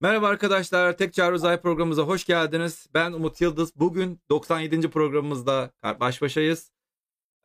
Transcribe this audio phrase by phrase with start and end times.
[0.00, 2.86] Merhaba arkadaşlar, Tek Çağrı Uzay programımıza hoş geldiniz.
[2.94, 3.76] Ben Umut Yıldız.
[3.76, 4.90] Bugün 97.
[4.90, 5.70] programımızda
[6.00, 6.72] baş başayız.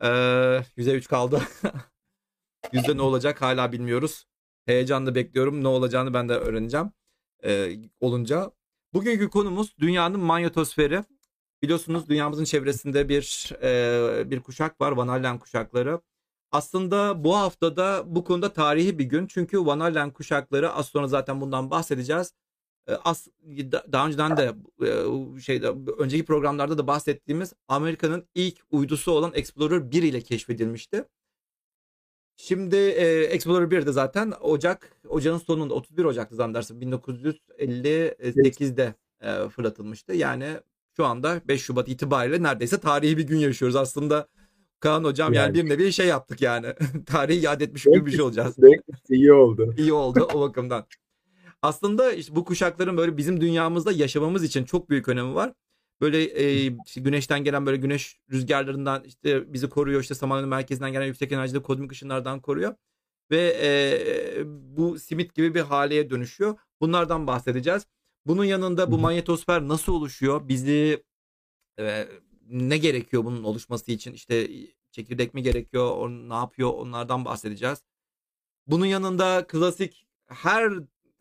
[0.04, 1.42] Ee, 3 kaldı.
[2.74, 4.26] Yüzde ne olacak hala bilmiyoruz.
[4.66, 5.64] Heyecanla bekliyorum.
[5.64, 6.92] Ne olacağını ben de öğreneceğim.
[7.44, 8.52] Ee, olunca.
[8.94, 11.04] Bugünkü konumuz dünyanın manyetosferi.
[11.64, 14.92] Biliyorsunuz dünyamızın çevresinde bir e, bir kuşak var.
[14.92, 16.02] Van Allen kuşakları.
[16.52, 19.28] Aslında bu haftada bu konuda tarihi bir gün.
[19.28, 22.34] Çünkü Van Allen kuşakları az sonra zaten bundan bahsedeceğiz.
[22.88, 23.28] As,
[23.92, 24.54] daha önceden de
[25.42, 31.06] şeyde önceki programlarda da bahsettiğimiz Amerika'nın ilk uydusu olan Explorer 1 ile keşfedilmişti.
[32.36, 40.14] Şimdi e, Explorer 1 de zaten Ocak, Ocağın sonunda 31 Ocak'ta zannedersin 1958'de e, fırlatılmıştı.
[40.14, 40.48] Yani
[40.96, 43.76] şu anda 5 Şubat itibariyle neredeyse tarihi bir gün yaşıyoruz.
[43.76, 44.28] Aslında
[44.80, 46.74] Kaan hocam yani, yani bir nevi şey yaptık yani.
[47.06, 48.56] Tarihi yad etmiş gibi bir şey olacağız.
[49.10, 49.74] İyi oldu.
[49.78, 50.86] İyi oldu o bakımdan.
[51.62, 55.54] Aslında işte bu kuşakların böyle bizim dünyamızda yaşamamız için çok büyük önemi var.
[56.02, 60.02] Böyle e, işte güneşten gelen böyle güneş rüzgarlarından işte bizi koruyor.
[60.02, 62.76] İşte Samanyolu merkezinden gelen yüksek enerjili kozmik ışınlardan koruyor.
[63.32, 64.44] Ve e,
[64.78, 66.58] bu simit gibi bir haleye dönüşüyor.
[66.82, 67.88] Bunlardan bahsedeceğiz.
[68.26, 70.48] Bunun yanında bu manyetosfer nasıl oluşuyor?
[70.48, 71.04] Bizi
[71.80, 72.08] e,
[72.48, 74.14] ne gerekiyor bunun oluşması için?
[74.14, 74.50] İşte
[74.92, 75.92] çekirdek mi gerekiyor?
[75.98, 76.70] O ne yapıyor?
[76.74, 77.84] Onlardan bahsedeceğiz.
[78.68, 80.74] Bunun yanında klasik her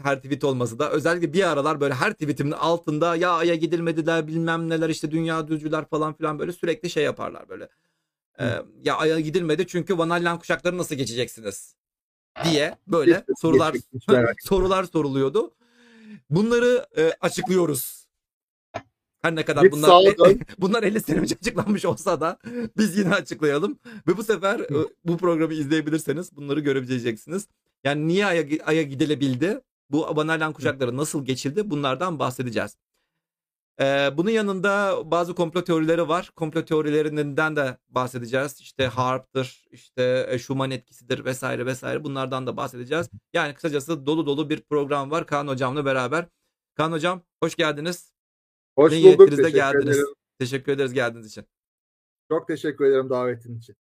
[0.03, 4.69] her tweet olması da özellikle bir aralar böyle her tweetimin altında ya aya gidilmediler bilmem
[4.69, 7.69] neler işte dünya düzcüler falan filan böyle sürekli şey yaparlar böyle.
[8.41, 11.75] Ee, ya aya gidilmedi çünkü Van Allen kuşakları nasıl geçeceksiniz
[12.45, 13.77] diye böyle sorular
[14.41, 15.55] sorular soruluyordu.
[16.31, 18.01] Bunları e, açıklıyoruz.
[19.23, 22.39] Her ne kadar bunlar e, bunlar 50 sene önce açıklanmış olsa da
[22.77, 23.79] biz yine açıklayalım.
[24.09, 24.61] Ve bu sefer
[25.05, 27.49] bu programı izleyebilirseniz bunları görebileceksiniz.
[27.85, 29.61] Yani niye aya, aya gidilebildi?
[29.91, 31.71] Bu Van kuşakları nasıl geçildi?
[31.71, 32.77] Bunlardan bahsedeceğiz.
[33.81, 36.31] Ee, bunun yanında bazı komplo teorileri var.
[36.37, 38.61] Komplo teorilerinden de bahsedeceğiz.
[38.61, 42.05] İşte Harp'tır, işte e, Schumann etkisidir vesaire vesaire.
[42.05, 43.09] Bunlardan da bahsedeceğiz.
[43.33, 46.27] Yani kısacası dolu dolu bir program var Kaan Hocam'la beraber.
[46.75, 48.13] Kaan Hocam hoş geldiniz.
[48.77, 49.31] Hoş ne bulduk.
[49.31, 49.97] Teşekkür geldiniz.
[49.97, 50.15] ederim.
[50.39, 51.45] Teşekkür ederiz geldiğiniz için.
[52.29, 53.77] Çok teşekkür ederim davetin için.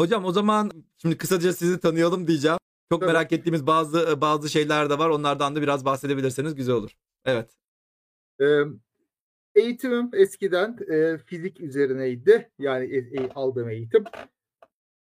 [0.00, 2.58] Hocam o zaman şimdi kısaca sizi tanıyalım diyeceğim.
[2.92, 3.12] Çok evet.
[3.12, 5.08] merak ettiğimiz bazı bazı şeyler de var.
[5.08, 6.90] Onlardan da biraz bahsedebilirseniz güzel olur.
[7.24, 7.50] Evet.
[8.40, 8.62] Ee,
[9.54, 12.50] eğitimim eskiden e, fizik üzerineydi.
[12.58, 14.04] Yani e, e, aldığım eğitim.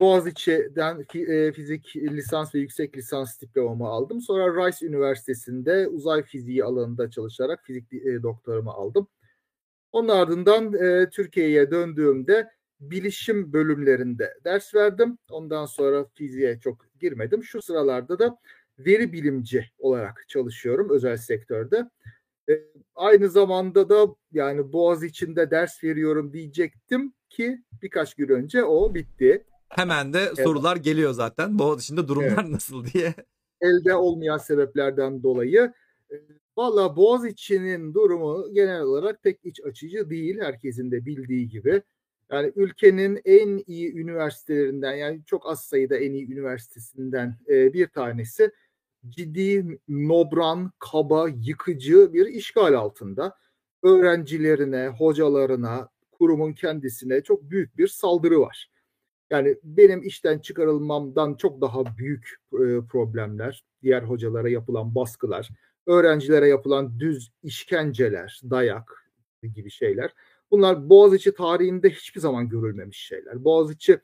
[0.01, 4.21] Boğaziçi'den e, fizik lisans ve yüksek lisans diplomamı aldım.
[4.21, 9.09] Sonra Rice Üniversitesi'nde uzay fiziği alanında çalışarak fizik e, doktorumu aldım.
[9.93, 12.51] Onun ardından e, Türkiye'ye döndüğümde
[12.91, 15.19] bilişim bölümlerinde ders verdim.
[15.31, 17.45] Ondan sonra fiziğe çok girmedim.
[17.45, 18.39] Şu sıralarda da
[18.79, 21.91] veri bilimci olarak çalışıyorum özel sektörde.
[22.49, 22.53] E,
[22.95, 29.45] aynı zamanda da yani Boğaz içinde ders veriyorum diyecektim ki birkaç gün önce o bitti.
[29.69, 30.45] Hemen de evet.
[30.45, 31.59] sorular geliyor zaten.
[31.59, 32.51] Boğaz içinde durumlar evet.
[32.51, 33.15] nasıl diye.
[33.61, 35.73] Elde olmayan sebeplerden dolayı.
[36.11, 36.15] E,
[36.57, 40.41] Valla Boğaz içinin durumu genel olarak pek iç açıcı değil.
[40.41, 41.83] Herkesin de bildiği gibi.
[42.33, 48.51] Yani ülkenin en iyi üniversitelerinden yani çok az sayıda en iyi üniversitesinden e, bir tanesi
[49.09, 53.37] ciddi nobran, kaba, yıkıcı bir işgal altında.
[53.83, 58.71] Öğrencilerine, hocalarına, kurumun kendisine çok büyük bir saldırı var.
[59.31, 65.49] Yani benim işten çıkarılmamdan çok daha büyük e, problemler, diğer hocalara yapılan baskılar,
[65.87, 69.05] öğrencilere yapılan düz işkenceler, dayak
[69.55, 70.11] gibi şeyler
[70.55, 73.45] Bunlar Boğaziçi tarihinde hiçbir zaman görülmemiş şeyler.
[73.45, 74.01] Boğaziçi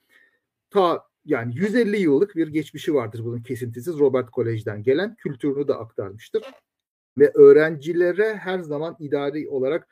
[0.71, 6.43] ta yani 150 yıllık bir geçmişi vardır bunun kesintisiz Robert Kolej'den gelen kültürünü de aktarmıştır.
[7.19, 9.89] Ve öğrencilere her zaman idari olarak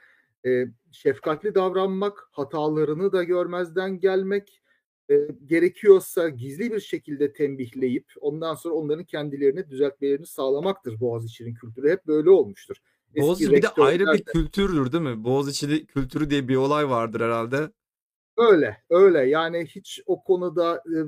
[0.47, 4.63] e, şefkatli davranmak, hatalarını da görmezden gelmek,
[5.11, 11.91] e, gerekiyorsa gizli bir şekilde tembihleyip ondan sonra onların kendilerini düzeltmelerini sağlamaktır Boğaziçi'nin kültürü.
[11.91, 12.77] Hep böyle olmuştur.
[13.17, 15.25] Boğaziçi bir de ayrı bir kültürdür değil mi?
[15.25, 17.71] Boğaziçi kültürü diye bir olay vardır herhalde.
[18.37, 19.19] Öyle, öyle.
[19.19, 20.99] Yani hiç o konuda e,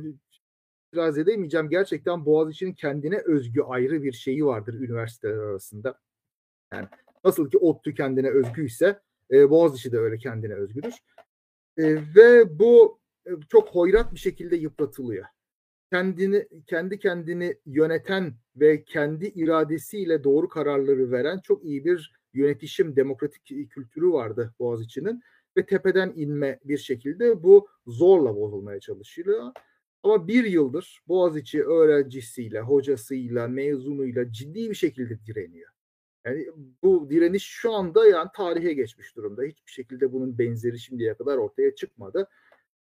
[0.89, 1.69] itiraz edemeyeceğim.
[1.69, 6.01] Gerçekten Boğaziçi'nin kendine özgü ayrı bir şeyi vardır üniversiteler arasında.
[6.73, 6.89] Yani
[7.25, 9.01] nasıl ki ODTÜ kendine özgüyse
[9.31, 10.95] e, Boğaziçi de öyle kendine özgüdür.
[11.77, 15.25] E, ve bu e, çok hoyrat bir şekilde yıpratılıyor
[15.91, 23.71] kendini kendi kendini yöneten ve kendi iradesiyle doğru kararları veren çok iyi bir yönetişim demokratik
[23.71, 25.23] kültürü vardı Boğaziçi'nin
[25.57, 29.53] ve tepeden inme bir şekilde bu zorla bozulmaya çalışılıyor.
[30.03, 35.71] Ama bir yıldır Boğaziçi öğrencisiyle, hocasıyla, mezunuyla ciddi bir şekilde direniyor.
[36.25, 36.47] Yani
[36.83, 39.43] bu direniş şu anda yani tarihe geçmiş durumda.
[39.43, 42.29] Hiçbir şekilde bunun benzeri şimdiye kadar ortaya çıkmadı.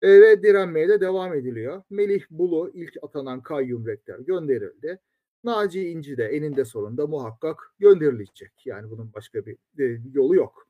[0.06, 1.84] E, ve direnmeye de devam ediliyor.
[1.90, 5.00] Melih Bulu ilk atanan kayyum rektör gönderildi.
[5.44, 8.52] Naci İnci de eninde sonunda muhakkak gönderilecek.
[8.66, 10.68] Yani bunun başka bir e, yolu yok.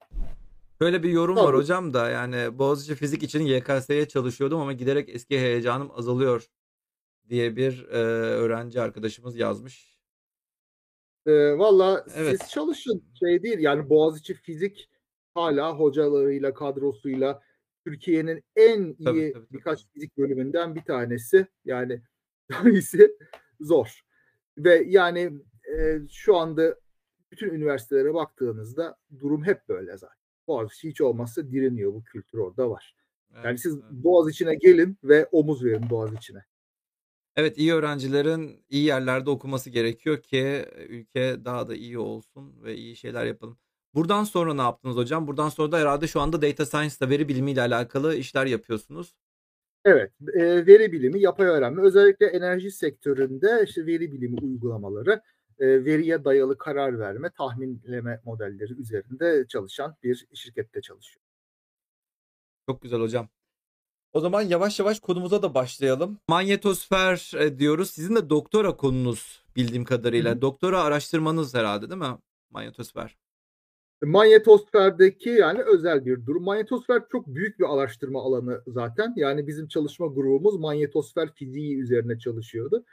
[0.82, 1.58] Böyle bir yorum var Tabii.
[1.58, 6.48] hocam da yani Boğaziçi Fizik için YKS'ye çalışıyordum ama giderek eski heyecanım azalıyor
[7.30, 7.98] diye bir e,
[8.36, 10.00] öğrenci arkadaşımız yazmış.
[11.26, 12.38] E, Valla Evet.
[12.42, 14.90] siz çalışın şey değil yani Boğaziçi Fizik
[15.34, 17.42] hala hocalarıyla kadrosuyla
[17.86, 19.94] Türkiye'nin en iyi Tabii, tabii, birkaç tabii.
[19.94, 21.48] fizik bölümünden bir tanesi.
[21.66, 22.02] Yani
[22.66, 23.18] iyisi
[23.60, 24.02] zor.
[24.58, 25.32] Ve yani
[25.78, 26.76] e, şu anda
[27.32, 30.18] bütün üniversitelere baktığınızda durum hep böyle zaten.
[30.48, 32.96] Boğaziçi hiç olmazsa direniyor bu kültür orada var.
[33.36, 33.86] Yani Evet, siz evet.
[33.92, 36.44] Boğaziçi'ne gelin ve omuz verin Boğaziçi'ne.
[37.36, 42.96] Evet iyi öğrencilerin iyi yerlerde okuması gerekiyor ki ülke daha da iyi olsun ve iyi
[42.96, 43.58] şeyler yapalım.
[43.96, 45.28] Buradan sonra ne yaptınız hocam?
[45.28, 49.16] Buradan sonra da herhalde şu anda data science'da veri bilimiyle alakalı işler yapıyorsunuz.
[49.86, 55.22] Evet, e, veri bilimi, yapay öğrenme, özellikle enerji sektöründe işte veri bilimi uygulamaları,
[55.60, 61.22] e, veriye dayalı karar verme, tahminleme modelleri üzerinde çalışan bir şirkette çalışıyor.
[62.70, 63.30] Çok güzel hocam.
[64.14, 66.20] O zaman yavaş yavaş konumuza da başlayalım.
[66.30, 67.90] Manyetosfer e, diyoruz.
[67.90, 70.32] Sizin de doktora konunuz bildiğim kadarıyla.
[70.32, 70.42] Hı hı.
[70.42, 72.18] Doktora araştırmanız herhalde değil mi?
[72.50, 73.18] Manyetosfer.
[74.06, 76.44] Manyetosferdeki yani özel bir durum.
[76.44, 79.14] Manyetosfer çok büyük bir araştırma alanı zaten.
[79.16, 82.86] Yani bizim çalışma grubumuz manyetosfer fiziği üzerine çalışıyordu.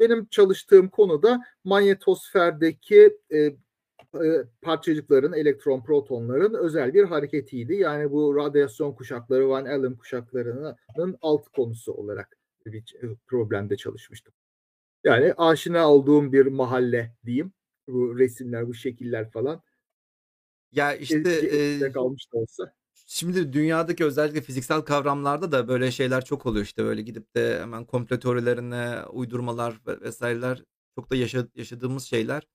[0.00, 7.74] Benim çalıştığım konuda manyetosferdeki e, e, parçacıkların, elektron, protonların özel bir hareketiydi.
[7.74, 14.34] Yani bu radyasyon kuşakları, Van Allen kuşaklarının alt konusu olarak bir problemde çalışmıştım.
[15.04, 17.52] Yani aşina olduğum bir mahalle diyeyim.
[17.88, 19.62] Bu resimler, bu şekiller falan.
[20.72, 22.72] Ya işte e, kalmış da olsa.
[23.06, 27.84] Şimdi dünyadaki özellikle fiziksel kavramlarda da böyle şeyler çok oluyor işte böyle gidip de hemen
[27.84, 30.64] komplo teorilerine uydurmalar ve- vesaireler
[30.94, 32.46] çok da yaşa- yaşadığımız şeyler.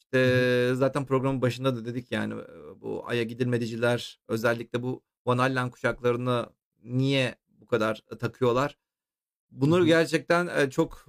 [0.00, 5.70] İşte zaten programın başında da dedik yani e, bu Ay'a gidilmediciler özellikle bu Van Allen
[5.70, 6.46] kuşaklarını
[6.84, 8.78] niye bu kadar takıyorlar?
[9.64, 9.86] Hı Bunları hı.
[9.86, 11.06] gerçekten e, çok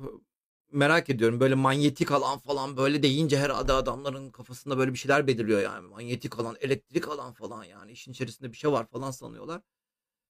[0.74, 1.40] merak ediyorum.
[1.40, 5.88] Böyle manyetik alan falan böyle deyince herhalde adamların kafasında böyle bir şeyler beliriyor yani.
[5.88, 9.62] Manyetik alan, elektrik alan falan yani işin içerisinde bir şey var falan sanıyorlar.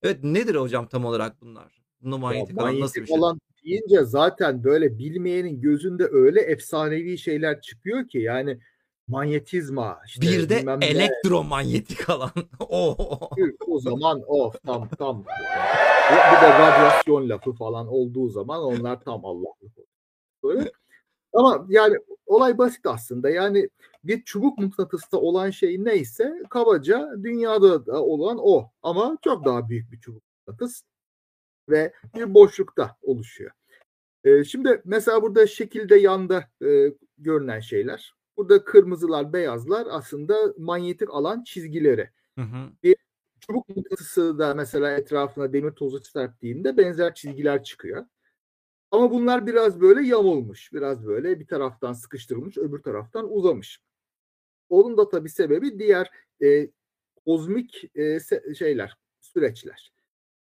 [0.04, 1.84] Evet nedir hocam tam olarak bunlar?
[2.02, 3.18] Bunu Ya manyetik alan nasıl bir manyetik şey?
[3.18, 8.60] alan deyince zaten böyle bilmeyenin gözünde öyle efsanevi şeyler çıkıyor ki yani
[9.08, 12.32] manyetizma işte Bir de bilmem ne elektromanyetik alan.
[13.38, 15.30] Tüh, o zaman of tam tam bir
[16.12, 19.93] bir de radyasyon lafı falan olduğu zaman onlar tam Allah'lık oluyor.
[21.34, 23.30] Ama yani olay basit aslında.
[23.30, 23.70] Yani
[24.04, 28.72] bir çubuk mıknatısta olan şey neyse kabaca dünyada da olan o.
[28.82, 30.82] Ama çok daha büyük bir çubuk mıknatıs
[31.70, 33.52] ve bir boşlukta oluşuyor.
[34.24, 38.14] Ee, şimdi mesela burada şekilde yanda e, görünen şeyler.
[38.38, 42.10] Burada kırmızılar, beyazlar aslında manyetik alan çizgileri.
[42.38, 42.70] Hı hı.
[42.84, 42.96] Bir
[43.40, 48.06] çubuk mıknatısı da mesela etrafına demir tozu serptiğinde benzer çizgiler çıkıyor.
[48.94, 50.74] Ama bunlar biraz böyle yamulmuş.
[50.74, 53.80] Biraz böyle bir taraftan sıkıştırılmış, öbür taraftan uzamış.
[54.70, 56.12] Onun da tabii sebebi diğer
[56.44, 56.70] e,
[57.26, 58.20] kozmik e,
[58.58, 59.94] şeyler, süreçler.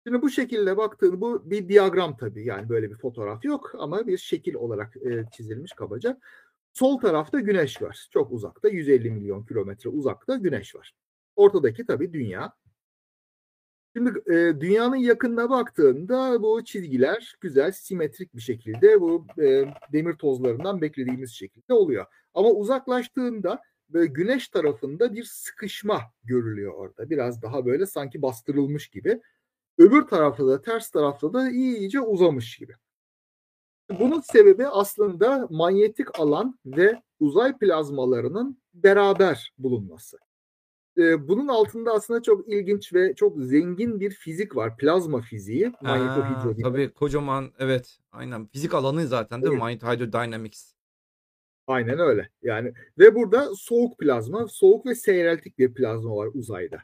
[0.06, 2.44] Şimdi bu şekilde baktığın bu bir diyagram tabii.
[2.44, 6.20] Yani böyle bir fotoğraf yok ama bir şekil olarak e, çizilmiş kabaca.
[6.72, 8.08] Sol tarafta güneş var.
[8.10, 10.94] Çok uzakta 150 milyon kilometre uzakta güneş var.
[11.36, 12.52] Ortadaki tabii dünya.
[13.96, 20.80] Şimdi e, dünyanın yakınına baktığında bu çizgiler güzel simetrik bir şekilde bu e, demir tozlarından
[20.80, 22.06] beklediğimiz şekilde oluyor.
[22.34, 27.10] Ama uzaklaştığında böyle güneş tarafında bir sıkışma görülüyor orada.
[27.10, 29.20] Biraz daha böyle sanki bastırılmış gibi.
[29.78, 32.74] Öbür tarafta da ters tarafta da iyice uzamış gibi.
[33.98, 40.18] Bunun sebebi aslında manyetik alan ve uzay plazmalarının beraber bulunması.
[41.00, 44.76] Ee, bunun altında aslında çok ilginç ve çok zengin bir fizik var.
[44.76, 46.64] Plazma fiziği, manyetohidrodinamik.
[46.64, 49.62] tabii kocaman evet aynen fizik alanı zaten değil mi?
[49.64, 49.82] Evet.
[49.82, 50.74] Magnet Hydrodynamics.
[51.66, 52.28] Aynen öyle.
[52.42, 56.78] Yani ve burada soğuk plazma, soğuk ve seyreltik bir plazma var uzayda.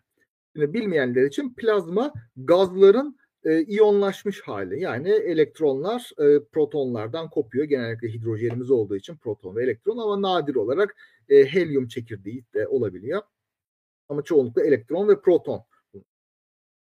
[0.56, 4.80] Şimdi bilmeyenler için plazma gazların e, iyonlaşmış hali.
[4.80, 7.64] Yani elektronlar e, protonlardan kopuyor.
[7.64, 10.96] Genellikle hidrojenimiz olduğu için proton ve elektron ama nadir olarak
[11.28, 13.22] e, helyum çekirdeği de olabiliyor.
[14.08, 15.62] Ama çoğunlukla elektron ve proton.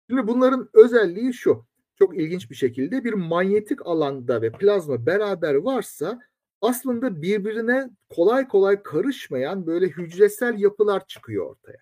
[0.09, 1.65] Şimdi bunların özelliği şu.
[1.99, 6.19] Çok ilginç bir şekilde bir manyetik alanda ve plazma beraber varsa
[6.61, 11.77] aslında birbirine kolay kolay karışmayan böyle hücresel yapılar çıkıyor ortaya.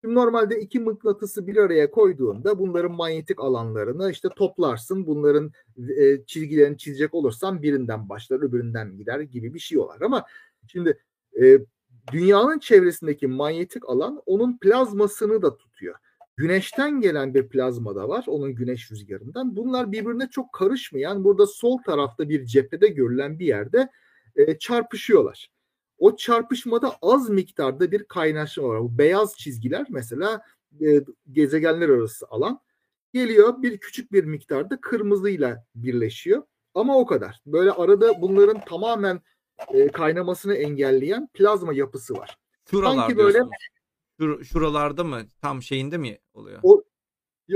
[0.00, 5.06] Şimdi normalde iki mıknatısı bir araya koyduğunda bunların manyetik alanlarını işte toplarsın.
[5.06, 5.52] Bunların
[5.98, 10.00] e, çizgilerini çizecek olursan birinden başlar öbüründen gider gibi bir şey olur.
[10.00, 10.24] Ama
[10.66, 10.98] şimdi
[11.42, 11.58] e,
[12.12, 15.94] dünyanın çevresindeki manyetik alan onun plazmasını da tutuyor.
[16.36, 19.56] Güneşten gelen bir plazma da var onun güneş rüzgarından.
[19.56, 23.88] Bunlar birbirine çok karışmayan burada sol tarafta bir cephede görülen bir yerde
[24.36, 25.50] e, çarpışıyorlar.
[25.98, 28.80] O çarpışmada az miktarda bir kaynaşma var.
[28.80, 30.42] Bu beyaz çizgiler mesela
[30.80, 31.00] e,
[31.32, 32.60] gezegenler arası alan
[33.12, 36.42] geliyor bir küçük bir miktarda kırmızıyla birleşiyor.
[36.74, 37.40] Ama o kadar.
[37.46, 39.20] Böyle arada bunların tamamen
[39.72, 42.38] e, kaynamasını engelleyen plazma yapısı var.
[42.70, 43.38] Şuralar Sanki böyle
[44.20, 45.22] Şur, şuralarda mı?
[45.42, 46.60] Tam şeyinde mi oluyor?
[46.62, 46.82] O,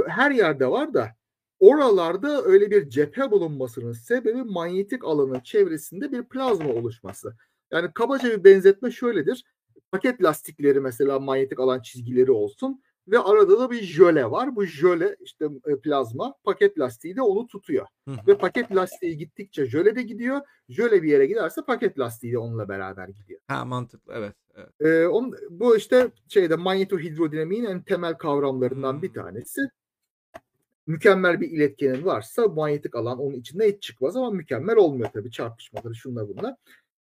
[0.06, 1.16] her yerde var da
[1.60, 7.36] oralarda öyle bir cephe bulunmasının sebebi manyetik alanın çevresinde bir plazma oluşması.
[7.70, 9.44] Yani kabaca bir benzetme şöyledir.
[9.92, 14.56] Paket lastikleri mesela manyetik alan çizgileri olsun ve arada da bir jöle var.
[14.56, 17.86] Bu jöle işte e, plazma paket lastiği de onu tutuyor.
[18.08, 18.14] Hı.
[18.26, 20.40] Ve paket lastiği gittikçe jöle de gidiyor.
[20.68, 23.40] Jöle bir yere giderse paket lastiği de onunla beraber gidiyor.
[23.48, 24.34] Ha mantıklı evet.
[24.54, 24.70] evet.
[24.80, 29.02] Ee, on, bu işte şeyde manyetohidrodinamiğin en temel kavramlarından Hmm.
[29.02, 29.60] bir tanesi.
[30.86, 35.94] Mükemmel bir iletkenin varsa manyetik alan onun içinde hiç çıkmaz ama mükemmel olmuyor tabii çarpışmaları
[35.94, 36.54] şunlar bunlar.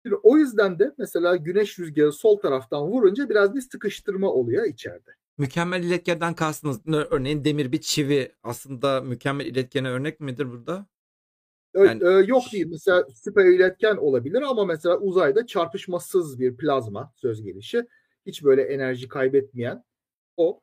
[0.02, 5.10] Şimdi o yüzden de mesela güneş rüzgarı sol taraftan vurunca biraz bir sıkıştırma oluyor içeride.
[5.44, 10.86] Mükemmel iletkeneden kastınız Ör- örneğin demir bir çivi aslında mükemmel iletkene örnek midir burada?
[11.74, 12.66] Yani- ö, yok değil.
[12.70, 17.86] Mesela süper iletken olabilir ama mesela uzayda çarpışmasız bir plazma söz gelişi.
[18.26, 19.84] Hiç böyle enerji kaybetmeyen
[20.36, 20.60] o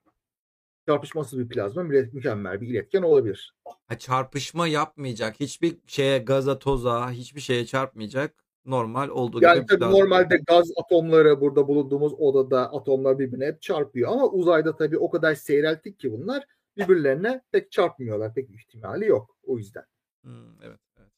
[0.88, 3.54] çarpışmasız bir plazma mü- mükemmel bir iletken olabilir.
[3.88, 5.40] Ha, çarpışma yapmayacak.
[5.40, 8.47] Hiçbir şeye gaza toza hiçbir şeye çarpmayacak.
[8.68, 9.98] Normal olduğu Yani gibi tabii plazma.
[10.00, 15.36] normalde gaz atomları burada bulunduğumuz odada atomlar birbirine hep çarpıyor ama uzayda tabii o kadar
[15.36, 16.44] seyrelttik ki bunlar
[16.78, 18.34] birbirlerine pek çarpmıyorlar.
[18.34, 19.84] Pek ihtimali yok o yüzden.
[20.24, 21.12] Hmm, evet, evet.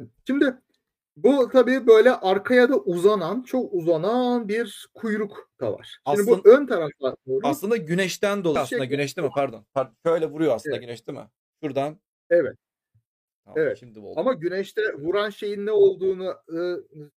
[0.00, 0.54] Ee, Şimdi
[1.16, 6.00] bu tabii böyle arkaya da uzanan, çok uzanan bir kuyruk da var.
[6.08, 7.40] Şimdi Aslında- bu ön tarafa doğru.
[7.46, 8.66] Aslında güneşten dolayı.
[8.66, 9.30] Şey- Aslında güneşte mi?
[9.34, 9.66] Pardon.
[9.74, 9.94] Pardon.
[10.06, 10.86] Şöyle vuruyor aslında Evet.
[10.86, 11.28] güneş değil mi?
[11.64, 12.00] Şuradan.
[12.30, 12.56] Evet.
[13.44, 13.78] Tamam, Evet.
[13.78, 14.20] Şimdi oldu.
[14.20, 16.58] Ama güneşte vuran şeyin ne olduğunu e,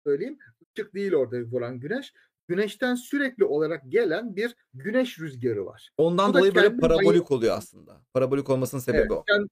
[0.05, 0.39] söyleyeyim.
[0.77, 2.13] Işık değil orada vuran güneş.
[2.49, 5.91] Güneşten sürekli olarak gelen bir güneş rüzgarı var.
[5.97, 8.01] Ondan bu dolayı böyle parabolik oluyor aslında.
[8.15, 9.25] Parabolik olmasının sebebi Evet, o.
[9.25, 9.49] kendi,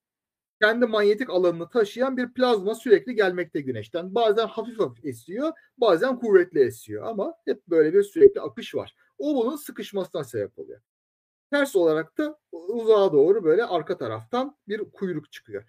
[0.61, 4.15] kendi manyetik alanını taşıyan bir plazma sürekli gelmekte güneşten.
[4.15, 8.95] Bazen hafif hafif esiyor, bazen kuvvetli esiyor ama hep böyle bir sürekli akış var.
[9.17, 10.81] O bunun sıkışmasına sebep oluyor.
[11.51, 15.63] Ters olarak da uzağa doğru böyle arka taraftan bir kuyruk çıkıyor.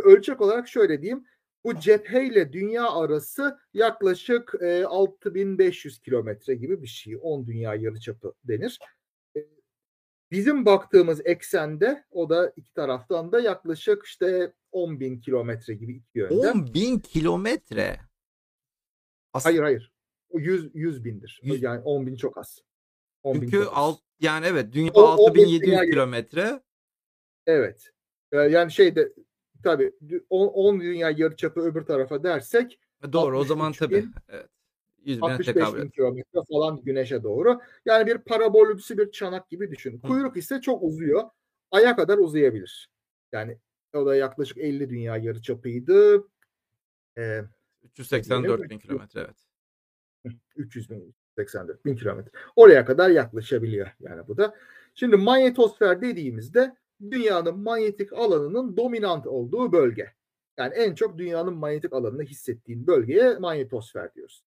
[0.00, 1.24] Ölçek olarak şöyle diyeyim.
[1.64, 7.18] Bu cepheyle dünya arası yaklaşık e, 6500 kilometre gibi bir şey.
[7.22, 8.78] 10 dünya yarıçapı denir.
[9.36, 9.40] E,
[10.30, 16.18] Bizim baktığımız eksende o da iki taraftan da yaklaşık işte 10 bin kilometre gibi iki
[16.18, 16.34] yönde.
[16.50, 18.00] 10 bin kilometre.
[19.32, 19.92] Aslında Hayır hayır.
[20.30, 21.40] O 100, 100 bindir.
[21.42, 22.62] Yüz- Yani 10 bin çok az.
[23.22, 26.60] 10 bin Çünkü alt, yani evet dünya O- o 6700 dünya- kilometre.
[27.46, 27.90] Evet.
[28.32, 29.12] Ee, Yani şeyde
[29.62, 29.92] tabii
[30.30, 32.80] 10, 10 dünya yarıçapı öbür tarafa dersek
[33.12, 34.02] Doğru o zaman 63 tabii.
[34.02, 34.48] bin, Evet.
[35.04, 37.60] 100 bine 65 tekabül bin kilometre falan güneşe doğru.
[37.84, 39.98] Yani bir parabolümsü bir çanak gibi düşün.
[39.98, 41.22] Kuyruk ise çok uzuyor.
[41.70, 42.90] Aya kadar uzayabilir.
[43.32, 43.58] Yani
[43.94, 46.24] o da yaklaşık 50 dünya yarıçapıydı.
[47.18, 47.42] Ee,
[47.82, 49.36] 384 bin kilometre evet.
[50.56, 52.30] 300 bin, 84 bin kilometre.
[52.56, 54.54] Oraya kadar yaklaşabiliyor yani bu da.
[54.94, 56.76] Şimdi manyetosfer dediğimizde
[57.10, 60.12] dünyanın manyetik alanının dominant olduğu bölge.
[60.56, 64.44] Yani en çok dünyanın manyetik alanını hissettiğin bölgeye manyetosfer diyoruz.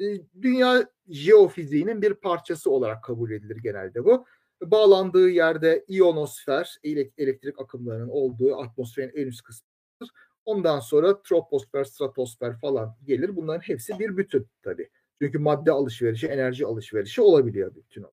[0.00, 0.04] E,
[0.42, 4.26] Dünya jeofiziğinin bir parçası olarak kabul edilir genelde bu.
[4.62, 10.14] Bağlandığı yerde iyonosfer, ele- elektrik akımlarının olduğu atmosferin en üst kısmıdır.
[10.44, 13.36] Ondan sonra troposfer, stratosfer falan gelir.
[13.36, 14.90] Bunların hepsi bir bütün tabii.
[15.22, 18.06] Çünkü madde alışverişi, enerji alışverişi olabiliyor bütün.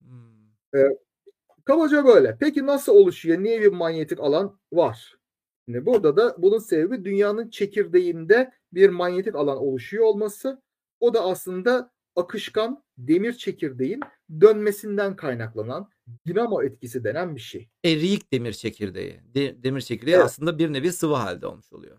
[0.00, 0.50] Hmm.
[1.64, 2.36] Kabaca böyle.
[2.40, 3.42] Peki nasıl oluşuyor?
[3.42, 5.14] Niye bir manyetik alan var?
[5.68, 10.62] Şimdi burada da bunun sebebi dünyanın çekirdeğinde bir manyetik alan oluşuyor olması.
[11.00, 14.00] O da aslında akışkan demir çekirdeğin
[14.40, 15.90] dönmesinden kaynaklanan
[16.26, 17.68] dinamo etkisi denen bir şey.
[17.84, 19.20] Eriyik demir çekirdeği.
[19.34, 20.24] De- demir çekirdeği Evet.
[20.24, 21.98] aslında bir nevi sıvı halde olmuş oluyor.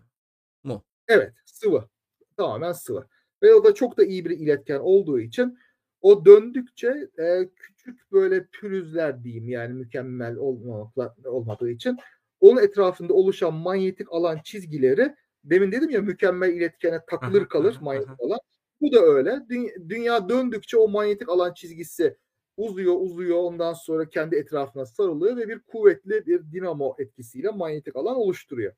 [0.64, 0.84] Mu?
[1.08, 1.88] Evet, sıvı.
[2.36, 3.06] Tamamen sıvı.
[3.42, 5.58] Ve o da çok da iyi bir iletken olduğu için
[6.06, 11.96] o döndükçe e, küçük böyle pürüzler diyeyim yani mükemmel olmamakla, olmadığı için
[12.40, 18.38] onun etrafında oluşan manyetik alan çizgileri demin dedim ya mükemmel iletkene takılır kalır manyetik alan.
[18.80, 19.30] Bu da öyle.
[19.30, 22.16] Dü- Dünya döndükçe o manyetik alan çizgisi
[22.56, 28.16] uzuyor uzuyor ondan sonra kendi etrafına sarılıyor ve bir kuvvetli bir dinamo etkisiyle manyetik alan
[28.16, 28.72] oluşturuyor.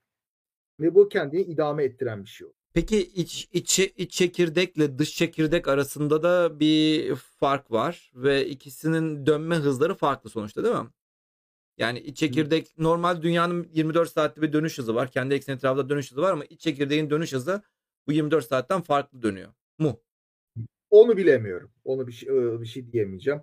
[0.80, 2.58] Ve bu kendini idame ettiren bir şey oluyor.
[2.75, 9.56] Peki iç, iç, iç çekirdekle dış çekirdek arasında da bir fark var ve ikisinin dönme
[9.56, 10.88] hızları farklı sonuçta değil mi?
[11.78, 15.10] Yani iç çekirdek normal dünyanın 24 saatte bir dönüş hızı var.
[15.10, 17.62] Kendi ekseni etrafında dönüş hızı var ama iç çekirdeğin dönüş hızı
[18.06, 19.52] bu 24 saatten farklı dönüyor.
[19.78, 20.00] Mu?
[20.90, 21.70] Onu bilemiyorum.
[21.84, 22.28] Onu bir şey,
[22.60, 23.40] bir şey diyemeyeceğim.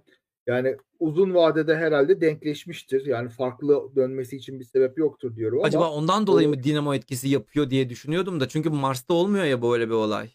[0.47, 3.05] Yani uzun vadede herhalde denkleşmiştir.
[3.05, 6.93] Yani farklı dönmesi için bir sebep yoktur diyorum ama Acaba ondan dolayı o- mı dinamo
[6.95, 10.29] etkisi yapıyor diye düşünüyordum da çünkü Mars'ta olmuyor ya böyle bir olay.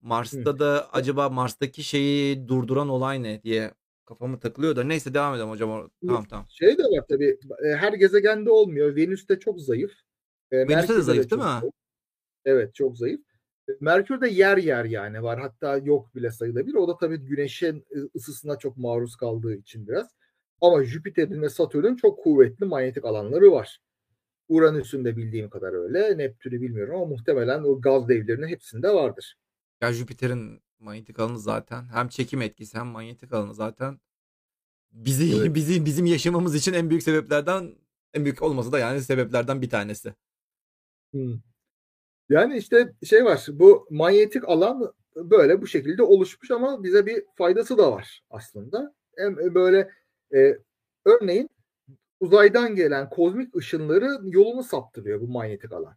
[0.00, 3.70] Mars'ta da acaba Mars'taki şeyi durduran olay ne diye
[4.04, 5.90] kafamı takılıyor da neyse devam edelim hocam.
[6.06, 6.46] Tamam tamam.
[6.48, 7.38] şey de var tabii.
[7.64, 8.96] e, Her gezegende olmuyor.
[8.96, 9.92] Venüs'te çok zayıf.
[10.50, 11.60] E, Venüs'te de zayıf çok değil mi?
[11.60, 11.74] zayıf.
[12.44, 13.20] Evet çok zayıf.
[13.80, 15.40] Merkür'de yer yer yani var.
[15.40, 16.74] Hatta yok bile sayılabilir.
[16.74, 20.16] O da tabii güneşin e, ısısına çok maruz kaldığı için biraz.
[20.60, 23.80] Ama Jüpiter'in ve Satürn'ün çok kuvvetli manyetik alanları var.
[24.48, 26.18] Uranüs'ün de bildiğim kadar öyle.
[26.18, 29.38] Neptün'ü bilmiyorum ama muhtemelen o gaz devlerinin hepsinde vardır.
[29.80, 34.00] Ya Jüpiter'in manyetik alanı zaten hem çekim etkisi hem manyetik alanı zaten
[34.92, 35.54] bizi Evet.
[35.54, 37.74] bizi bizim yaşamamız için en büyük sebeplerden
[38.14, 40.14] en büyük olmasa da yani sebeplerden bir tanesi.
[41.12, 41.40] Hmm.
[42.28, 43.46] Yani işte şey var.
[43.48, 48.94] Bu manyetik alan böyle bu şekilde oluşmuş ama bize bir faydası da var aslında.
[49.16, 49.90] Hem böyle
[50.34, 50.58] e,
[51.04, 51.50] örneğin
[52.20, 55.96] uzaydan gelen kozmik ışınları yolunu saptırıyor bu manyetik alan.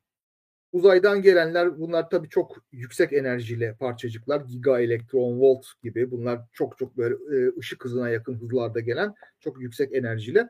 [0.72, 4.42] Uzaydan gelenler bunlar tabii çok yüksek enerjili parçacıklar.
[4.42, 9.62] Giga elektron volt gibi bunlar çok çok böyle e, ışık hızına yakın hızlarda gelen çok
[9.62, 10.48] yüksek enerjili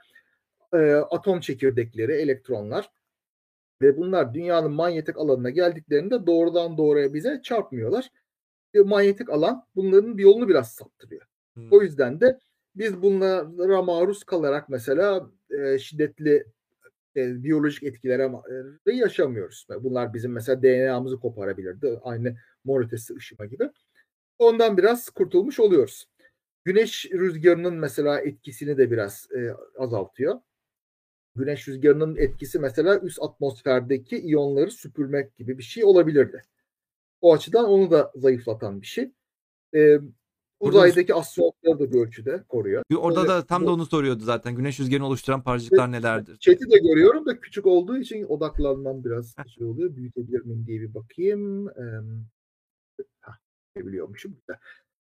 [0.73, 2.89] e, atom çekirdekleri, elektronlar
[3.81, 8.09] ve bunlar dünyanın manyetik alanına geldiklerinde doğrudan doğruya bize çarpmıyorlar.
[8.73, 11.21] E, manyetik alan bunların bir yolunu biraz saptırıyor.
[11.53, 11.71] Hmm.
[11.71, 12.39] O yüzden de
[12.75, 16.45] biz bunlara maruz kalarak mesela e, şiddetli
[17.15, 18.31] e, biyolojik etkilere
[18.85, 19.67] e, yaşamıyoruz.
[19.79, 21.99] Bunlar bizim mesela DNA'mızı koparabilirdi.
[22.03, 23.69] Aynı mor ötesi ışıma gibi.
[24.39, 26.05] Ondan biraz kurtulmuş oluyoruz.
[26.65, 30.39] Güneş rüzgarının mesela etkisini de biraz e, azaltıyor.
[31.35, 36.41] Güneş rüzgarının etkisi mesela üst atmosferdeki iyonları süpürmek gibi bir şey olabilirdi.
[37.21, 39.11] O açıdan onu da zayıflatan bir şey.
[39.75, 39.97] E,
[40.59, 42.83] uzaydaki astronotları da bir ölçüde koruyor.
[42.89, 44.55] Bir Orada Öyle- da tam da onu soruyordu zaten.
[44.55, 46.37] Güneş rüzgarını oluşturan parçacıklar nelerdir?
[46.37, 49.95] Chat'i de görüyorum da küçük olduğu için odaklanmam biraz şey oluyor.
[49.95, 51.69] Büyütebilir miyim diye bir bakayım.
[51.69, 51.83] Ee,
[53.21, 53.37] hah,
[53.77, 54.37] biliyormuşum.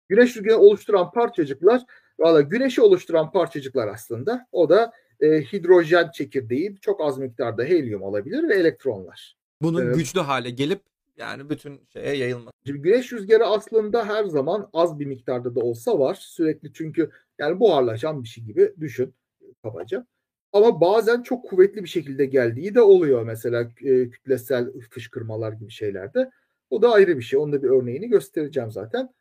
[0.09, 1.83] Güneş rüzgarını oluşturan parçacıklar
[2.19, 4.47] valla güneşi oluşturan parçacıklar aslında.
[4.53, 9.37] O da e, hidrojen çekirdeği çok az miktarda helyum olabilir ve elektronlar.
[9.63, 9.95] Bunun Evet.
[9.95, 10.81] güçlü hale gelip
[11.17, 12.57] yani bütün şeye yayılması.
[12.67, 16.15] Şimdi güneş rüzgarı aslında her zaman az bir miktarda da olsa var.
[16.21, 19.15] Sürekli çünkü yani buharlaşan bir şey gibi düşün
[19.63, 20.07] kabaca.
[20.53, 26.31] Ama bazen çok kuvvetli bir şekilde geldiği de oluyor mesela e, kütlesel fışkırmalar gibi şeylerde.
[26.71, 27.39] O da ayrı bir şey.
[27.39, 29.15] Onun da bir örneğini göstereceğim zaten.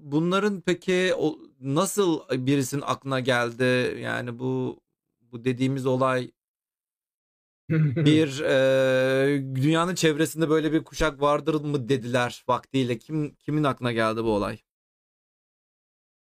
[0.00, 3.98] Bunların peki o, nasıl birisinin aklına geldi?
[4.00, 4.80] Yani bu
[5.34, 6.30] bu dediğimiz olay
[8.06, 12.98] bir e, dünyanın çevresinde böyle bir kuşak vardır mı dediler vaktiyle.
[12.98, 14.58] Kim kimin aklına geldi bu olay?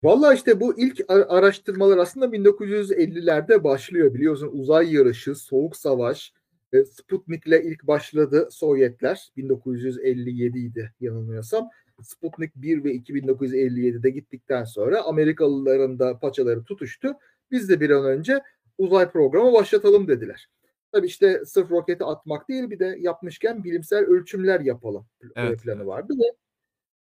[0.03, 6.33] Vallahi işte bu ilk araştırmalar aslında 1950'lerde başlıyor biliyorsun uzay yarışı, soğuk savaş,
[6.73, 11.69] e, Sputnik'le ilk başladı Sovyetler 1957 idi yanılmıyorsam.
[12.01, 17.13] Sputnik 1 ve 2 1957'de gittikten sonra Amerikalıların da paçaları tutuştu.
[17.51, 18.41] Biz de bir an önce
[18.77, 20.49] uzay programı başlatalım dediler.
[20.91, 26.13] Tabii işte sırf roketi atmak değil bir de yapmışken bilimsel ölçümler yapalım Evet, planı vardı
[26.19, 26.37] ve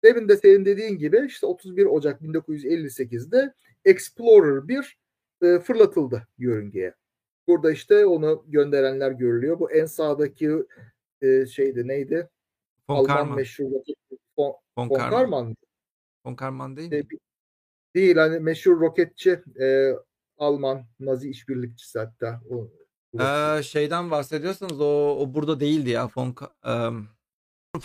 [0.04, 3.54] Demin de senin dediğin gibi işte 31 Ocak 1958'de
[3.86, 4.98] Explorer 1
[5.42, 6.94] e, fırlatıldı yörüngeye.
[7.48, 9.60] Burada işte onu gönderenler görülüyor.
[9.60, 10.52] Bu en sağdaki
[11.22, 12.30] e, şeydi neydi?
[12.90, 13.36] Von Alman Karman.
[13.36, 13.96] meşhur roket
[14.38, 15.10] von, Von von Karman.
[15.10, 15.56] Karman.
[16.26, 16.98] Von Karman değil mi?
[16.98, 17.04] E,
[17.96, 19.92] değil hani meşhur roketçi e,
[20.42, 22.42] Alman Nazi işbirlikçisi hatta.
[22.50, 22.68] O,
[23.22, 26.10] Ee, şeyden bahsediyorsanız o, o burada değildi ya.
[26.18, 27.08] Von, em,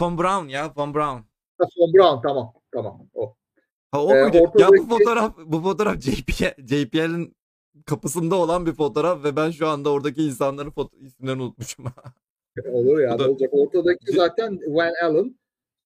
[0.01, 0.73] Von Braun ya.
[0.77, 1.21] Von Braun.
[1.79, 3.37] von Braun tamam tamam o.
[3.93, 4.33] Ha, o Ee?
[4.59, 7.37] Ya bu fotoğraf bu fotoğraf JPL, JPL'in
[7.87, 11.85] kapısında olan bir fotoğraf ve ben şu anda oradaki insanların foto- isimlerini unutmuşum.
[12.73, 13.51] Olur ya da- olacak.
[13.53, 15.39] Ortadaki zaten Van Allen.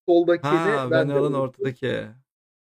[0.08, 2.06] Soldakini ha, de Allen ortadaki.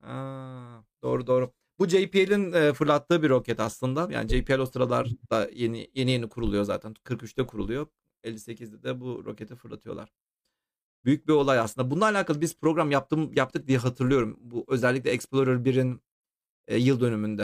[0.02, 1.52] Ha, doğru doğru.
[1.80, 4.08] Bu JPL'in e, fırlattığı bir roket aslında.
[4.12, 6.94] Yani JPL o sıralar da yeni yeni yeni kuruluyor zaten.
[7.06, 7.88] 43'te kuruluyor.
[8.24, 10.10] 58'de de bu roketi fırlatıyorlar.
[11.06, 11.92] büyük bir olay aslında.
[11.92, 14.38] Bununla alakalı biz program yaptım yaptık diye hatırlıyorum.
[14.42, 16.02] Bu özellikle Explorer 1'in
[16.68, 17.44] e, yıl dönümünde.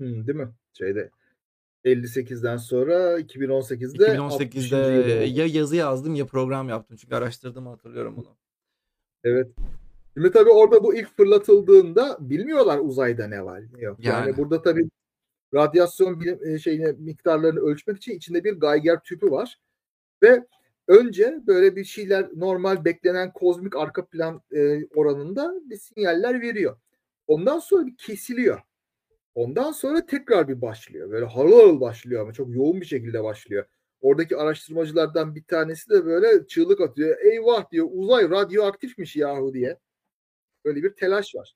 [0.00, 0.48] Hı, değil mi?
[0.72, 1.10] Şeyde
[1.84, 4.72] 58'den sonra 2018'de 2018'de 60.
[4.72, 5.08] yılı oldu.
[5.08, 6.96] ya yazı yazdım ya program yaptım.
[6.96, 8.36] Çünkü araştırdığımı hatırlıyorum bunu.
[9.24, 9.48] Evet.
[10.20, 13.98] Şimdi tabii orada bu ilk fırlatıldığında bilmiyorlar uzayda ne var yok.
[14.04, 14.36] Yani, Yani.
[14.36, 14.90] burada tabii
[15.54, 19.60] radyasyon e, şeyini miktarlarını ölçmek için içinde bir Geiger tüpü var
[20.22, 20.46] ve
[20.88, 26.76] önce böyle bir şeyler normal beklenen kozmik arka plan e, oranında bir sinyaller veriyor.
[27.26, 28.60] Ondan sonra bir kesiliyor.
[29.34, 31.10] Ondan sonra tekrar bir başlıyor.
[31.10, 33.64] Böyle harıl harıl başlıyor ama çok yoğun bir şekilde başlıyor.
[34.00, 37.18] Oradaki araştırmacılardan bir tanesi de böyle çığlık atıyor.
[37.20, 39.76] Eyvah diyor uzay radyoaktifmiş yahu diye.
[40.64, 41.54] Böyle bir telaş var.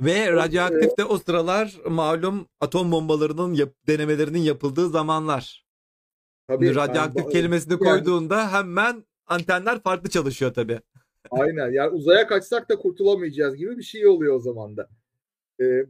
[0.00, 5.66] Ve radyoaktif de o sıralar malum atom bombalarının yap- denemelerinin yapıldığı zamanlar.
[6.48, 10.80] Tabii, Şimdi radyoaktif yani- kelimesini yani- koyduğunda hemen antenler farklı çalışıyor tabii.
[11.30, 11.70] Aynen.
[11.70, 14.88] Yani uzaya kaçsak da kurtulamayacağız gibi bir şey oluyor o zaman da.
[15.60, 15.86] Ee,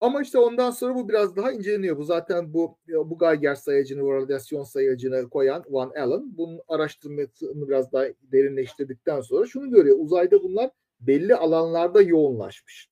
[0.00, 1.96] ama işte ondan sonra bu biraz daha inceleniyor.
[1.96, 7.92] Bu zaten bu bu Geiger sayacını, bu radyasyon sayacını koyan Van Allen bunun araştırmasını biraz
[7.92, 9.96] daha derinleştirdikten sonra şunu görüyor.
[10.00, 12.88] Uzayda bunlar belli alanlarda yoğunlaşmış.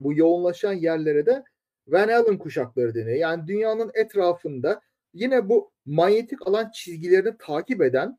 [0.00, 1.44] Bu yoğunlaşan yerlere de
[1.88, 3.16] Van Allen kuşakları deniyor.
[3.16, 4.80] Yani dünyanın etrafında
[5.14, 8.18] yine bu manyetik alan çizgilerini takip eden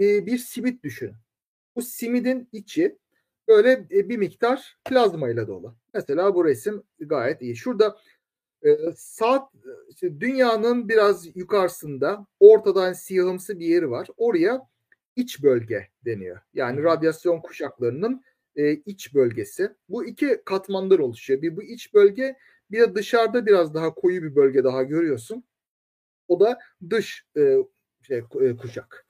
[0.00, 1.16] e, bir simit düşünün.
[1.76, 2.98] Bu simidin içi
[3.48, 5.74] böyle e, bir miktar plazmayla dolu.
[5.94, 7.56] Mesela bu resim gayet iyi.
[7.56, 7.98] Şurada
[8.62, 9.52] e, saat
[9.88, 14.08] işte dünyanın biraz yukarısında ortadan siyahımsı bir yeri var.
[14.16, 14.68] Oraya
[15.16, 16.40] iç bölge deniyor.
[16.54, 18.22] Yani radyasyon kuşaklarının
[18.58, 19.72] e, iç bölgesi.
[19.88, 21.42] Bu iki katmandan oluşuyor.
[21.42, 22.36] Bir bu iç bölge
[22.70, 25.44] bir de dışarıda biraz daha koyu bir bölge daha görüyorsun.
[26.28, 26.58] O da
[26.90, 27.56] dış e,
[28.02, 29.06] şey, e, kuşak.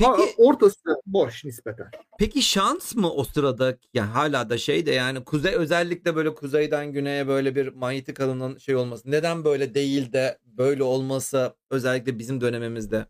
[0.00, 1.90] Ha, Peki ortası boş nispeten.
[2.18, 6.92] Peki şans mı o sırada yani hala da şey de yani kuzey özellikle böyle kuzeyden
[6.92, 9.10] güneye böyle bir manyetik alanın şey olması.
[9.10, 13.06] Neden böyle değil de böyle olması özellikle bizim dönemimizde?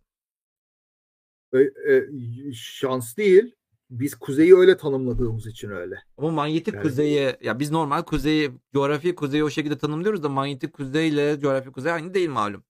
[1.53, 2.07] E, e,
[2.53, 3.58] şans değil.
[3.91, 5.95] Biz kuzeyi öyle tanımladığımız için öyle.
[6.19, 10.73] Ama manyetik Yani- kuzeyi ya biz normal kuzeyi coğrafi kuzeyi o şekilde tanımlıyoruz da manyetik
[10.73, 12.65] kuzeyle coğrafi kuzey aynı değil malum.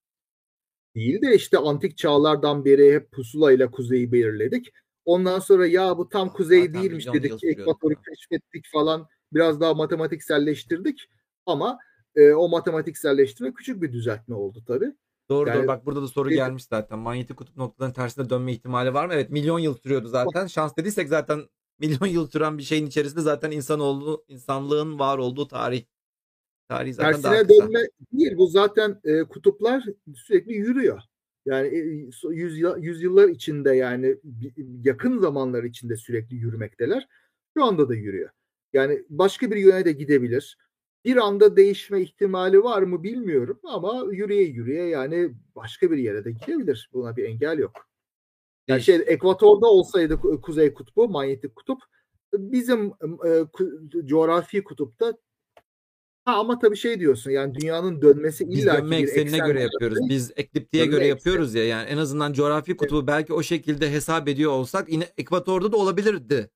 [0.95, 4.73] Değil de işte antik çağlardan beri hep pusula ile kuzeyi belirledik.
[5.05, 7.45] Ondan sonra ya bu tam kuzey Zaten değilmiş dedik.
[7.45, 8.03] Ekvatoru bu.
[8.03, 9.07] keşfettik falan.
[9.33, 11.11] Biraz daha matematikselleştirdik.
[11.47, 11.79] Ama
[12.15, 14.93] e, o matematikselleştirme küçük bir düzeltme oldu tabii.
[15.31, 16.99] Doğru Yani- doğru bak burada da soru Bir- gelmiş zaten.
[16.99, 19.15] Manyetik kutup noktaların tersine dönme ihtimali var mı?
[19.15, 20.47] Evet milyon yıl sürüyordu zaten.
[20.47, 21.41] Şans dediysek zaten
[21.79, 25.85] milyon yıl süren bir şeyin içerisinde zaten insanoğlu insanlığın var olduğu tarih.
[26.69, 27.67] Tarihi zaten daha Tersine kısa.
[27.67, 28.37] dönme değil.
[28.37, 31.01] Bu zaten e, kutuplar sürekli yürüyor.
[31.47, 31.79] Yani e,
[32.31, 34.17] yüzyıl, yüzyıllar içinde yani
[34.85, 37.09] yakın zamanlar içinde sürekli yürümekteler.
[37.57, 38.31] Şu anda da yürüyor.
[38.73, 40.59] Yani başka bir yöne de gidebilir.
[41.05, 46.31] Bir anda değişme ihtimali var mı bilmiyorum ama yürüye yürüye yani başka bir yere de
[46.33, 46.91] gidebilir.
[46.93, 47.89] Buna bir engel yok.
[48.69, 51.83] Yani şey ekvatorda olsaydı ku- kuzey kutbu, manyetik kutup
[52.35, 52.93] bizim
[53.27, 53.45] e,
[54.07, 55.15] coğrafi kutupta
[56.29, 59.63] Ha ama tabii şey diyorsun yani dünyanın dönmesi Biz illa dönme bir eksenine eksen göre
[59.63, 59.99] yapıyoruz.
[60.09, 61.19] Biz ekliptiğe Dönme göre ekseni.
[61.19, 61.65] yapıyoruz ya.
[61.65, 66.51] Yani en azından coğrafi kutubu belki o şekilde hesap ediyor olsak yine ekvatorda da olabilirdi.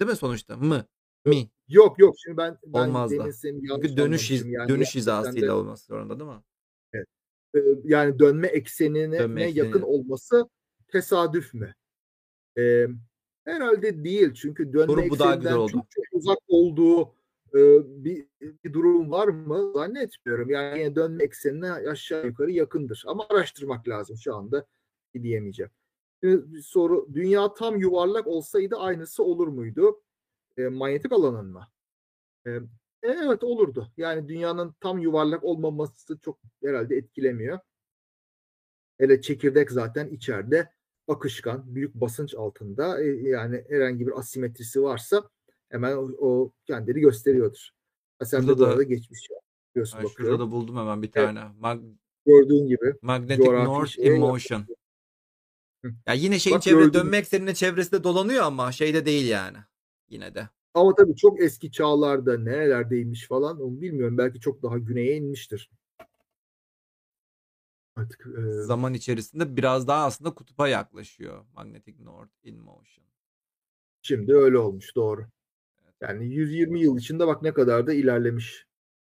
[0.00, 0.56] Değil mi sonuçta?
[0.56, 0.84] Mı?
[1.24, 1.48] Mi?
[1.68, 3.32] Yok yok şimdi ben ben Olmaz da.
[3.42, 4.46] Çünkü dönüş iz.
[4.46, 6.42] Yani dönüş gerçekten de, hizasıyla olması zorunda değil mi?
[7.54, 9.84] e, yani dönme eksenine Dönme ne yakın eksenine.
[9.84, 10.48] olması
[10.88, 11.74] tesadüf mü?
[12.58, 12.86] E,
[13.44, 15.72] herhalde değil çünkü dönme Soru ekseninden oldu.
[15.72, 17.02] çok çok uzak olduğu
[17.54, 17.60] e,
[18.04, 18.26] bir,
[18.64, 19.72] bir durum var mı?
[19.74, 20.50] Zannetmiyorum.
[20.50, 23.04] Yani dönme eksenine aşağı yukarı yakındır.
[23.06, 24.66] Ama araştırmak lazım şu anda
[25.22, 25.70] diyemeyeceğim.
[26.22, 30.00] Şimdi bir soru dünya tam yuvarlak olsaydı aynısı olur muydu?
[30.58, 31.68] E, manyetik alanın mı?
[32.46, 32.50] E,
[33.02, 33.88] evet olurdu.
[33.96, 37.58] Yani dünyanın tam yuvarlak olmaması çok herhalde etkilemiyor.
[38.98, 40.72] Hele çekirdek zaten içeride
[41.08, 43.02] akışkan, büyük basınç altında.
[43.02, 45.30] E, yani herhangi bir asimetrisi varsa
[45.68, 47.70] hemen o, o kendini gösteriyordur.
[48.18, 49.34] Ha, sen de Burada bu da- arada geçmiş Ay,
[49.76, 50.10] bakıyorum.
[50.16, 51.14] şurada da buldum hemen bir Evet.
[51.14, 51.40] tane.
[51.40, 51.94] Mag-
[52.26, 52.94] Gördüğün gibi.
[53.02, 54.66] Magnetic North in Motion.
[56.06, 59.56] Ya yine şeyin Bak çevre dönme ekseninin çevresinde dolanıyor ama şeyde değil yani.
[60.08, 60.48] Yine de.
[60.74, 64.18] Ama tabii çok eski çağlarda nerelerdeymiş falan onu bilmiyorum.
[64.18, 65.70] Belki çok daha güneye inmiştir.
[67.96, 71.44] Artık e, Zaman içerisinde biraz daha aslında kutupa yaklaşıyor.
[71.54, 73.06] Magnetic North in Motion.
[74.02, 75.26] Şimdi öyle olmuş doğru.
[76.00, 78.66] Yani 120 yıl içinde bak ne kadar da ilerlemiş.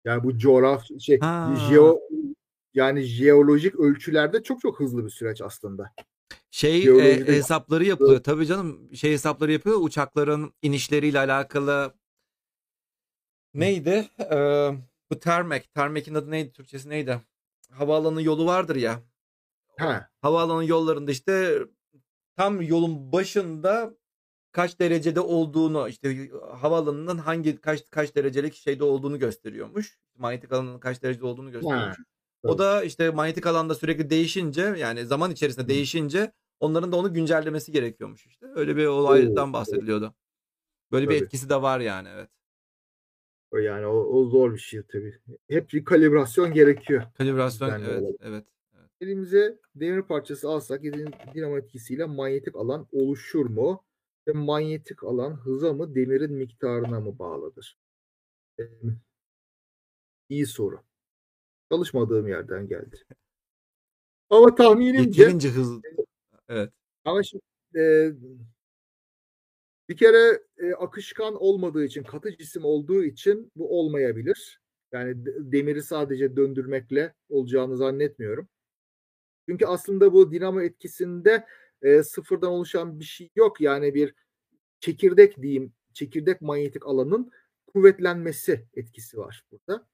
[0.05, 1.55] Yani bu coğraf şey Ha.
[1.69, 1.99] jeo
[2.73, 5.93] yani jeolojik ölçülerde çok çok hızlı bir süreç aslında.
[6.53, 8.19] Şey e, hesapları yapılıyor.
[8.23, 9.77] Tabii canım şey hesapları yapıyor.
[9.81, 11.93] Uçakların inişleriyle alakalı
[13.53, 14.09] neydi?
[14.31, 14.69] Ee,
[15.11, 15.73] bu Termek.
[15.73, 16.51] Termek'in adı neydi?
[16.51, 17.21] Türkçesi neydi?
[17.71, 18.99] Havaalanı yolu vardır ya.
[19.77, 20.09] Ha.
[20.21, 21.59] Havaalanı yollarında işte
[22.35, 23.93] tam yolun başında
[24.51, 29.99] kaç derecede olduğunu işte havaalanının hangi kaç kaç derecelik şeyde olduğunu gösteriyormuş.
[30.17, 31.97] Manyetik alanının kaç derecede olduğunu gösteriyormuş.
[32.43, 36.31] O da işte manyetik alanda sürekli değişince yani zaman içerisinde değişince
[36.63, 38.45] onların da onu güncellemesi gerekiyormuş işte.
[38.55, 40.15] Öyle bir olaydan Oo, bahsediliyordu.
[40.91, 41.25] Böyle bir Tabii.
[41.25, 42.29] etkisi de var yani evet.
[43.51, 45.19] O Yani o, o zor bir şey tabii.
[45.49, 47.03] Hep bir kalibrasyon gerekiyor.
[47.17, 48.17] Kalibrasyon Yani evet olabilir.
[48.21, 48.45] evet.
[49.01, 53.83] Elimize demir parçası alsak din- dinamo etkisiyle manyetik alan oluşur mu?
[54.27, 57.77] Ve manyetik alan hıza mı demirin miktarına mı bağlıdır?
[58.59, 58.63] Ee,
[60.29, 60.79] iyi soru.
[61.71, 62.95] Çalışmadığım yerden geldi.
[64.29, 65.81] Ama tahminimce hızlı.
[66.53, 66.73] Evet.
[67.05, 67.43] ama şimdi
[67.75, 68.11] e,
[69.89, 74.61] bir kere e, akışkan olmadığı için katı cisim olduğu için bu olmayabilir.
[74.91, 78.47] Yani de- demiri sadece döndürmekle olacağını zannetmiyorum.
[79.49, 81.45] Çünkü aslında bu dinamo etkisinde
[81.81, 83.61] e, sıfırdan oluşan bir şey yok.
[83.61, 84.15] Yani bir
[84.79, 87.31] çekirdek diyeyim, çekirdek manyetik alanın
[87.67, 89.87] kuvvetlenmesi etkisi var burada.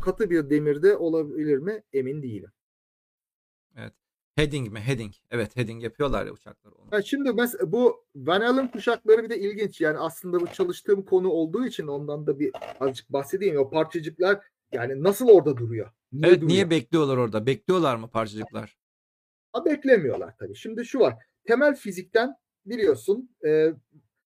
[0.00, 1.82] Katı bir demirde olabilir mi?
[1.92, 2.50] Emin değilim.
[4.38, 4.80] Heading mi?
[4.80, 5.12] Heading.
[5.30, 6.88] Evet heading yapıyorlar ya uçaklar onu.
[6.90, 9.80] Ha, şimdi mes- bu Van Allen kuşakları bir de ilginç.
[9.80, 13.56] Yani aslında bu çalıştığım konu olduğu için ondan da bir azıcık bahsedeyim.
[13.58, 14.40] O parçacıklar
[14.72, 15.90] yani nasıl orada duruyor?
[16.12, 16.52] Niye Evet duruyor?
[16.52, 17.46] niye bekliyorlar orada?
[17.46, 18.76] Bekliyorlar mı parçacıklar?
[19.52, 20.54] Ha, beklemiyorlar tabii.
[20.54, 21.14] Şimdi şu var.
[21.46, 22.34] Temel fizikten
[22.66, 23.72] biliyorsun e,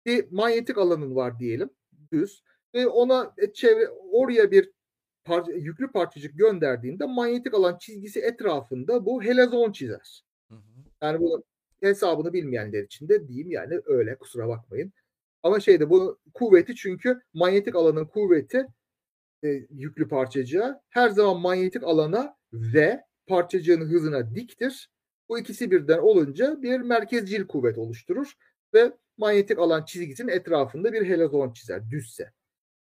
[0.05, 1.69] bir manyetik alanın var diyelim.
[2.12, 2.43] Düz.
[2.73, 4.71] Ve ona e, çevre oraya bir
[5.30, 10.24] parça, yüklü parçacık gönderdiğinde manyetik alan çizgisi etrafında bu helezon çizer.
[10.50, 10.62] Hı hı.
[11.02, 11.44] Yani bu
[11.82, 14.94] hesabını bilmeyenler için de diyeyim yani öyle kusura bakmayın.
[15.44, 18.68] Ama şeyde bu kuvveti çünkü manyetik alanın kuvveti
[19.44, 24.92] e, yüklü parçacığa her zaman manyetik alana ve parçacığın hızına diktir.
[25.30, 28.34] Bu ikisi birden olunca bir merkezcil kuvvet oluşturur
[28.74, 32.32] ve manyetik alan çizgisinin etrafında bir helezon çizer düzse.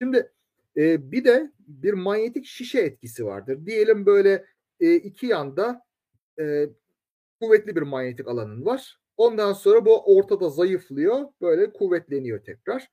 [0.02, 0.32] Şimdi
[0.78, 3.66] e, bir de bir manyetik şişe etkisi vardır.
[3.66, 4.46] Diyelim böyle
[4.80, 5.82] e, iki yanda
[6.40, 6.70] e,
[7.42, 9.00] kuvvetli bir manyetik alanın var.
[9.18, 11.26] Ondan sonra bu ortada zayıflıyor.
[11.42, 12.88] Böyle kuvvetleniyor tekrar.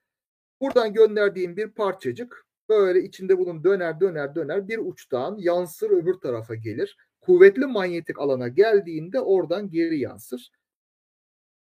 [0.61, 6.55] Buradan gönderdiğim bir parçacık böyle içinde bunun döner döner döner bir uçtan yansır öbür tarafa
[6.55, 6.97] gelir.
[7.21, 10.51] Kuvvetli manyetik alana geldiğinde oradan geri yansır.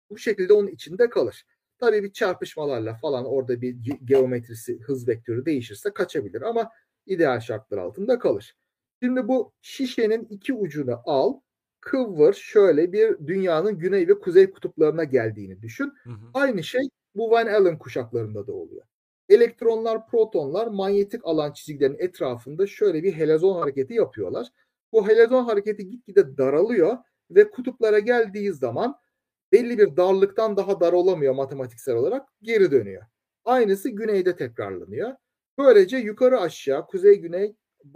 [0.09, 1.45] Bu şekilde onun içinde kalır.
[1.83, 6.69] Tabii bir çarpışmalarla falan orada bir ge- geometrisi, hız vektörü değişirse kaçabilir ama
[7.05, 8.55] ideal şartlar altında kalır.
[9.01, 11.39] Şimdi bu şişenin iki ucunu al,
[11.79, 15.93] kıvır şöyle bir dünyanın güney ve kuzey kutuplarına geldiğini düşün.
[16.03, 16.29] Hı hı.
[16.33, 16.81] Aynı şey
[17.15, 18.85] bu Van Allen kuşaklarında da oluyor.
[19.29, 24.47] Elektronlar, protonlar manyetik alan çizgilerinin etrafında şöyle bir helezon hareketi yapıyorlar.
[24.91, 26.97] Bu helezon hareketi gitgide daralıyor
[27.31, 28.95] ve kutuplara geldiği zaman
[29.53, 33.03] belli bir darlıktan daha dar olamıyor matematiksel olarak geri dönüyor.
[33.45, 35.11] Aynısı güneyde tekrarlanıyor.
[35.57, 37.55] Böylece yukarı aşağı kuzey güney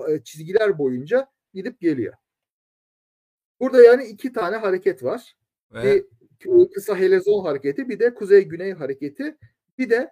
[0.09, 2.13] e, çizgiler boyunca gidip geliyor.
[3.59, 5.37] Burada yani iki tane hareket var.
[5.73, 6.03] Ve
[6.45, 9.37] Bir kısa helezon hareketi bir de kuzey güney hareketi
[9.77, 10.11] bir de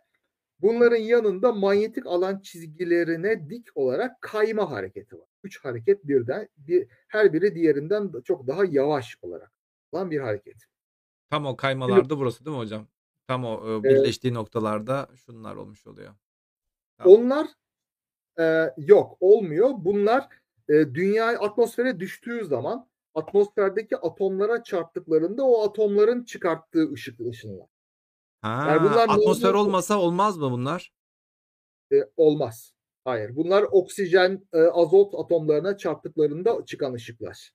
[0.62, 5.28] bunların yanında manyetik alan çizgilerine dik olarak kayma hareketi var.
[5.44, 9.52] Üç hareket birden bir her biri diğerinden çok daha yavaş olarak
[9.92, 10.58] olan bir hareket.
[11.30, 12.88] Tam o kaymalarda burası değil mi hocam?
[13.28, 16.14] Tam o e, birleştiği noktalarda şunlar olmuş oluyor.
[16.98, 17.14] Tamam.
[17.14, 17.48] Onlar
[18.40, 19.70] e, yok olmuyor.
[19.78, 20.28] Bunlar
[20.70, 27.68] e, dünya atmosfere düştüğü zaman atmosferdeki atomlara çarptıklarında o atomların çıkarttığı ışık ışınlar.
[28.42, 30.94] Ha, Yani bunlar atmosfer normal- olmasa olmaz mı bunlar?
[31.94, 32.74] E, olmaz.
[33.04, 33.36] Hayır.
[33.36, 37.52] Bunlar oksijen, e, azot atomlarına çarptıklarında çıkan ışıklar.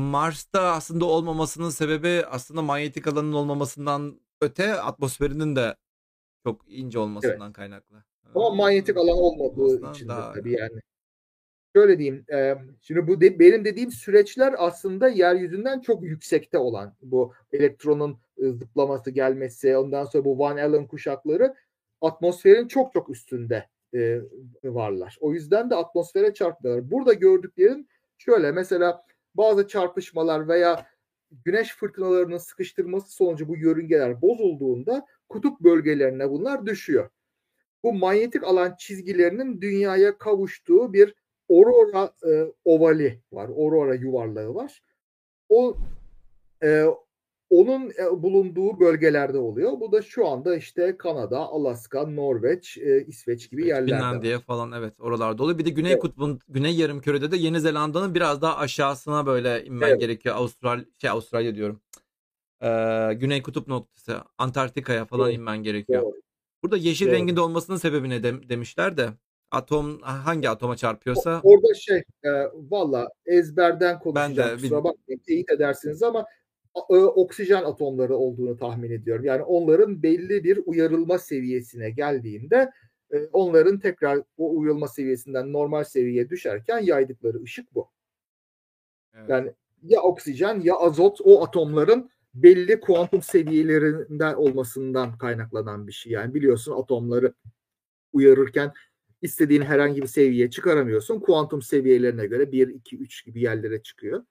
[0.00, 5.76] Mars'ta aslında olmamasının sebebi aslında manyetik alanın olmamasından öte atmosferinin de
[6.46, 8.04] çok ince olmasından kaynaklı.
[8.34, 10.80] Ama Ha, manyetik alan olmadığı için daha- tabii yani.
[11.76, 12.24] Şöyle diyeyim.
[12.32, 18.48] e, şimdi bu de- benim dediğim süreçler aslında yeryüzünden çok yüksekte olan bu elektronun e,
[18.52, 21.54] zıplaması gelmesi ondan sonra bu Van Allen kuşakları
[22.00, 24.20] atmosferin çok çok üstünde e,
[24.64, 25.16] varlar.
[25.20, 26.90] O yüzden de atmosfere çarpmıyorlar.
[26.90, 29.02] Burada gördüklerin şöyle mesela
[29.36, 30.86] bazı çarpışmalar veya
[31.30, 37.10] güneş fırtınalarının sıkıştırması sonucu bu yörüngeler bozulduğunda kutup bölgelerine bunlar düşüyor.
[37.82, 41.14] Bu manyetik alan çizgilerinin dünyaya kavuştuğu bir
[41.50, 43.48] aurora e, ovali var.
[43.48, 44.82] Aurora yuvarlağı var.
[45.48, 45.76] O
[46.62, 46.84] e,
[47.56, 49.72] onun e, bulunduğu bölgelerde oluyor.
[49.80, 53.90] Bu da şu anda işte Kanada, Alaska, Norveç, e, İsveç gibi yerlerde.
[53.96, 55.58] Finlandiya falan evet oralarda oluyor.
[55.58, 56.02] Bir de Güney Evet.
[56.02, 60.00] Kutbu'nun Güney Yarımküre'de de Yeni Zelanda'nın biraz daha aşağısına böyle inmen Evet.
[60.00, 60.36] gerekiyor.
[60.36, 61.80] Austral şey Avustralya diyorum.
[62.62, 65.32] Ee, Güney Kutup noktası Antarktika'ya falan Doğru.
[65.34, 66.02] inmen gerekiyor.
[66.02, 66.20] Doğru.
[66.62, 67.14] Burada yeşil Doğru.
[67.14, 69.08] renginde olmasının sebebi ne dem- demişler de
[69.50, 75.50] atom hangi atoma çarpıyorsa Orada şey e, valla ezberden konuşacağım Ben de kusura bakmayın teyit
[75.50, 76.24] edersiniz ama
[76.90, 79.24] oksijen atomları olduğunu tahmin ediyorum.
[79.24, 82.70] Yani onların belli bir uyarılma seviyesine geldiğinde
[83.12, 87.88] e, onların tekrar o uyarılma seviyesinden normal seviyeye düşerken yaydıkları ışık bu.
[89.14, 89.28] Evet.
[89.30, 96.12] Yani ya oksijen ya azot o atomların belli kuantum seviyelerinden olmasından kaynaklanan bir şey.
[96.12, 97.34] Yani biliyorsun atomları
[98.12, 98.72] uyarırken
[99.22, 101.20] istediğin herhangi bir seviyeye çıkaramıyorsun.
[101.20, 104.24] Kuantum seviyelerine göre 1, 2, 3 gibi yerlere çıkıyor.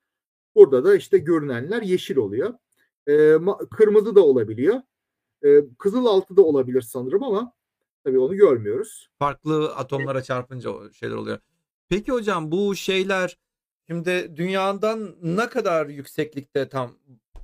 [0.56, 2.54] Burada da işte görünenler yeşil oluyor.
[3.08, 4.82] Ee, ma- kırmızı da olabiliyor.
[5.46, 7.54] Ee, kızıl altı da olabilir sanırım ama
[8.04, 9.10] tabii onu görmüyoruz.
[9.20, 11.40] farklı atomlara çarpınca o şeyler oluyor.
[11.90, 13.38] Peki hocam bu şeyler
[13.88, 16.92] şimdi dünyadan ne kadar yükseklikte tam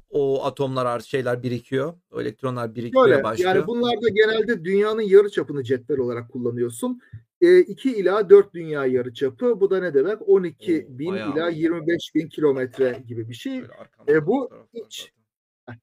[0.10, 1.94] o atomlar ar- şeyler birikiyor?
[2.12, 3.56] O elektronlar birikmeye Böyle başlıyor.
[3.56, 7.02] yani bunlarda genelde dünyanın yarı çapını cetvel olarak kullanıyorsun.
[7.42, 9.62] 2 ila 4 dünya yarı çapı.
[9.62, 10.30] Bu da ne demek?
[10.30, 11.50] 12 Oo, bin ila var.
[11.50, 13.64] 25 bin kilometre gibi bir şey.
[14.08, 15.14] E, bu iç-.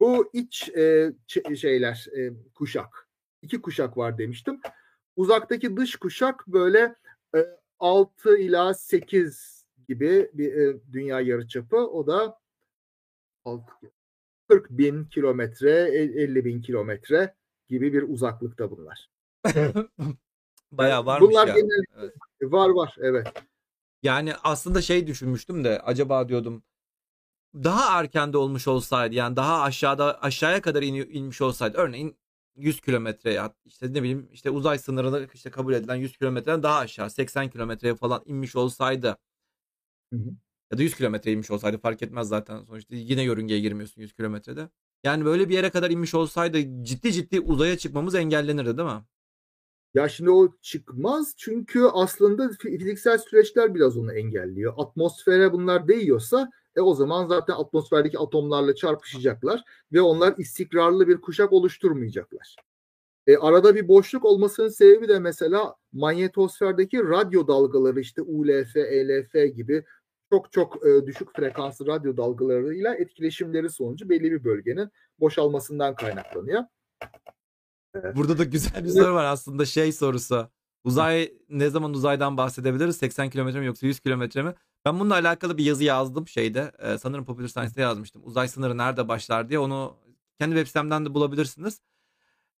[0.00, 1.12] Bu iç e,
[1.56, 3.08] şeyler e, kuşak.
[3.42, 4.60] İki kuşak var demiştim.
[5.16, 6.94] Uzaktaki dış kuşak böyle
[7.36, 7.38] e,
[7.78, 11.76] 6 ila 8 gibi bir e, dünya yarıçapı.
[11.76, 12.38] O da
[13.44, 13.72] 6,
[14.48, 17.34] 40 bin kilometre, el- 50 bin kilometre
[17.68, 19.10] gibi bir uzaklıkta bunlar.
[20.72, 21.54] Bayağı varmış Bunlar ya.
[21.54, 22.14] genel Evet.
[22.42, 23.26] var var evet.
[24.02, 26.62] Yani aslında şey düşünmüştüm de acaba diyordum
[27.54, 32.16] daha erken de olmuş olsaydı yani daha aşağıda aşağıya kadar in- inmiş olsaydı örneğin
[32.56, 36.78] 100 kilometre ya işte ne bileyim işte uzay sınırını işte kabul edilen 100 kilometreden daha
[36.78, 39.18] aşağı 80 kilometreye falan inmiş olsaydı
[40.12, 40.28] Hı hı.
[40.72, 44.68] ya da 100 kilometre inmiş olsaydı fark etmez zaten sonuçta yine yörüngeye girmiyorsun 100 kilometrede.
[45.04, 49.02] Yani böyle bir yere kadar inmiş olsaydı ciddi ciddi uzaya çıkmamız engellenirdi değil mi?
[49.94, 54.74] Ya şimdi o çıkmaz çünkü aslında fi- fiziksel süreçler biraz onu engelliyor.
[54.76, 61.52] Atmosfere bunlar değiyorsa e o zaman zaten atmosferdeki atomlarla çarpışacaklar ve onlar istikrarlı bir kuşak
[61.52, 62.56] oluşturmayacaklar.
[63.26, 69.84] E, arada bir boşluk olmasının sebebi de mesela manyetosferdeki radyo dalgaları işte ULF, ELF gibi
[70.30, 76.62] çok çok e, düşük frekanslı radyo dalgalarıyla etkileşimleri sonucu belli bir bölgenin boşalmasından kaynaklanıyor.
[78.16, 80.48] Burada da güzel bir soru var aslında şey sorusu.
[80.84, 82.96] Uzay ne zaman uzaydan bahsedebiliriz?
[82.96, 84.54] 80 kilometre mi yoksa 100 kilometre mi?
[84.84, 86.72] Ben bununla alakalı bir yazı yazdım şeyde.
[86.78, 88.22] Ee, sanırım Popular Science'de yazmıştım.
[88.24, 89.58] Uzay sınırı nerede başlar diye.
[89.58, 89.96] Onu
[90.40, 91.80] kendi web sitemden de bulabilirsiniz.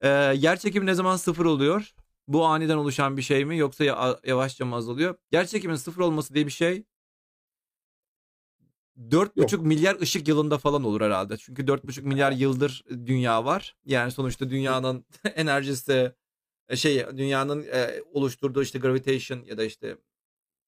[0.00, 1.92] Ee, yer çekimi ne zaman sıfır oluyor?
[2.28, 5.14] Bu aniden oluşan bir şey mi yoksa ya- yavaşça mı azalıyor?
[5.32, 6.84] Yer çekiminin sıfır olması diye bir şey
[8.98, 11.36] 4,5 milyar ışık yılında falan olur herhalde.
[11.36, 13.76] Çünkü 4,5 milyar yıldır dünya var.
[13.84, 16.12] Yani sonuçta dünyanın enerjisi
[16.68, 19.96] e, şey dünyanın e, oluşturduğu işte gravitation ya da işte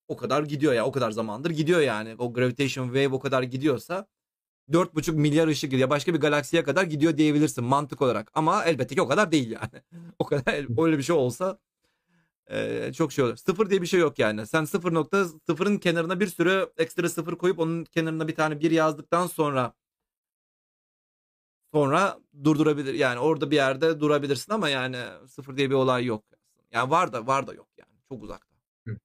[0.09, 2.15] o kadar gidiyor ya o kadar zamandır gidiyor yani.
[2.19, 4.07] O gravitation wave o kadar gidiyorsa
[4.71, 8.31] 4,5 milyar ışık yıl ya başka bir galaksiye kadar gidiyor diyebilirsin mantık olarak.
[8.35, 9.83] Ama elbette ki o kadar değil yani.
[10.19, 11.59] o kadar öyle bir şey olsa
[12.95, 13.37] çok şey olur.
[13.37, 14.47] Sıfır diye bir şey yok yani.
[14.47, 18.71] Sen sıfır nokta sıfırın kenarına bir sürü ekstra sıfır koyup onun kenarına bir tane bir
[18.71, 19.73] yazdıktan sonra
[21.73, 22.95] sonra durdurabilir.
[22.95, 24.97] Yani orada bir yerde durabilirsin ama yani
[25.29, 26.25] sıfır diye bir olay yok.
[26.73, 27.93] Yani var da var da yok yani.
[28.09, 28.57] Çok uzakta.
[28.87, 28.97] Hı.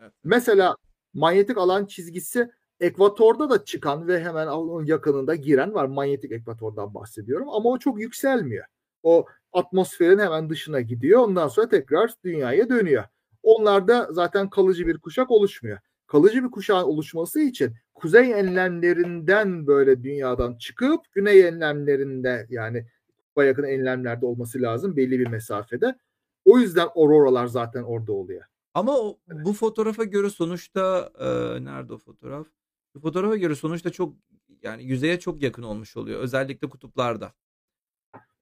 [0.00, 0.12] Evet.
[0.24, 0.76] Mesela
[1.14, 5.86] manyetik alan çizgisi ekvatorda da çıkan ve hemen onun yakınında giren var.
[5.86, 8.64] Manyetik ekvatordan bahsediyorum ama o çok yükselmiyor.
[9.02, 11.20] O atmosferin hemen dışına gidiyor.
[11.20, 13.04] Ondan sonra tekrar dünyaya dönüyor.
[13.42, 15.78] Onlarda zaten kalıcı bir kuşak oluşmuyor.
[16.06, 22.86] Kalıcı bir kuşağın oluşması için kuzey enlemlerinden böyle dünyadan çıkıp güney enlemlerinde yani
[23.18, 25.98] kutupa yakın enlemlerde olması lazım belli bir mesafede.
[26.44, 28.42] O yüzden auroralar zaten orada oluyor.
[28.74, 31.24] Ama o, bu fotoğrafa göre sonuçta e,
[31.64, 32.46] nerede o fotoğraf?
[32.94, 34.14] Bu fotoğrafa göre sonuçta çok
[34.62, 36.20] yani yüzeye çok yakın olmuş oluyor.
[36.20, 37.32] Özellikle kutuplarda.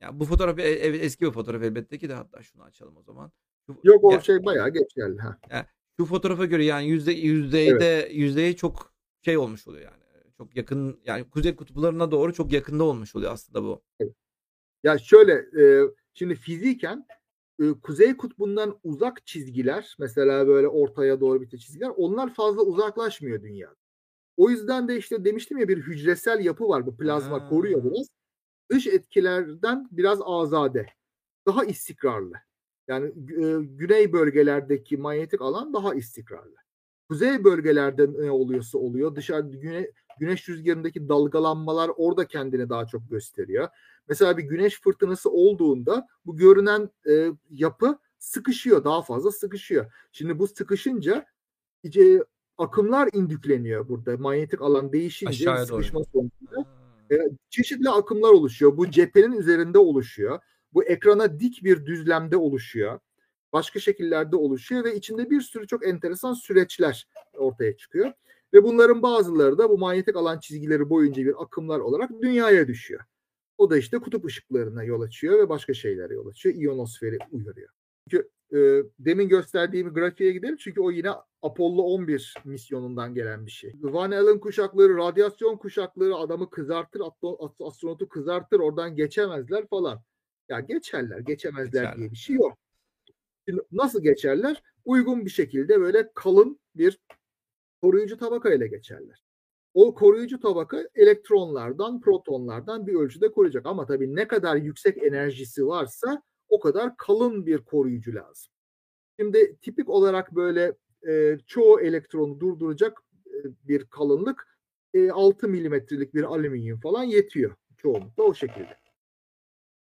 [0.00, 3.02] Yani bu fotoğraf e- e- eski bir fotoğraf elbette ki de hatta şunu açalım o
[3.02, 3.32] zaman.
[3.66, 5.18] Şu- Yok o ya- şey bayağı geç geldi.
[5.50, 5.66] Ha.
[6.00, 8.92] şu fotoğrafa göre yani yüzde yüzdeyde yüzdeye çok
[9.24, 10.00] şey olmuş oluyor yani.
[10.36, 13.82] Çok yakın yani kuzey kutuplarına doğru çok yakında olmuş oluyor aslında bu.
[14.84, 15.84] Ya şöyle e,
[16.14, 17.06] şimdi fiziken
[17.62, 23.74] e, kuzey kutbundan uzak çizgiler mesela böyle ortaya doğru bir çizgiler onlar fazla uzaklaşmıyor dünya.
[24.36, 26.86] O yüzden de işte demiştim ya bir hücresel yapı var.
[26.86, 27.48] Bu plazma Ha.
[27.48, 28.06] koruyor biraz.
[28.70, 30.86] Dış etkilerden biraz azade.
[31.46, 32.34] Daha istikrarlı.
[32.88, 36.54] Yani e, güney bölgelerdeki manyetik alan daha istikrarlı.
[37.08, 39.16] Kuzey bölgelerde ne oluyorsa oluyor.
[39.16, 39.90] Dışarı güne,
[40.20, 43.68] güneş rüzgarındaki dalgalanmalar orada kendini daha çok gösteriyor.
[44.08, 49.92] Mesela bir güneş fırtınası olduğunda bu görünen e, yapı sıkışıyor, daha fazla sıkışıyor.
[50.12, 51.26] Şimdi bu sıkışınca
[51.82, 52.24] iyice
[52.58, 54.16] akımlar indükleniyor burada.
[54.16, 56.39] Manyetik alan değişince Aşağıya sıkışma sonucunda Ha.
[57.10, 57.16] E,
[57.50, 58.76] çeşitli akımlar oluşuyor.
[58.76, 60.40] Bu cephenin üzerinde oluşuyor.
[60.72, 62.98] Bu ekrana dik bir düzlemde oluşuyor.
[63.52, 68.12] Başka şekillerde oluşuyor ve içinde bir sürü çok enteresan süreçler ortaya çıkıyor.
[68.54, 73.00] Ve bunların bazıları da bu manyetik alan çizgileri boyunca bir akımlar olarak dünyaya düşüyor.
[73.58, 76.54] O da işte kutup ışıklarına yol açıyor ve başka şeylere yol açıyor.
[76.54, 77.68] İyonosferi uyarıyor.
[78.52, 81.10] E, demin gösterdiğim grafiğe gidelim çünkü o yine
[81.42, 83.74] Apollo 11 misyonundan gelen bir şey.
[83.80, 87.02] Van Allen kuşakları, radyasyon kuşakları adamı kızartır,
[87.60, 90.02] astronotu kızartır, oradan geçemezler falan.
[90.48, 91.96] Ya geçerler, geçemezler Geçerler.
[91.96, 92.58] diye bir şey yok.
[93.48, 94.62] Şimdi nasıl geçerler?
[94.84, 96.98] Uygun bir şekilde böyle kalın bir
[97.82, 99.24] koruyucu tabaka ile geçerler.
[99.74, 103.66] O koruyucu tabaka elektronlardan, protonlardan bir ölçüde koruyacak.
[103.66, 108.52] Ama tabii ne kadar yüksek enerjisi varsa o kadar kalın bir koruyucu lazım.
[109.20, 110.72] Şimdi tipik olarak böyle
[111.08, 113.38] e, çoğu elektronu durduracak e,
[113.68, 114.58] bir kalınlık
[114.94, 117.54] e, 6 milimetrelik bir alüminyum falan yetiyor.
[117.76, 118.80] Çoğunlukla o şekilde.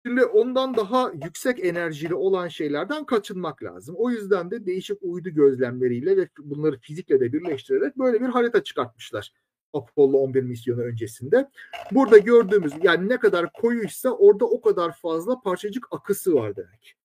[0.06, 3.94] Şimdi ondan daha yüksek enerjili olan şeylerden kaçınmak lazım.
[3.98, 9.32] O yüzden de değişik uydu gözlemleriyle ve bunları fizikle de birleştirerek böyle bir harita çıkartmışlar.
[9.72, 11.50] Apollo 11 misyonu öncesinde.
[11.92, 16.96] Burada gördüğümüz yani ne kadar koyuysa orada o kadar fazla parçacık akısı var demek.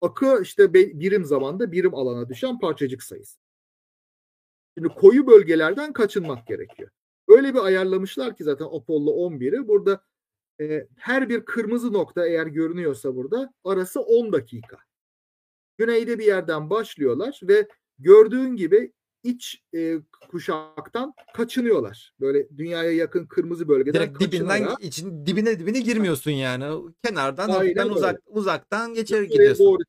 [0.00, 3.40] Akı işte birim zamanda birim alana düşen parçacık sayısı.
[4.78, 6.90] Şimdi koyu bölgelerden kaçınmak gerekiyor.
[7.28, 10.04] Öyle bir ayarlamışlar ki zaten Apollo 11'i burada
[10.60, 14.78] e, her bir kırmızı nokta eğer görünüyorsa burada arası 10 dakika.
[15.78, 17.68] Güneyde bir yerden başlıyorlar ve
[17.98, 18.92] gördüğün gibi
[19.22, 19.96] iç e,
[20.30, 22.14] kuşaktan kaçınıyorlar.
[22.20, 26.92] Böyle dünyaya yakın kırmızı bölgeden Direkt dibinden için dibine dibine girmiyorsun yani.
[27.04, 29.66] Kenardan Aynen uzak uzaktan geçer gidiyorsun.
[29.66, 29.82] doğru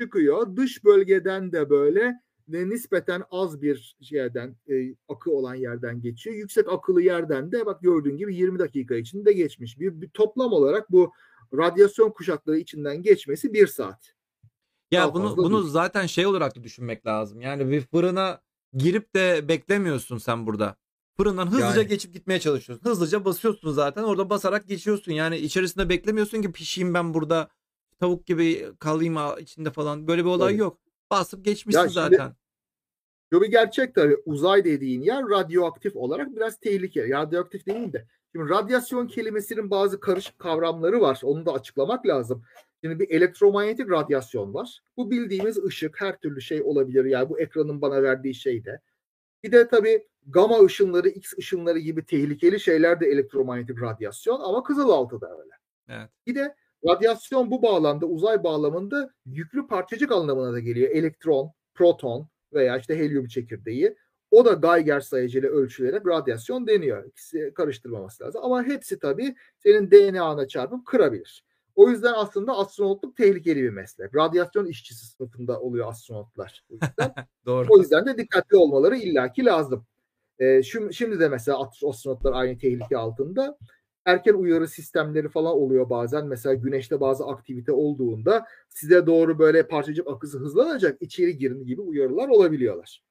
[0.00, 0.56] çıkıyor.
[0.56, 2.14] Dış bölgeden de böyle
[2.48, 6.36] ne nispeten az bir yerden e, akı olan yerden geçiyor.
[6.36, 9.80] Yüksek akıllı yerden de bak gördüğün gibi 20 dakika içinde geçmiş.
[9.80, 11.12] Bir, bir toplam olarak bu
[11.56, 14.12] radyasyon kuşakları içinden geçmesi bir saat.
[14.90, 15.70] Ya Daha bunu bunu değil.
[15.72, 17.40] zaten şey olarak da düşünmek lazım.
[17.40, 18.40] Yani bir fırına
[18.76, 20.76] girip de beklemiyorsun sen burada.
[21.16, 21.86] Fırından hızlıca Yani.
[21.86, 22.84] geçip gitmeye çalışıyorsun.
[22.90, 24.02] Hızlıca basıyorsun zaten.
[24.02, 25.12] Orada basarak geçiyorsun.
[25.12, 27.48] Yani içerisinde beklemiyorsun ki pişeyim ben burada.
[28.00, 30.08] Tavuk gibi kalayım içinde falan.
[30.08, 30.60] Böyle bir olay Tabii.
[30.60, 30.78] yok.
[31.10, 32.36] Basıp geçmişsin Ya şimdi- zaten.
[33.32, 34.16] Bu bir gerçek tabii.
[34.26, 37.10] Uzay dediğin yer radyoaktif olarak biraz tehlikeli.
[37.12, 38.06] Radyoaktif değil de.
[38.32, 41.20] Şimdi radyasyon kelimesinin bazı karışık kavramları var.
[41.22, 42.42] Onu da açıklamak lazım.
[42.86, 44.80] Şimdi bir elektromanyetik radyasyon var.
[44.96, 47.04] Bu bildiğimiz ışık, her türlü şey olabilir.
[47.04, 48.80] Yani bu ekranın bana verdiği şey de.
[49.44, 55.20] Bir de tabii gama ışınları, X ışınları gibi tehlikeli şeyler de elektromanyetik radyasyon ama kızılaltı
[55.20, 55.52] da öyle.
[55.88, 56.10] Evet.
[56.26, 56.54] Bir de
[56.88, 60.90] radyasyon bu bağlamda uzay bağlamında yüklü parçacık anlamına da geliyor.
[60.90, 63.96] Elektron, proton veya işte helyum çekirdeği.
[64.30, 67.04] O da Geiger sayacıyla ölçülerek radyasyon deniyor.
[67.04, 68.40] İkisi karıştırmaması lazım.
[68.44, 71.44] Ama hepsi tabii senin DNA'na çarpıp kırabilir.
[71.76, 74.14] O yüzden aslında astronotluk tehlikeli bir meslek.
[74.14, 76.64] Radyasyon işçisi sınıfında oluyor astronotlar.
[76.70, 77.14] O yüzden,
[77.46, 77.66] Doğru.
[77.70, 79.86] o yüzden de dikkatli olmaları illaki lazım.
[80.38, 81.58] Ee, şimdi, şimdi de mesela
[81.88, 83.58] astronotlar aynı tehlike altında
[84.04, 86.26] erken uyarı sistemleri falan oluyor bazen.
[86.26, 92.28] Mesela güneşte bazı aktivite olduğunda size doğru böyle parçacık akısı hızlanacak içeri girin gibi uyarılar
[92.28, 93.02] olabiliyorlar.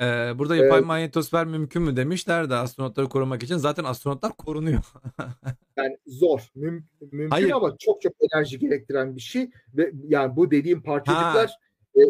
[0.00, 0.86] Ee, burada yapay Evet.
[0.86, 3.56] manyetosfer mümkün mü demişler de astronotları korumak için.
[3.56, 4.84] Zaten astronotlar korunuyor.
[5.76, 7.50] Yani zor, müm- mümkün Hayır.
[7.50, 11.50] ama çok çok enerji gerektiren bir şey ve yani bu dediğim parçacıklar
[11.96, 12.00] e,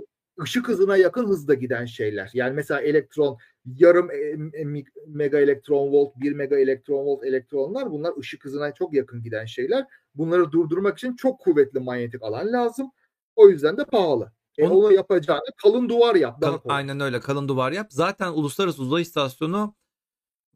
[0.43, 2.31] ışık hızına yakın hızda giden şeyler.
[2.35, 4.15] Yani mesela elektron yarım e,
[4.61, 4.65] e,
[5.07, 9.87] mega elektron volt, 1 mega elektron volt elektronlar bunlar ışık hızına çok yakın giden şeyler.
[10.15, 12.91] Bunları durdurmak için çok kuvvetli manyetik alan lazım.
[13.37, 14.33] O yüzden de pahalı.
[14.61, 16.41] E, Onu- onu yapacağını kalın duvar yap.
[16.43, 16.59] Kal-.
[16.69, 17.87] Aynen öyle kalın duvar yap.
[17.91, 19.75] Zaten Uluslararası Uzay İstasyonu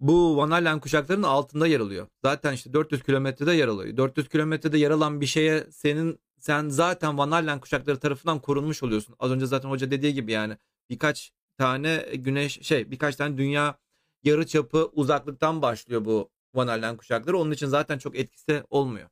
[0.00, 2.06] bu Van Allen kuşaklarının altında yer alıyor.
[2.22, 3.96] Zaten işte 400 kilometrede yer alıyor.
[3.96, 9.14] 400 kilometrede yer alan bir şeye senin sen zaten Van Allen kuşakları tarafından korunmuş oluyorsun.
[9.18, 10.56] Az önce zaten hoca dediği gibi yani
[10.90, 13.78] birkaç tane güneş şey birkaç tane dünya
[14.22, 17.38] yarı çapı uzaklıktan başlıyor bu Van Allen kuşakları.
[17.38, 19.08] Onun için zaten çok etkisi olmuyor.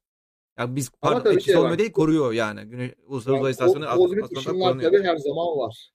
[0.58, 1.78] Yani biz Ama pardon tabii etkisi şey var.
[1.78, 2.64] değil koruyor yani.
[2.64, 4.92] Güneş, Uluslararası Uzay Yani İstasyonu ko- astronotlar kozmik ışınlar korunuyor.
[4.92, 5.90] tabii her zaman var.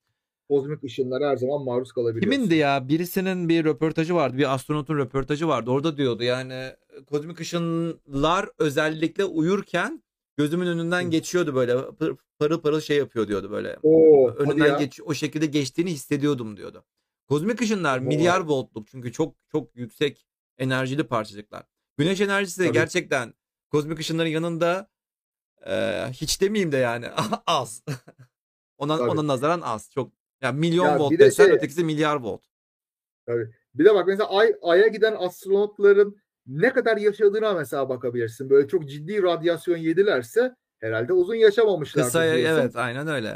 [0.49, 2.32] kozmik ışınlara her zaman maruz kalabiliyorsun.
[2.32, 2.88] Kimindi ya?
[2.89, 4.38] Birisinin bir röportajı vardı.
[4.38, 5.72] Bir astronotun röportajı vardı.
[5.72, 6.70] Orada diyordu yani
[7.10, 10.03] kozmik ışınlar özellikle uyurken
[10.38, 11.10] gözümün önünden Hı.
[11.10, 13.78] geçiyordu böyle pır- parıl parıl şey yapıyor diyordu böyle.
[13.84, 14.78] Oo, hadi Önünden ya.
[14.78, 16.84] geç o şekilde geçtiğini hissediyordum diyordu.
[17.30, 18.05] Kozmik ışınlar Vay.
[18.08, 20.28] milyar voltluk çünkü çok çok yüksek
[20.58, 21.64] enerjili parçacıklar.
[21.97, 22.74] Güneş enerjisi de Tabii.
[22.74, 23.34] gerçekten
[23.72, 24.89] kozmik ışınların yanında
[25.68, 25.74] e,
[26.11, 27.05] hiç demeyeyim de yani
[27.47, 27.84] az.
[28.78, 29.09] ona Tabii.
[29.09, 29.89] ona nazaran az.
[29.93, 30.11] Çok
[30.41, 32.41] yani milyon Ya volt de desen şey- ötekisi milyar volt.
[33.76, 38.49] Bir de bak mesela Ay, Ay'a giden astronotların ne kadar yaşadığına mesela bakabilirsin.
[38.49, 42.59] Böyle çok ciddi radyasyon yedilerse herhalde uzun yaşamamışlardır Kısa diyorsun.
[42.61, 43.28] evet aynen öyle.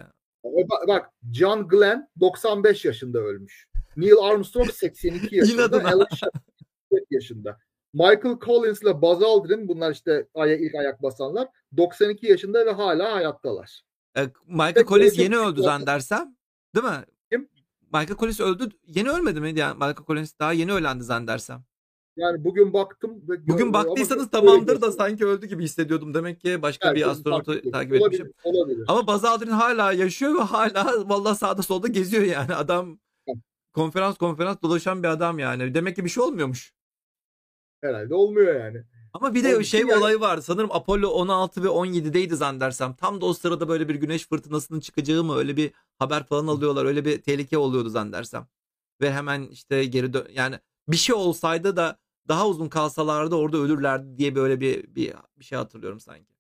[0.45, 3.67] E Bak, bak John Glenn 95 yaşında ölmüş.
[3.97, 5.61] Neil Armstrong 82 yaşında.
[5.61, 5.89] İnadına.
[5.89, 6.43] Alan Shepard
[6.89, 7.57] 44 yaşında.
[7.93, 13.13] Michael Collins ile Buzz Aldrin bunlar işte Ay'a ilk ayak basanlar 92 yaşında ve hala
[13.13, 13.81] hayattalar.
[14.17, 16.35] E, Michael Peki, Collins yeni öldü zannedersem.
[16.75, 17.05] Değil mi?
[17.31, 17.49] Kim?
[17.81, 18.69] Michael Collins öldü.
[18.87, 19.59] Yeni ölmedi mi?
[19.59, 21.63] Yani Michael Collins daha yeni ölendi zannedersem.
[22.17, 23.11] Yani bugün baktım.
[23.29, 26.13] ve Bugün ama baktıysanız tamamdır da sanki öldü gibi hissediyordum.
[26.13, 28.33] Demek ki başka Belki bir astronotu takip olabilir, etmişim.
[28.43, 28.85] Olabilir.
[28.87, 32.55] Ama Buzz Aldrin hala yaşıyor ve hala vallahi sağda solda geziyor yani.
[32.55, 32.99] Adam
[33.73, 35.73] konferans konferans dolaşan bir adam yani.
[35.73, 36.73] Demek ki bir şey olmuyormuş.
[37.81, 38.83] Herhalde olmuyor yani.
[39.13, 40.37] Ama bir de Onun şey yani- olayı var.
[40.37, 42.93] Sanırım Apollo 16 ve 17'deydi zannedersem.
[42.93, 46.85] Tam da o sırada böyle bir güneş fırtınasının çıkacağı mı öyle bir haber falan alıyorlar.
[46.85, 48.47] Öyle bir tehlike oluyordu zannedersem.
[49.01, 50.55] Ve hemen işte geri dön yani
[50.87, 55.57] bir şey olsaydı da daha uzun kalsalardı orada ölürlerdi diye böyle bir bir, bir şey
[55.57, 56.31] hatırlıyorum sanki.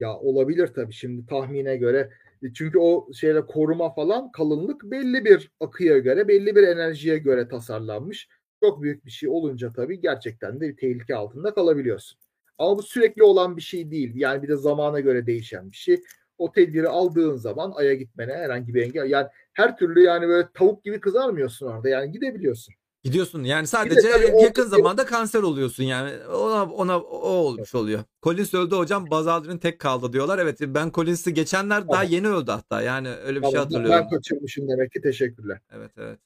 [0.00, 2.10] Ya olabilir tabii şimdi tahmine göre.
[2.42, 7.48] E, Çünkü o şeyle koruma falan kalınlık belli bir akıya göre, belli bir enerjiye göre
[7.48, 8.28] tasarlanmış.
[8.60, 12.18] Çok büyük bir şey olunca tabii gerçekten de bir tehlike altında kalabiliyorsun.
[12.58, 14.12] Ama bu sürekli olan bir şey değil.
[14.14, 16.02] Yani bir de zamana göre değişen bir şey.
[16.38, 19.10] O tedbiri aldığın zaman Ay'a gitmene herhangi bir engel.
[19.10, 21.88] Yani her türlü yani böyle tavuk gibi kızarmıyorsun orada.
[21.88, 22.74] Yani gidebiliyorsun.
[23.04, 28.00] Gidiyorsun yani sadece o- yakın zamanda kanser oluyorsun yani ona ona o olmuş oluyor.
[28.22, 30.38] Collins öldü hocam Buzz Aldrin tek kaldı diyorlar.
[30.38, 34.08] Evet ben Collins'i geçenler daha yeni öldü hatta yani öyle bir şey Tamam, ben hatırlıyorum.
[34.10, 35.60] kaçırmışım demek ki teşekkürler.
[35.72, 36.18] Evet evet.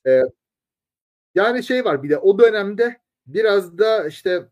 [1.34, 4.48] Yani şey var bir de o dönemde biraz da işte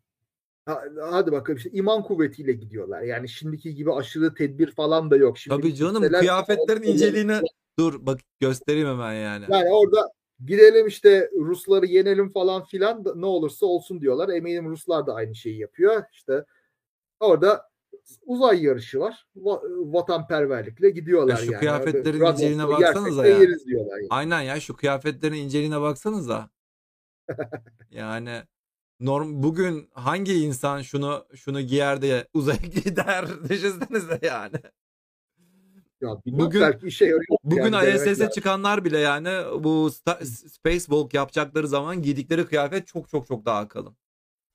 [0.66, 3.03] ha- hadi bakalım işte iman kuvvetiyle gidiyorlar.
[3.03, 5.39] Yani şimdiki gibi aşırı tedbir falan da yok.
[5.39, 7.41] Şimdi Tabii canım kıyafetlerin inceliğine
[7.78, 9.45] dur bak göstereyim hemen yani.
[9.49, 10.09] Yani orada
[10.47, 14.28] gidelim işte Rusları yenelim falan filan ne olursa olsun diyorlar.
[14.28, 16.03] Eminim Ruslar da aynı şeyi yapıyor.
[16.12, 16.45] İşte
[17.20, 17.72] orada
[18.26, 19.26] uzay yarışı var.
[19.37, 21.61] Va- vatanperverlikle gidiyorlar Ya şu yani.
[21.61, 23.39] kıyafetlerin Radyasyon inceliğine baksanıza ya.
[23.39, 23.97] yeriz diyorlar.
[23.97, 24.07] Yani.
[24.11, 26.51] Aynen ya şu kıyafetlerin inceliğine baksanıza.
[27.91, 28.43] Yani
[29.01, 34.57] norm bugün hangi insan şunu şunu giyer de uzaya gider düşünsenize yani.
[36.01, 37.25] Ya Bugün- belki işe yarıyor.
[37.45, 39.91] Bugün yani ISS'e çıkanlar bile yani bu
[40.49, 43.97] spacewalk yapacakları zaman giydikleri kıyafet çok çok çok daha kalın.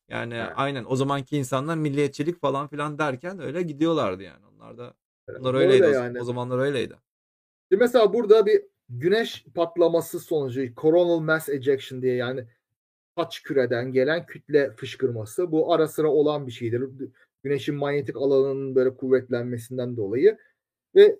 [0.09, 0.51] Yani Evet.
[0.55, 4.45] aynen o zamanki insanlar milliyetçilik falan filan derken öyle gidiyorlardı yani.
[4.45, 4.93] Onlar da
[5.39, 5.93] onlar Öyle öyleydi.
[5.93, 6.21] yani.
[6.21, 6.95] O zamanlar öyleydi.
[7.71, 12.47] Şimdi mesela burada bir güneş patlaması sonucu coronal mass ejection diye yani
[13.17, 15.51] taç küreden gelen kütle fışkırması.
[15.51, 16.83] Bu ara sıra olan bir şeydir.
[17.43, 20.37] Güneşin manyetik alanının böyle kuvvetlenmesinden dolayı
[20.95, 21.19] ve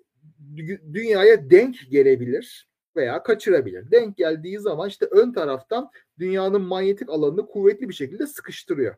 [0.54, 3.90] dü- dünyaya denk gelebilir veya kaçırabilir.
[3.90, 8.94] Denk geldiği zaman işte ön taraftan dünyanın manyetik alanını kuvvetli bir şekilde sıkıştırıyor.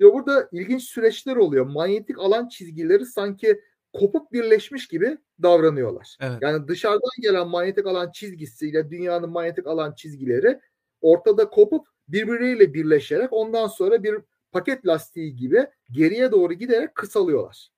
[0.00, 1.66] Ya burada ilginç süreçler oluyor.
[1.66, 3.60] Manyetik alan çizgileri sanki
[3.92, 6.16] kopup birleşmiş gibi davranıyorlar.
[6.20, 6.38] Evet.
[6.40, 10.60] Yani dışarıdan gelen manyetik alan çizgisiyle dünyanın manyetik alan çizgileri
[11.00, 14.18] ortada kopup birbirleriyle birleşerek ondan sonra bir
[14.52, 17.68] paket lastiği gibi geriye doğru giderek kısalıyorlar.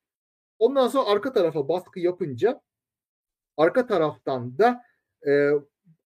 [0.58, 2.60] Ondan sonra arka tarafa baskı yapınca
[3.56, 4.82] arka taraftan da
[5.26, 5.50] e,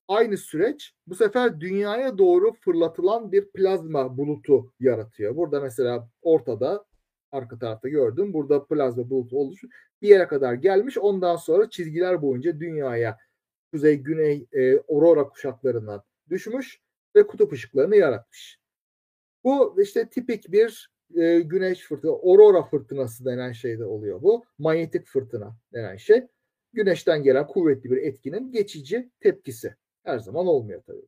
[0.08, 5.36] aynı süreç bu sefer dünyaya doğru fırlatılan bir plazma bulutu yaratıyor.
[5.36, 6.84] Burada mesela ortada
[7.32, 8.32] arka tarafta gördüm.
[8.32, 9.64] Burada plazma bulutu olmuş.
[10.02, 10.98] Bir yere kadar gelmiş.
[10.98, 13.18] Ondan sonra çizgiler boyunca dünyaya
[13.72, 16.80] kuzey güney e, aurora kuşaklarından düşmüş
[17.16, 18.58] ve kutup ışıklarını yaratmış.
[19.44, 24.44] Bu işte tipik bir e, güneş fırtına, aurora fırtınası denen şey de oluyor bu.
[24.58, 26.26] Manyetik fırtına denen şey.
[26.72, 29.74] Güneşten gelen kuvvetli bir etkinin geçici tepkisi.
[30.04, 31.06] Her zaman olmuyor tabii.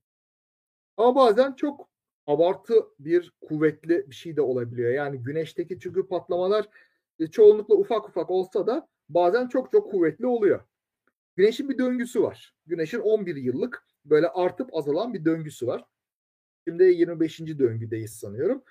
[0.97, 1.89] Ama bazen çok
[2.27, 4.93] abartı bir kuvvetli bir şey de olabiliyor.
[4.93, 6.69] Yani güneşteki çünkü patlamalar
[7.19, 10.61] e, çoğunlukla ufak ufak olsa da bazen çok çok kuvvetli oluyor.
[11.37, 12.55] Güneşin bir döngüsü var.
[12.67, 15.85] Güneşin 11 yıllık böyle artıp azalan bir döngüsü var.
[16.69, 17.41] Şimdi 25.
[17.41, 18.63] döngüdeyiz sanıyorum.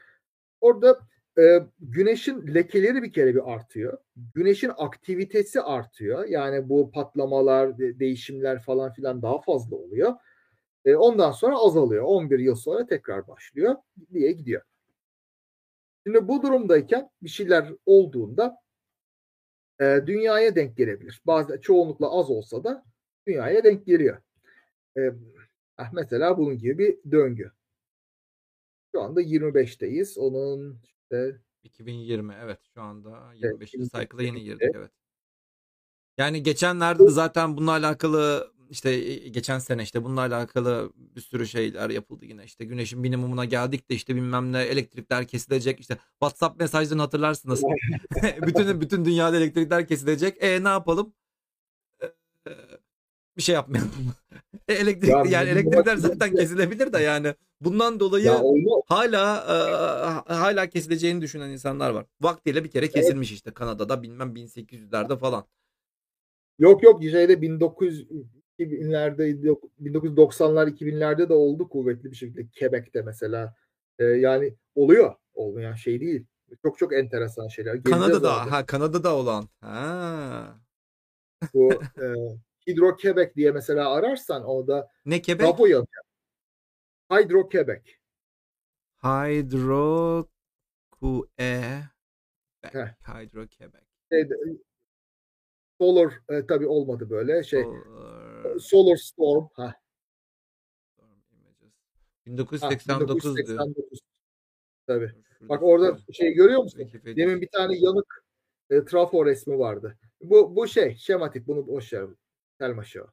[0.62, 1.00] Orada
[1.38, 3.98] e, güneşin lekeleri bir kere bir artıyor.
[4.36, 6.26] Güneşin aktivitesi artıyor.
[6.26, 10.14] Yani bu patlamalar, de- değişimler falan filan daha fazla oluyor.
[10.86, 12.04] E, ondan sonra azalıyor.
[12.04, 13.76] 11 yıl sonra tekrar başlıyor
[14.14, 14.62] diye gidiyor.
[16.06, 18.58] Şimdi bu durumdayken bir şeyler olduğunda
[19.82, 21.22] e, dünyaya denk gelebilir.
[21.26, 22.84] Bazı çoğunlukla az olsa da
[23.28, 24.18] dünyaya denk geliyor.
[24.98, 25.02] E,
[25.94, 27.57] mesela bunun gibi bir döngü.
[28.98, 30.20] Şu anda 25'teyiz.
[30.20, 33.70] Onun işte 2020 evet şu anda Evet, 25.
[33.70, 34.76] 2020 cycle'a yeni girdik evet.
[34.76, 34.92] evet.
[36.18, 41.48] Yani geçenlerde de zaten bununla alakalı işte e, geçen sene işte bununla alakalı bir sürü
[41.48, 46.60] şeyler yapıldı yine işte güneşin minimumuna geldik de işte bilmem ne elektrikler kesilecek işte WhatsApp
[46.60, 47.64] mesajlarını hatırlarsınız.
[48.48, 50.44] bütün bütün dünyada elektrikler kesilecek.
[50.44, 51.14] E ne yapalım?
[52.02, 52.06] E,
[52.48, 52.52] e,
[53.38, 53.92] bir şey yapmayalım.
[54.68, 59.38] E, elektrik Ya yani elektrikler zaten kesilebilir de yani bundan dolayı ya onu hala
[60.30, 62.06] e, hala kesileceğini düşünen insanlar var.
[62.22, 65.46] Vaktiyle bir kere kesilmiş işte Kanada'da bilmem 1800'lerde falan.
[66.60, 68.08] Yok yok şeyde 1900
[68.60, 73.56] 2000'lerde 1990'lar 2000'lerde de oldu kuvvetli bir şekilde Quebec'te mesela.
[74.00, 75.16] Ee, yani oluyor.
[75.34, 76.26] Olmayan şey değil.
[76.62, 77.74] Çok çok enteresan şeyler.
[77.74, 78.52] Geleceğiz Kanada'da orada.
[78.52, 79.50] ha Kanada'da olan.
[79.62, 80.60] Ha.
[81.54, 82.06] Bu e,
[82.68, 85.48] Hydro Quebec diye mesela ararsan orada Ne Quebec?
[85.48, 86.06] Bravo yazacak.
[87.12, 88.00] Hydro Quebec.
[89.04, 90.28] Hydro
[91.40, 91.82] e
[92.62, 92.88] Heh.
[93.02, 93.88] Hydro Quebec.
[95.82, 97.64] Solar e, tabii olmadı böyle şey.
[97.64, 99.48] Solar Solar Storm.
[99.54, 99.76] Ha,
[100.94, 101.74] Storm Images.
[102.62, 103.48] ha, 1989 diyor.
[103.48, 104.00] 1989.
[104.88, 105.12] Tabii.
[105.42, 106.92] Bak orada şey görüyor musun?
[107.06, 108.26] Demin bir tane yanık
[108.70, 109.98] e, trafo resmi vardı.
[110.22, 112.08] Bu bu şey şematik bunu boş ver.
[112.60, 113.08] Telmaşı o.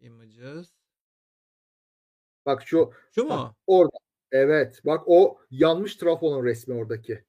[0.00, 0.74] Images.
[2.46, 3.56] Bak şu Şu bak, mu?
[3.66, 3.96] orada.
[4.32, 4.80] Evet.
[4.84, 7.24] Bak o yanmış trafonun resmi oradaki.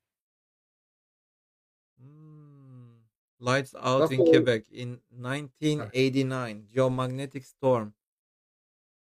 [1.98, 2.96] Hmm.
[3.42, 4.32] Lights out Nasıl in oldu?
[4.32, 6.74] Quebec in 1989.
[6.74, 7.92] Geomagnetic storm.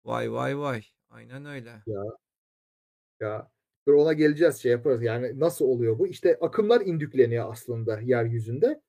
[0.05, 0.81] Vay vay vay.
[1.09, 1.83] Aynen öyle.
[3.19, 3.51] Ya
[3.87, 5.01] dur ona geleceğiz şey yaparız.
[5.03, 6.07] Yani nasıl oluyor bu?
[6.07, 8.81] İşte akımlar indükleniyor aslında yeryüzünde.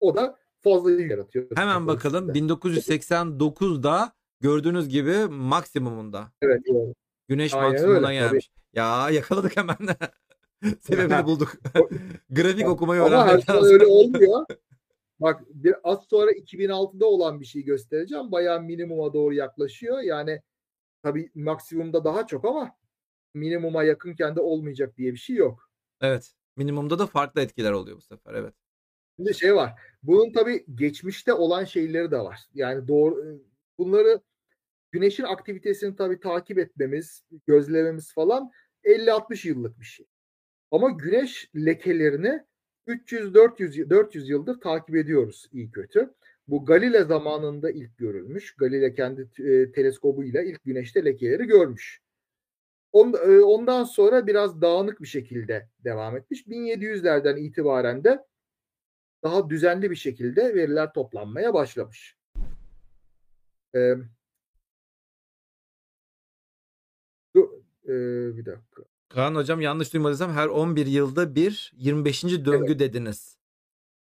[0.00, 1.46] O da fazla yük yaratıyor.
[1.54, 2.28] Hemen bakalım.
[2.30, 2.54] üstünde.
[2.54, 6.32] 1989'da gördüğünüz gibi maksimumunda.
[6.42, 6.60] Evet.
[6.72, 6.96] evet.
[7.28, 8.28] Güneş Aynen maksimumuna öyle, tabii.
[8.28, 8.50] gelmiş.
[8.72, 9.76] Ya yakaladık hemen.
[10.80, 11.52] Sebebini bulduk.
[12.30, 13.72] Grafik okumayı öğrenmek lazım.
[13.72, 14.46] öyle olmuyor.
[15.20, 18.32] Bak bir az sonra 2006'da olan bir şey göstereceğim.
[18.32, 20.00] Bayağı minimuma doğru yaklaşıyor.
[20.00, 20.42] Yani
[21.02, 22.76] tabii maksimumda daha çok ama
[23.34, 25.70] minimuma yakınken de olmayacak diye bir şey yok.
[26.00, 26.34] Evet.
[26.56, 28.34] Minimumda da farklı etkiler oluyor bu sefer.
[28.34, 28.54] Evet.
[29.20, 29.72] Şimdi şey var.
[30.02, 32.38] Bunun tabii geçmişte olan şeyleri de var.
[32.54, 33.42] Yani doğru
[33.78, 34.20] bunları
[34.92, 38.50] güneşin aktivitesini tabii takip etmemiz, gözlememiz falan
[38.84, 40.06] 50-60 yıllık bir şey.
[40.70, 42.42] Ama güneş lekelerini
[42.86, 46.14] 300-400 400 yıldır takip ediyoruz iyi kötü.
[46.48, 48.56] Bu Galile zamanında ilk görülmüş.
[48.56, 52.00] Galile kendi e, teleskobuyla ilk güneşte lekeleri görmüş.
[52.92, 56.46] On- e, Ondan sonra biraz dağınık bir şekilde devam etmiş.
[56.46, 58.29] 1700'lerden itibaren de
[59.22, 62.16] daha düzenli bir şekilde veriler toplanmaya başlamış.
[63.74, 63.94] Ee,
[67.36, 67.48] dur,
[67.84, 67.92] e,
[68.36, 68.82] bir dakika.
[69.08, 72.44] Kaan hocam yanlış duymadıysam her 11 yılda bir 25.
[72.44, 73.36] döngü dediniz.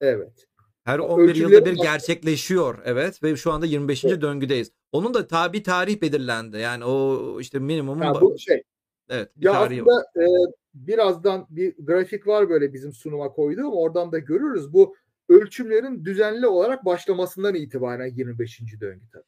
[0.02, 0.48] Evet.
[0.84, 2.82] Her Bak, 11 yılda bir gerçekleşiyor.
[2.86, 4.04] Evet ve şu anda 25.
[4.22, 4.72] döngüdeyiz.
[4.92, 6.58] Onun da tabi tarih belirlendi.
[6.58, 8.64] Yani o işte minimumun Ya ba- bu şey
[9.10, 10.06] evet Ya aslında var.
[10.16, 10.26] e,
[10.74, 13.74] birazdan bir grafik var böyle bizim sunuma koyduğum.
[13.74, 14.74] Oradan da görürüz.
[14.74, 14.96] Bu
[15.30, 18.62] ölçümlerin düzenli olarak başlamasından itibaren 25.
[18.82, 19.24] döngü tabii.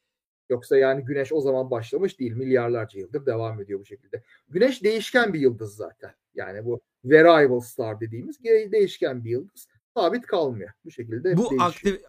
[0.50, 2.32] Yoksa yani güneş o zaman başlamış değil.
[2.32, 4.22] Milyarlarca yıldır devam ediyor bu şekilde.
[4.48, 6.10] Güneş değişken bir yıldız zaten.
[6.34, 9.68] Yani bu variable star dediğimiz değişken bir yıldız.
[9.96, 10.70] Sabit kalmıyor.
[10.84, 11.48] Bu şekilde Bu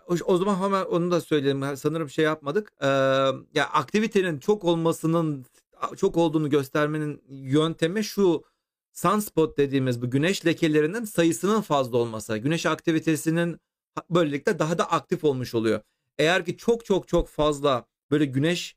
[0.08, 1.78] o- o zaman hemen onu da söyleyelim.
[1.78, 2.72] Sanırım şey yapmadık.
[2.82, 2.86] Ee,
[3.54, 5.46] ya aktivitenin çok olmasının
[5.98, 8.44] çok olduğunu göstermenin yöntemi şu
[8.96, 12.38] sunspot dediğimiz bu güneş lekelerinin sayısının fazla olması.
[12.38, 13.58] Güneş aktivitesinin
[14.10, 15.82] böylelikle daha da aktif olmuş oluyor.
[16.18, 18.76] Eğer ki çok çok çok fazla böyle güneş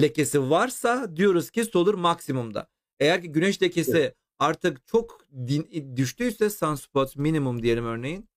[0.00, 2.66] lekesi varsa diyoruz ki solar maksimumda.
[3.00, 8.28] Eğer ki güneş lekesi artık çok din- düştüyse sunspot minimum diyelim örneğin.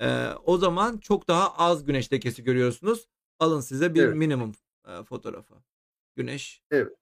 [0.00, 3.08] Ee, o zaman çok daha az güneş lekesi görüyorsunuz.
[3.38, 4.16] Alın size bir Evet.
[4.16, 4.52] minimum
[4.88, 5.54] e, fotoğrafı.
[6.16, 6.62] Güneş.
[6.70, 6.92] Evet.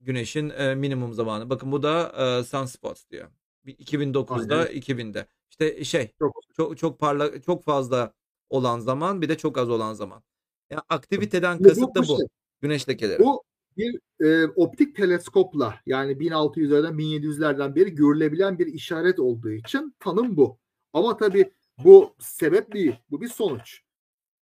[0.00, 1.50] Güneşin e, minimum zamanı.
[1.50, 3.28] Bakın bu da e, sunspots diyor.
[3.66, 4.72] Bir 2009'da, Aynen.
[4.80, 5.26] 2000'de.
[5.50, 8.12] İşte şey Çok çok çok parla çok fazla
[8.50, 10.22] olan zaman bir de çok az olan zaman.
[10.70, 12.16] Yani aktiviteden Bu- kasıt da bu bu.
[12.16, 12.26] şey.
[12.60, 13.18] Güneş lekeleri.
[13.22, 13.42] Bu
[13.76, 20.58] bir e, optik teleskopla yani 1600'lerden 1700'lerden beri görülebilen bir işaret olduğu için tanım bu.
[20.92, 21.52] Ama tabii
[21.84, 22.96] bu sebep değil.
[23.10, 23.80] Bu bir sonuç.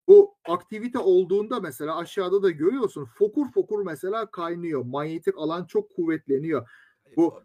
[0.09, 4.82] Bu aktivite olduğunda mesela aşağıda da görüyorsun fokur fokur mesela kaynıyor.
[4.84, 6.68] Manyetik alan çok kuvvetleniyor.
[7.16, 7.42] Bu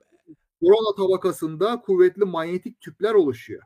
[0.62, 3.62] korona tabakasında kuvvetli manyetik tüpler oluşuyor.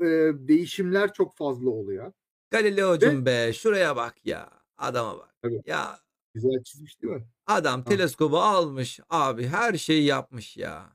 [0.00, 2.12] Ee, değişimler çok fazla oluyor.
[2.50, 4.50] Galileo'cum be şuraya bak ya.
[4.78, 5.34] Adama bak.
[5.42, 5.62] Tabii.
[5.66, 5.98] Ya
[6.34, 7.26] Güzel çizmiş değil mi?
[7.46, 7.88] adam Ha.
[7.88, 10.92] teleskobu almış abi her şeyi yapmış ya.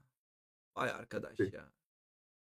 [0.77, 1.55] Vay arkadaş Peki.
[1.55, 1.72] ya.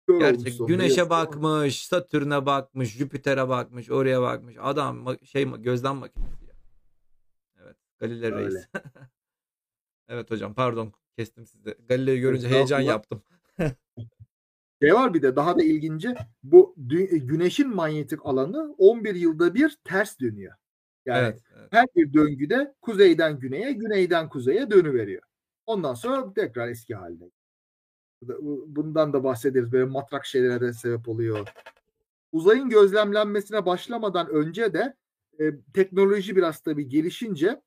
[0.08, 0.68] Kör Gerçek.
[0.68, 1.10] Güneşe ama.
[1.10, 4.56] bakmış, Satürn'e bakmış, Jüpiter'e bakmış, oraya bakmış.
[4.60, 6.54] Adam ma- şey ma- gözlem makinesi ya.
[7.64, 8.48] Evet, Galileo Reis.
[8.54, 8.68] Öyle.
[10.08, 11.76] evet hocam pardon kestim sizi.
[11.90, 12.92] Galileo'yu görünce heyecan Estağfurullah.
[12.92, 13.24] yaptım.
[14.82, 19.78] Şey var bir de daha da ilginci bu dü- güneşin manyetik alanı 11 yılda bir
[19.84, 20.54] ters dönüyor.
[21.06, 21.68] Yani Evet, evet.
[21.72, 25.22] her bir döngüde kuzeyden güneye, güneyden kuzeye dönüveriyor.
[25.66, 27.30] Ondan sonra tekrar eski haline.
[28.24, 29.72] Bu da- bu- Bundan da bahsederiz.
[29.72, 31.48] Böyle matrak şeylere de sebep oluyor.
[32.32, 34.94] Uzayın gözlemlenmesine başlamadan önce de
[35.40, 35.44] e,
[35.74, 37.62] teknoloji biraz tabii gelişince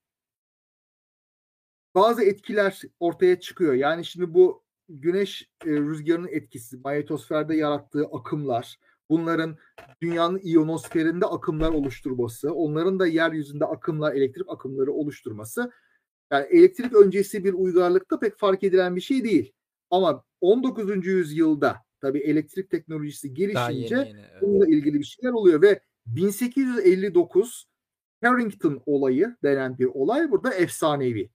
[1.95, 3.75] bazı etkiler ortaya çıkıyor.
[3.75, 8.77] Yani şimdi bu güneş e, rüzgarının etkisi, manyetosferde yarattığı akımlar,
[9.11, 9.57] bunların
[10.03, 15.73] dünyanın iyonosferinde akımlar oluşturması, onların da yeryüzünde akımlar, elektrik akımları oluşturması.
[16.33, 19.53] Yani elektrik öncesi bir uygarlıkta pek fark edilen bir şey değil.
[19.91, 21.07] Ama 19.
[21.07, 24.09] yüzyılda tabii elektrik teknolojisi yeni gelişince yeni.
[24.09, 24.43] evet.
[24.43, 27.66] bununla ilgili bir şeyler oluyor ve 1859
[28.24, 31.30] Carrington olayı denen bir olay burada efsanevi.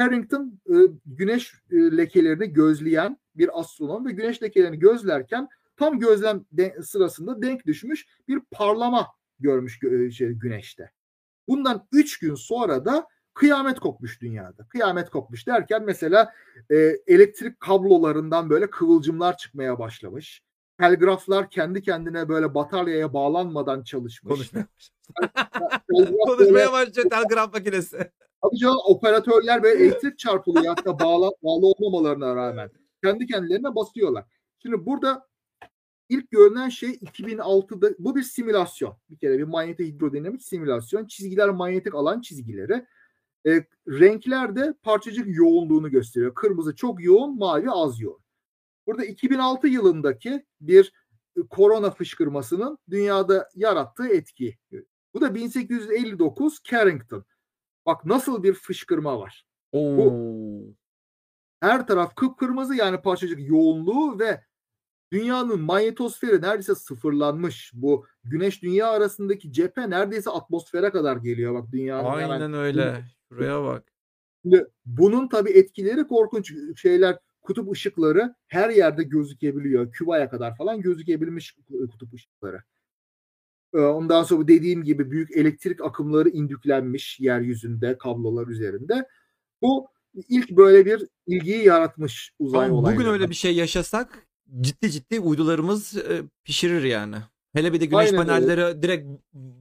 [0.00, 0.74] Carrington e,
[1.06, 7.66] güneş e, lekelerini gözleyen bir astronom ve güneş lekelerini gözlerken tam gözlem de- sırasında denk
[7.66, 9.06] düşmüş bir parlama
[9.38, 10.90] görmüş gö- şey, güneşte.
[11.48, 14.66] Bundan 3 gün sonra da kıyamet kopmuş dünyada.
[14.68, 16.32] Kıyamet kopmuş derken mesela
[16.70, 16.76] e,
[17.06, 20.42] elektrik kablolarından böyle kıvılcımlar çıkmaya başlamış.
[20.80, 24.20] Telgraflar kendi kendine böyle bataryaya bağlanmadan çalışmış.
[24.34, 24.66] Konuşmaya
[25.90, 28.10] böyle- Konuşmaya başlıyor telgraf makinesi.
[28.42, 32.70] Tabii canım operatörler böyle elektrik çarpılıyor hatta bağlı, bağlı olmamalarına rağmen.
[33.04, 34.24] Kendi kendilerine basıyorlar.
[34.62, 35.26] Şimdi burada
[36.08, 38.96] ilk görünen şey 2006'da bu bir simülasyon.
[39.10, 41.06] Bir kere bir manyetik hidrodinamik simülasyon.
[41.06, 42.86] Çizgiler manyetik alan çizgileri.
[43.46, 46.34] E, renkler de parçacık yoğunluğunu gösteriyor.
[46.34, 48.20] Kırmızı çok yoğun, mavi az yoğun.
[48.86, 50.92] Burada 2006 yılındaki bir
[51.36, 54.58] e, korona fışkırmasının dünyada yarattığı etki.
[55.14, 57.24] Bu da 1859 Carrington.
[57.86, 59.46] Bak nasıl bir fışkırma var.
[59.72, 60.12] Oo.
[61.60, 64.44] Her taraf kıpkırmızı yani parçacık yoğunluğu ve
[65.12, 67.70] dünyanın manyetosferi neredeyse sıfırlanmış.
[67.74, 71.54] Bu güneş dünya arasındaki cephe neredeyse atmosfere kadar geliyor.
[71.54, 73.04] Bak dünyanın hemen Aynen öyle.
[73.36, 73.92] Şuraya bak.
[74.42, 77.18] Şimdi bunun tabii etkileri korkunç şeyler.
[77.42, 79.92] Kutup ışıkları her yerde gözükebiliyor.
[79.92, 81.56] Küba'ya kadar falan gözükebilmiş
[81.90, 82.62] kutup ışıkları.
[83.74, 89.08] Ee, Ondan sonra dediğim gibi büyük elektrik akımları indüklenmiş yeryüzünde, kablolar üzerinde.
[89.62, 89.88] Bu
[90.28, 93.00] ilk böyle bir ilgiyi yaratmış uzay Ama olaylarına.
[93.00, 94.26] bugün öyle bir şey yaşasak
[94.60, 97.16] ciddi ciddi uydularımız e, pişirir yani.
[97.54, 98.26] Hele bir de güneş Aynen öyle.
[98.26, 99.06] panelleri direkt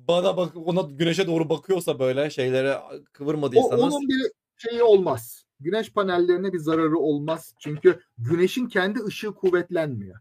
[0.08, 5.46] bana bak ona güneşe doğru bakıyorsa böyle şeylere O, kıvırmadıysanız onun bir şeyi olmaz.
[5.60, 7.54] Güneş panellerine bir zararı olmaz.
[7.60, 10.16] Çünkü güneşin kendi ışığı kuvvetlenmiyor.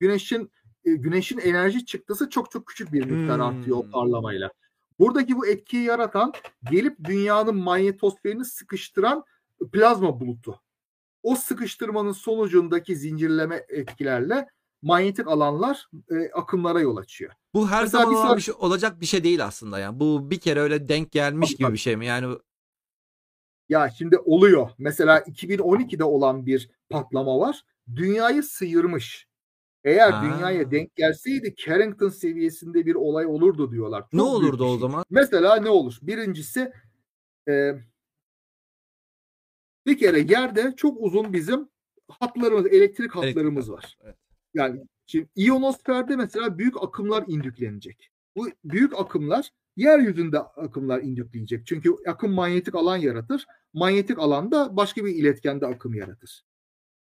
[0.00, 0.50] Güneşin
[0.84, 3.46] e, güneşin enerji çıktısı çok çok küçük bir miktar Hmm.
[3.46, 4.50] artıyor o parlamayla.
[4.98, 6.32] Buradaki bu etkiyi yaratan
[6.70, 9.24] gelip dünyanın manyetosferini sıkıştıran
[9.72, 10.60] plazma bulutu.
[11.22, 14.46] O sıkıştırmanın sonucundaki zincirleme etkilerle
[14.82, 17.32] manyetik alanlar e, akımlara yol açıyor.
[17.54, 20.00] bu her Mesela zaman bir bir şey, olacak bir şey değil aslında yani.
[20.00, 22.06] Bu bir kere öyle denk gelmiş Tabii, gibi bir şey mi?
[22.06, 22.36] Yani
[23.68, 24.70] Ya şimdi oluyor.
[24.78, 27.64] Mesela 2012'de olan bir patlama var.
[27.96, 29.26] Dünyayı sıyırmış.
[29.84, 30.24] Eğer Ha.
[30.24, 34.00] dünyaya denk gelseydi Carrington seviyesinde bir olay olurdu diyorlar.
[34.02, 34.78] Çok ne olurdu bir o şey.
[34.78, 35.04] zaman?
[35.10, 35.98] Mesela ne olur?
[36.02, 36.72] Birincisi
[37.48, 37.72] e,
[39.86, 41.68] bir kere yerde çok uzun bizim
[42.08, 43.98] hatlarımız, elektrik hatlarımız var.
[44.04, 44.16] Evet.
[44.56, 48.10] Yani şimdi iyonosferde mesela büyük akımlar indüklenecek.
[48.36, 51.66] Bu büyük akımlar yeryüzünde akımlar indükleyecek.
[51.66, 53.46] Çünkü akım manyetik alan yaratır.
[53.74, 56.44] Manyetik alanda başka bir iletkende akım yaratır.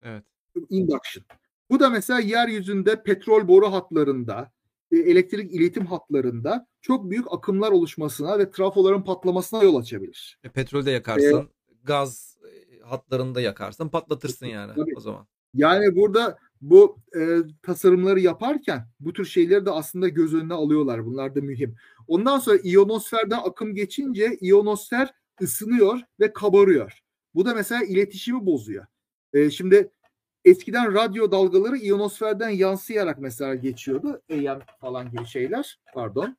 [0.03, 0.24] Evet.
[0.70, 1.24] Induction.
[1.70, 4.53] Bu da mesela yeryüzünde petrol boru hatlarında,
[4.93, 10.39] e, elektrik iletim hatlarında çok büyük akımlar oluşmasına ve trafoların patlamasına yol açabilir.
[10.45, 11.51] E, petrol de yakarsın,
[11.82, 14.97] gaz e, hatlarını da yakarsın, patlatırsın yani Tabii.
[14.97, 15.26] o zaman.
[15.55, 21.07] Yani burada bu e, tasarımları yaparken bu tür şeyleri de aslında göz önüne alıyorlar.
[21.07, 21.77] Bunlar da mühim.
[22.07, 27.03] Ondan sonra iyonosferden akım geçince iyonosfer ısınıyor ve kabarıyor.
[27.35, 28.87] Bu da mesela iletişimi bozuyor.
[29.33, 29.91] E, şimdi
[30.45, 34.23] eskiden radyo dalgaları ionosferden yansıyarak mesela geçiyordu.
[34.33, 35.81] AM falan gibi şeyler.
[35.95, 36.37] Pardon.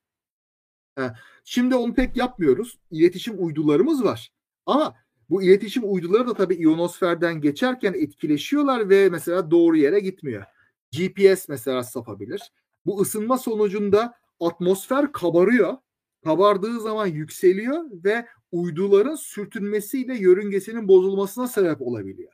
[0.99, 1.01] E,
[1.43, 2.80] şimdi onu pek yapmıyoruz.
[2.91, 4.32] İletişim uydularımız var.
[4.65, 4.95] Ama
[5.30, 10.43] bu iletişim uyduları da tabii ionosferden geçerken etkileşiyorlar ve mesela doğru yere gitmiyor.
[10.91, 12.41] GPS mesela sapabilir.
[12.86, 15.77] Bu ısınma sonucunda atmosfer kabarıyor.
[16.23, 22.34] Kabardığı zaman yükseliyor ve uyduların sürtünmesiyle yörüngesinin bozulmasına sebep olabiliyor.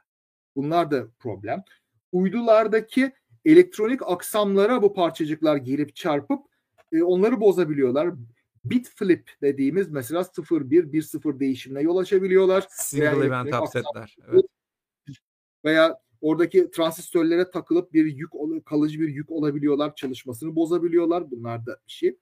[0.55, 1.63] Bunlar da problem.
[2.11, 3.11] Uydulardaki
[3.45, 6.39] elektronik aksamlara bu parçacıklar girip çarpıp
[6.91, 8.13] e, onları bozabiliyorlar.
[8.65, 12.67] Bit flip dediğimiz mesela 0-1, 1-0 değişimine yol açabiliyorlar.
[12.69, 14.15] Single Veya event upsetler.
[14.31, 14.45] Evet.
[15.65, 18.31] Veya oradaki transistörlere takılıp bir yük
[18.65, 21.31] kalıcı bir yük olabiliyorlar, çalışmasını bozabiliyorlar.
[21.31, 22.17] Bunlar da bir şey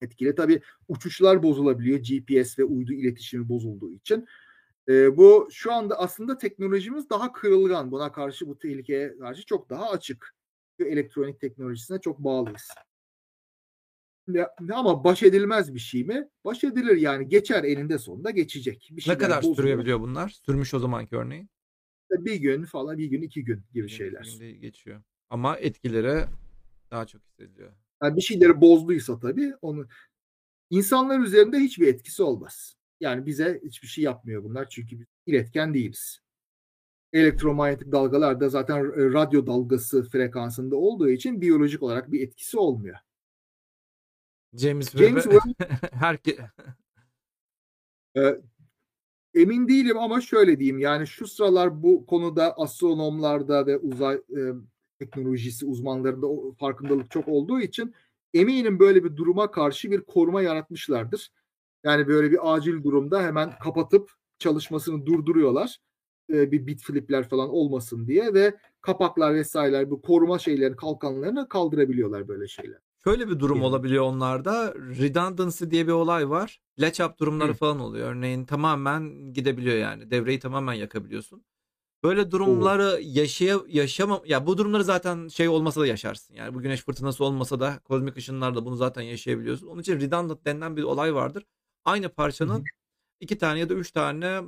[0.00, 0.34] etkili.
[0.34, 4.26] Tabii uçuşlar bozulabiliyor GPS ve uydu iletişimi bozulduğu için.
[4.88, 7.90] E, bu şu anda aslında teknolojimiz daha kırılgan.
[7.90, 10.36] Buna karşı bu tehlikeye karşı çok daha açık.
[10.78, 12.68] Elektronik teknolojisine çok bağlıyız.
[14.72, 16.28] Ama baş edilmez bir şey mi?
[16.44, 18.88] Baş edilir yani geçer eninde sonunda geçecek.
[18.90, 20.28] Bir ne kadar sürebiliyor bunlar?
[20.28, 21.48] Sürmüş o zamanki örneğin.
[22.10, 24.22] Bir gün falan bir gün iki gün gibi bir şeyler.
[24.22, 25.02] Günde geçiyor.
[25.30, 26.24] Ama etkileri
[26.90, 27.72] daha çok hissediliyor.
[28.02, 29.86] Yani bir şeyleri bozduysa tabii onu
[30.70, 32.76] insanlar üzerinde hiçbir etkisi olmaz.
[33.00, 36.20] Yani bize hiçbir şey yapmıyor bunlar çünkü biz iletken değiliz.
[37.12, 42.96] Elektromanyetik dalgalar da zaten radyo dalgası frekansında olduğu için biyolojik olarak bir etkisi olmuyor.
[44.54, 46.36] James Webb herke
[48.16, 48.40] ee,
[49.34, 54.40] emin değilim ama şöyle diyeyim yani şu sıralar bu konuda astronomlarda ve uzay e,
[54.98, 57.94] teknolojisi uzmanlarında o farkındalık çok olduğu için
[58.34, 61.30] eminim böyle bir duruma karşı bir koruma yaratmışlardır.
[61.84, 65.78] Yani böyle bir acil durumda hemen kapatıp çalışmasını durduruyorlar.
[66.32, 72.28] Ee, bir bit flipler falan olmasın diye ve kapaklar vesaireler bu koruma şeylerin kalkanlarını kaldırabiliyorlar
[72.28, 72.85] böyle şeyler.
[73.06, 74.74] Şöyle bir durum olabiliyor onlarda.
[74.74, 76.60] Redundancy diye bir olay var.
[76.80, 77.54] Latch up durumları Hı.
[77.54, 78.10] falan oluyor.
[78.10, 80.10] Örneğin tamamen gidebiliyor yani.
[80.10, 81.44] Devreyi tamamen yakabiliyorsun.
[82.04, 86.34] Böyle durumları yaşaya yaşama ya bu durumları zaten şey olmasa da yaşarsın.
[86.34, 89.66] Yani bu güneş fırtınası olmasa da kozmik ışınlarla bunu zaten yaşayabiliyorsun.
[89.66, 91.44] Onun için redundant denilen bir olay vardır.
[91.84, 92.64] Aynı parçanın
[93.20, 94.40] iki tane ya da üç tane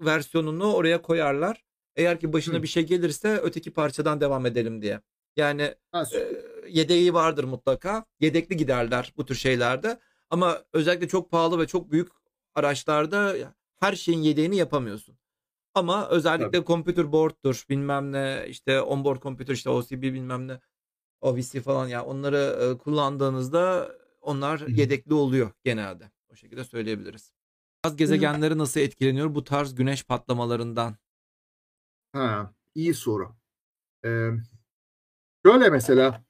[0.00, 1.64] versiyonunu oraya koyarlar.
[1.96, 2.62] Eğer ki başına Hı.
[2.62, 5.00] bir şey gelirse öteki parçadan devam edelim diye.
[5.36, 8.04] Yani ha, e, yedeği vardır mutlaka.
[8.20, 10.00] Yedekli giderler bu tür şeylerde.
[10.30, 12.08] Ama özellikle çok pahalı ve çok büyük
[12.54, 13.34] araçlarda
[13.80, 15.18] her şeyin yedeğini yapamıyorsun.
[15.74, 16.66] Ama özellikle Tabii.
[16.66, 20.60] computer board'dur bilmem ne işte onboard computer işte OCB bilmem ne
[21.20, 24.70] OVC falan ya yani onları e, kullandığınızda onlar Hı-hı.
[24.70, 26.10] yedekli oluyor genelde.
[26.32, 27.32] O şekilde söyleyebiliriz.
[27.82, 30.96] Gaz gezegenleri nasıl etkileniyor bu tarz güneş patlamalarından?
[32.12, 33.36] Ha, iyi soru.
[34.04, 34.30] Ee,
[35.46, 36.24] şöyle mesela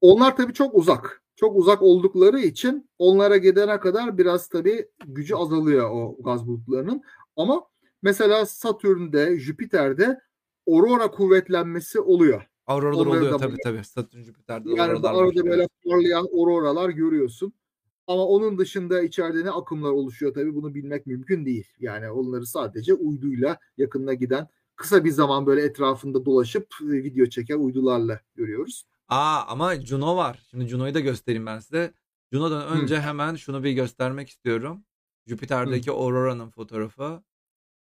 [0.00, 1.22] onlar tabii çok uzak.
[1.36, 7.02] Çok uzak oldukları için onlara gidene kadar biraz tabii gücü azalıyor o gaz bulutlarının.
[7.36, 7.62] Ama
[8.02, 10.20] mesela Satürn'de, Jüpiter'de
[10.68, 12.42] aurora kuvvetlenmesi oluyor.
[12.66, 13.84] Auroralar Onları oluyor tabii tabii.
[13.84, 15.34] Satürn, Jüpiter'de yani arada var.
[15.44, 17.52] böyle parlayan auroralar görüyorsun.
[18.06, 21.66] Ama onun dışında içeride ne akımlar oluşuyor tabii bunu bilmek mümkün değil.
[21.80, 27.58] Yani onları sadece uyduyla yakınına giden kısa bir zaman böyle etrafında dolaşıp e, video çeken
[27.58, 28.84] uydularla görüyoruz.
[29.10, 30.46] Aa ama Juno var.
[30.50, 31.94] Şimdi Juno'yu da göstereyim ben size.
[32.32, 33.00] Juno'dan önce Hı.
[33.00, 34.84] hemen şunu bir göstermek istiyorum.
[35.26, 35.94] Jüpiter'deki Hı.
[35.94, 37.22] Aurora'nın fotoğrafı.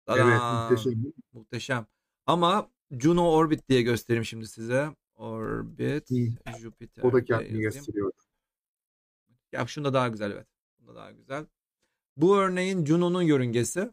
[0.06, 0.30] Tadam!
[0.30, 1.12] Evet muhteşem.
[1.32, 1.86] Muhteşem.
[2.26, 4.96] Ama Juno Orbit diye göstereyim şimdi size.
[5.14, 6.08] Orbit
[6.58, 7.02] Jüpiter.
[7.02, 8.12] O da kendini gösteriyor.
[9.52, 10.46] Ya şunda daha güzel evet.
[10.78, 11.46] Bunda daha güzel.
[12.16, 13.92] Bu örneğin Juno'nun yörüngesi.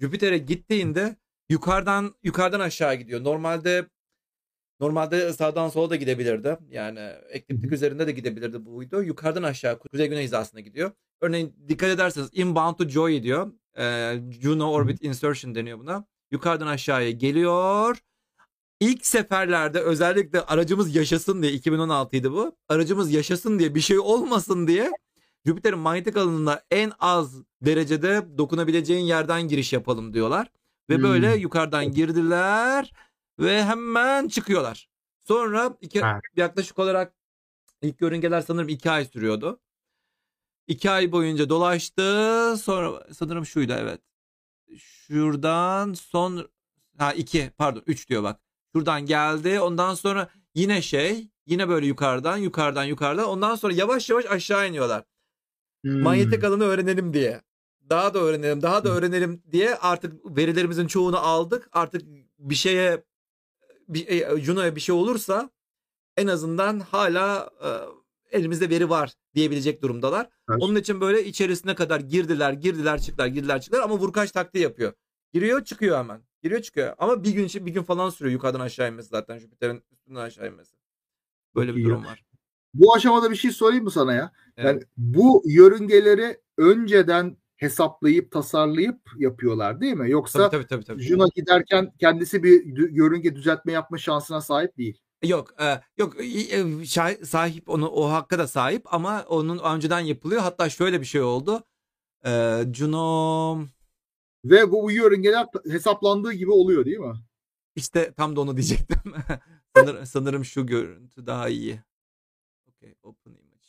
[0.00, 1.16] Jüpiter'e gittiğinde
[1.48, 3.24] yukarıdan yukarıdan aşağı gidiyor.
[3.24, 3.88] Normalde
[4.80, 6.58] normalde sağdan sola da gidebilirdi.
[6.70, 7.00] Yani
[7.30, 9.02] ekliptik üzerinde de gidebilirdi bu uydu.
[9.02, 10.90] Yukarıdan aşağı kuzey güney hizasına gidiyor.
[11.20, 13.52] Örneğin dikkat ederseniz inbound to Joy diyor.
[13.78, 16.04] Ee, Juno Orbit Insertion deniyor buna.
[16.30, 17.98] Yukarıdan aşağıya geliyor.
[18.80, 22.56] İlk seferlerde özellikle aracımız yaşasın diye 2016'ydı bu.
[22.68, 24.90] Aracımız yaşasın diye bir şey olmasın diye
[25.46, 30.50] Jüpiter'in manyetik alanında en az derecede dokunabileceğin yerden giriş yapalım diyorlar.
[30.90, 31.02] Ve hmm.
[31.02, 32.92] böyle yukarıdan girdiler
[33.40, 34.88] ve hemen çıkıyorlar.
[35.18, 36.22] Sonra iki, evet.
[36.36, 37.14] yaklaşık olarak
[37.82, 39.60] ilk yörüngeler sanırım iki ay sürüyordu.
[40.66, 42.56] İki ay boyunca dolaştı.
[42.62, 44.00] Sonra sanırım şuydu evet.
[44.78, 46.50] Şuradan son
[46.98, 48.40] ha iki pardon üç diyor bak.
[48.72, 49.60] Şuradan geldi.
[49.60, 55.04] Ondan sonra yine şey yine böyle yukarıdan yukarıdan yukarıdan ondan sonra yavaş yavaş aşağı iniyorlar.
[55.82, 56.02] Hmm.
[56.02, 57.42] Manyetik alanı öğrenelim diye.
[57.90, 61.68] daha da öğrenelim, daha da öğrenelim diye artık verilerimizin çoğunu aldık.
[61.72, 62.02] Artık
[62.38, 63.04] bir şeye
[63.94, 65.50] bir, e, Juno'ya bir şey olursa
[66.16, 67.68] en azından hala e,
[68.38, 70.28] elimizde veri var diyebilecek durumdalar.
[70.50, 70.62] Evet.
[70.62, 74.92] Onun için böyle içerisine kadar girdiler, girdiler, çıktılar, girdiler, çıktılar ama vurkaç taktiği yapıyor.
[75.32, 76.22] Giriyor, çıkıyor hemen.
[76.42, 76.94] Giriyor, çıkıyor.
[76.98, 80.76] Ama bir gün bir gün falan sürüyor yukarıdan aşağı inmesi zaten Jüpiter'in üstünden aşağı inmesi.
[81.54, 81.84] Böyle bir İyi.
[81.84, 82.24] durum var.
[82.74, 84.32] Bu aşamada bir şey sorayım mı sana ya?
[84.56, 84.66] Evet.
[84.66, 90.10] Yani bu yörüngeleri önceden hesaplayıp tasarlayıp yapıyorlar değil mi?
[90.10, 90.84] Yoksa Tabii tabii tabii.
[90.84, 91.02] tabii.
[91.02, 95.00] Juno giderken kendisi bir yörünge düzeltme yapma şansına sahip değil.
[95.24, 100.40] Yok, e, yok e, sahip onu o hakka da sahip ama onun önceden yapılıyor.
[100.40, 101.64] Hatta şöyle bir şey oldu.
[102.26, 103.64] E, Juno
[104.44, 107.14] Ve bu, yörüngeler hesaplandığı gibi oluyor değil mi?
[107.76, 108.98] işte tam da onu diyecektim.
[109.76, 111.80] Sanır, sanırım şu görüntü daha iyi.
[112.68, 113.66] Okay, open image.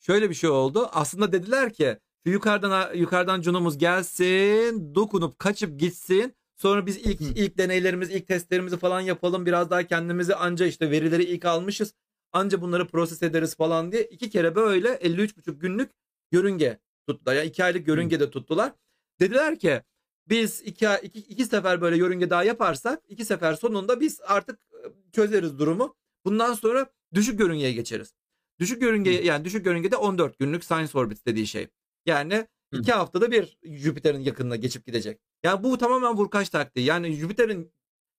[0.00, 0.88] Şöyle bir şey oldu.
[0.92, 6.34] Aslında dediler ki yukarıdan yukarıdan Juno'muz gelsin, dokunup kaçıp gitsin.
[6.56, 9.46] Sonra biz ilk ilk deneylerimiz, ilk testlerimizi falan yapalım.
[9.46, 11.94] Biraz daha kendimizi anca işte verileri ilk almışız.
[12.32, 15.90] Anca bunları proses ederiz falan diye iki kere böyle 53,5 günlük
[16.32, 17.34] yörünge tuttular.
[17.34, 18.72] Yani iki aylık yörünge de tuttular.
[19.20, 19.82] Dediler ki
[20.28, 24.88] biz iki, iki, iki sefer böyle yörünge daha yaparsak iki sefer sonunda biz artık e,
[25.12, 25.96] çözeriz durumu.
[26.24, 28.14] Bundan sonra düşük yörüngeye geçeriz.
[28.58, 31.68] Düşük yörünge yani düşük yörüngede 14 günlük science orbit dediği şey.
[32.06, 32.78] Yani Hı.
[32.78, 35.20] iki haftada bir Jüpiter'in yakınına geçip gidecek.
[35.42, 36.86] Yani bu tamamen vurkaç taktiği.
[36.86, 37.72] Yani Jüpiter'in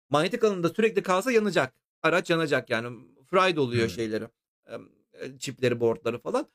[0.09, 1.73] manyetik alanında sürekli kalsa yanacak.
[2.01, 2.97] Araç yanacak yani.
[3.27, 3.89] Fried oluyor Hı.
[3.89, 4.27] şeyleri.
[4.65, 4.75] e,
[5.13, 6.47] e, Çipleri, boardları falan.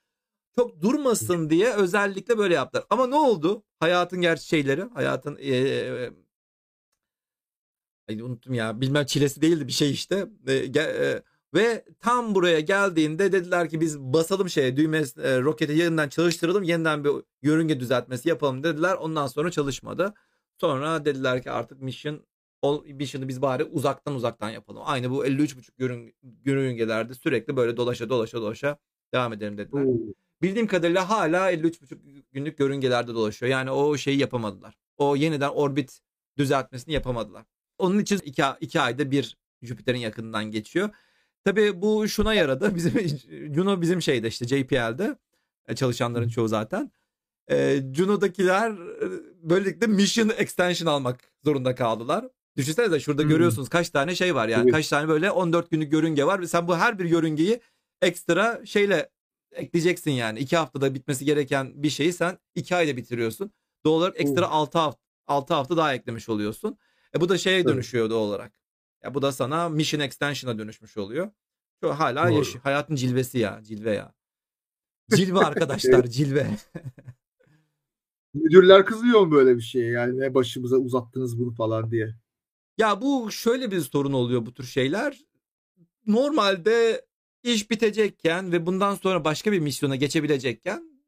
[0.59, 2.87] Çok durmasın diye özellikle böyle yaptılar.
[2.91, 3.65] Ama ne oldu?
[3.81, 6.11] Hayatın gerçi şeyleri, hayatın e, e,
[8.09, 8.81] ay unuttum ya.
[8.81, 10.27] Bilmem çilesi değildi bir şey işte.
[10.47, 11.23] E, e,
[11.57, 16.63] ve tam buraya geldiğinde dediler ki biz basalım şeye düğme e, roketi yeniden çalıştıralım.
[16.63, 17.11] Yeniden bir
[17.43, 18.95] yörünge düzeltmesi yapalım dediler.
[18.95, 20.15] Ondan sonra çalışmadı.
[20.61, 22.27] Sonra dediler ki artık mission
[22.87, 24.83] mission'ı biz bari uzaktan uzaktan yapalım.
[24.85, 26.13] Aynı bu 53.5 yörünge,
[26.45, 28.79] yörüngelerde sürekli böyle dolaşa dolaşa dolaşa
[29.15, 29.83] devam edelim dediler.
[29.83, 29.97] Oo.
[30.43, 33.53] Bildiğim kadarıyla hala 53,5 günlük yörüngelerde dolaşıyor.
[33.53, 34.75] Yani o şeyi yapamadılar.
[34.97, 36.01] O yeniden orbit
[36.39, 37.45] düzeltmesini yapamadılar.
[37.79, 40.91] Onun için iki, iki ayda bir Jüpiter'in yakınından geçiyor.
[41.47, 42.75] Tabii bu şuna yaradı.
[42.75, 42.93] Bizim
[43.55, 45.17] Juno bizim şeyde işte JPL'de
[45.69, 46.91] e, çalışanların çoğu zaten.
[47.51, 49.07] E, Juno'dakiler e,
[49.43, 52.29] böylelikle mission extension almak zorunda kaldılar.
[52.57, 53.29] Düşünsenize şurada Hmm.
[53.29, 54.63] görüyorsunuz kaç tane şey var yani.
[54.63, 54.73] Evet.
[54.73, 57.61] Kaç tane böyle 14 günlük yörünge var ve sen bu her bir yörüngeyi
[58.03, 59.11] ekstra şeyle
[59.53, 60.39] ekleyeceksin yani.
[60.39, 63.51] iki haftada bitmesi gereken bir şeyi sen iki ayda bitiriyorsun.
[63.85, 64.55] Doğal olarak ekstra Oo.
[64.55, 66.79] 6 hafta, 6 hafta daha eklemiş oluyorsun.
[67.17, 68.53] E bu da şeye dönüşüyor doğal olarak.
[69.07, 71.31] Ya bu da sana mission extension'a dönüşmüş oluyor.
[71.83, 72.39] Şu hala Doğru.
[72.39, 74.15] yaş- hayatın cilvesi ya, cilve ya.
[75.17, 76.47] Cilve arkadaşlar, cilve.
[78.35, 79.91] Müdürler kızıyor mu böyle bir şeye?
[79.91, 82.15] Yani ne başımıza uzattınız bunu falan diye.
[82.79, 85.21] Ya bu şöyle bir sorun oluyor bu tür şeyler.
[86.07, 87.07] Normalde
[87.43, 91.01] iş bitecekken ve bundan sonra başka bir misyona geçebilecekken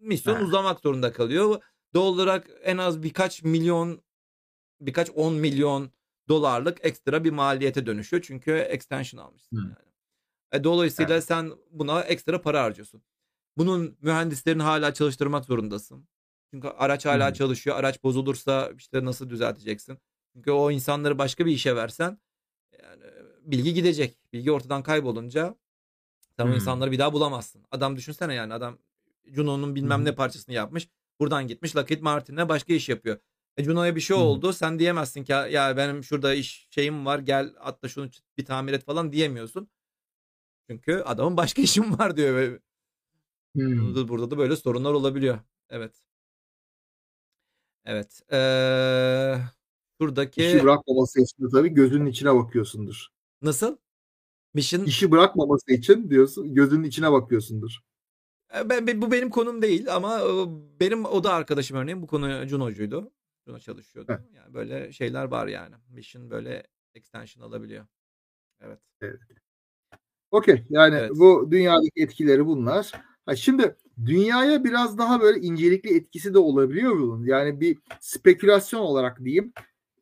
[0.00, 0.42] misyon Ha.
[0.42, 1.62] uzamak zorunda kalıyor.
[1.94, 4.02] Doğal olarak en az birkaç milyon
[4.80, 5.90] birkaç 10 milyon
[6.28, 8.22] dolarlık ekstra bir maliyete dönüşüyor.
[8.22, 9.60] Çünkü extension almışsın Hı.
[9.60, 9.74] yani.
[10.52, 11.24] E, dolayısıyla Evet.
[11.24, 13.02] sen buna ekstra para harcıyorsun.
[13.56, 16.08] Bunun mühendislerini hala çalıştırmak zorundasın.
[16.50, 17.34] Çünkü araç hala Hı.
[17.34, 17.76] çalışıyor.
[17.76, 19.98] Araç bozulursa işte nasıl düzelteceksin?
[20.32, 22.18] Çünkü o insanları başka bir işe versen
[22.82, 23.02] yani
[23.42, 24.18] bilgi gidecek.
[24.32, 25.56] Bilgi ortadan kaybolunca
[26.36, 26.54] sen o Hmm.
[26.54, 27.64] insanları bir daha bulamazsın.
[27.70, 28.78] Adam düşünsene yani adam
[29.26, 30.88] Juno'nun bilmem Hı ne parçasını yapmış.
[31.20, 33.18] Buradan gitmiş Lockheed Martin'e başka iş yapıyor.
[33.56, 34.52] E Juno'ya bir şey oldu.
[34.52, 38.84] Sen diyemezsin ki ya benim şurada iş şeyim var gel atla şunu bir tamir et
[38.84, 39.68] falan diyemiyorsun.
[40.70, 42.60] Çünkü adamın başka işim var diyor.
[43.54, 43.94] Hmm.
[44.08, 45.38] Burada, da böyle sorunlar olabiliyor.
[45.68, 46.02] Evet.
[47.84, 48.22] Evet.
[48.32, 49.36] Ee,
[50.00, 53.08] şuradaki İşi bırakmaması için tabii gözünün içine bakıyorsundur.
[53.42, 53.76] nasıl?
[54.54, 57.78] Mission İşi bırakmaması için diyorsun gözünün içine bakıyorsundur.
[58.56, 60.20] E, ben, bu benim konum değil ama
[60.80, 63.12] benim o da arkadaşım örneğin bu konu Juno'cuydu.
[63.46, 64.12] Juno çalışıyordu.
[64.12, 64.34] Heh.
[64.36, 65.74] Yani böyle şeyler var yani.
[65.90, 66.62] Mission böyle
[66.94, 67.86] extension alabiliyor.
[68.60, 68.78] Evet.
[70.30, 71.10] Okey yani Evet.
[71.14, 72.92] bu dünyadaki etkileri bunlar.
[73.26, 73.76] Ha, şimdi
[74.06, 77.24] dünyaya biraz daha böyle incelikli etkisi de olabiliyor bunun.
[77.26, 79.52] Yani bir spekülasyon olarak diyeyim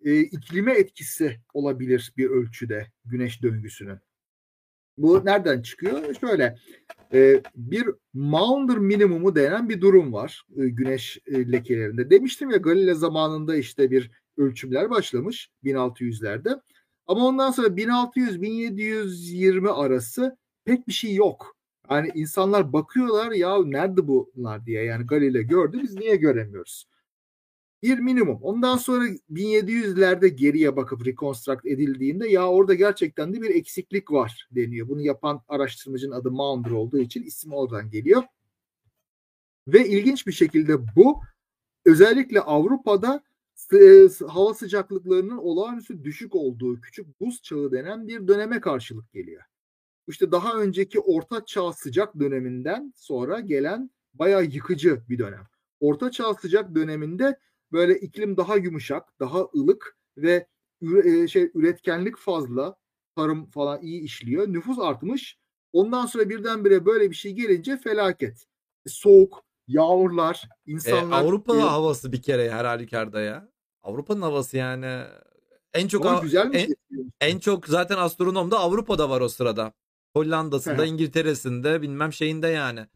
[0.05, 3.99] e, iklime etkisi olabilir bir ölçüde güneş döngüsünün.
[5.03, 6.15] Bu nereden çıkıyor?
[6.15, 6.59] Şöyle
[7.13, 12.11] e, bir Maunder minimumu denen bir durum var e, güneş e, lekelerinde.
[12.11, 16.61] Demiştim ya Galile zamanında işte bir ölçümler başlamış 1600'lerde.
[17.07, 21.57] Ama ondan sonra 1600-1720 arası pek bir şey yok.
[21.91, 24.85] Yani insanlar bakıyorlar ya nerede bunlar diye.
[24.85, 26.87] Yani Galile gördü biz niye göremiyoruz?
[27.83, 28.39] Bir minimum.
[28.43, 34.89] Ondan sonra 1700'lerde geriye bakıp reconstruct edildiğinde ya orada gerçekten de bir eksiklik var deniyor.
[34.89, 38.23] Bunu yapan araştırmacının adı Maunder olduğu için isim oradan geliyor.
[39.69, 41.21] Ve ilginç bir şekilde bu
[41.87, 43.23] özellikle Avrupa'da
[43.73, 49.43] e, hava sıcaklıklarının olağanüstü düşük olduğu küçük buz çağı denen bir döneme karşılık geliyor.
[50.09, 55.47] İşte daha önceki orta çağ sıcak döneminden sonra gelen bayağı yıkıcı bir dönem.
[55.81, 57.39] Orta çağ sıcak döneminde
[57.73, 60.47] böyle iklim daha yumuşak, daha ılık ve
[60.81, 62.77] üre, şey üretkenlik fazla,
[63.17, 64.49] tarım falan iyi işliyor.
[64.49, 65.39] Nüfus artmış.
[65.73, 68.47] Ondan sonra birdenbire böyle bir şey gelince felaket.
[68.87, 71.23] Soğuk, yağmurlar, insanlar...
[71.23, 73.49] E, Avrupa e, havası bir kere her halükarda ya.
[73.83, 75.05] Avrupa'nın havası yani
[75.75, 76.75] en çok Ama güzel en, şey.
[77.21, 79.73] en çok zaten astronom da Avrupa'da var o sırada.
[80.17, 82.87] Hollanda'sında, İngiltere'sinde, bilmem şeyinde yani.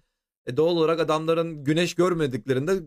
[0.46, 2.82] E doğal olarak adamların güneş görmediklerinde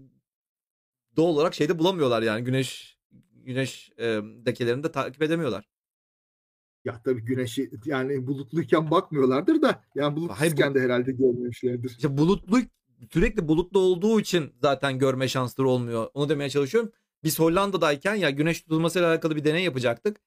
[1.15, 2.97] doğal olarak şeyde bulamıyorlar yani güneş
[3.33, 4.05] güneş e,
[4.45, 5.69] dekelerini de takip edemiyorlar.
[6.85, 11.89] Ya tabii güneşi yani bulutluyken bakmıyorlardır da yani bulutsuzken bu, de herhalde görmemişlerdir.
[11.89, 12.59] İşte bulutlu
[13.11, 16.07] sürekli bulutlu olduğu için zaten görme şansları olmuyor.
[16.13, 16.91] Onu demeye çalışıyorum.
[17.23, 20.17] Biz Hollanda'dayken ya güneş tutulmasıyla alakalı bir deney yapacaktık.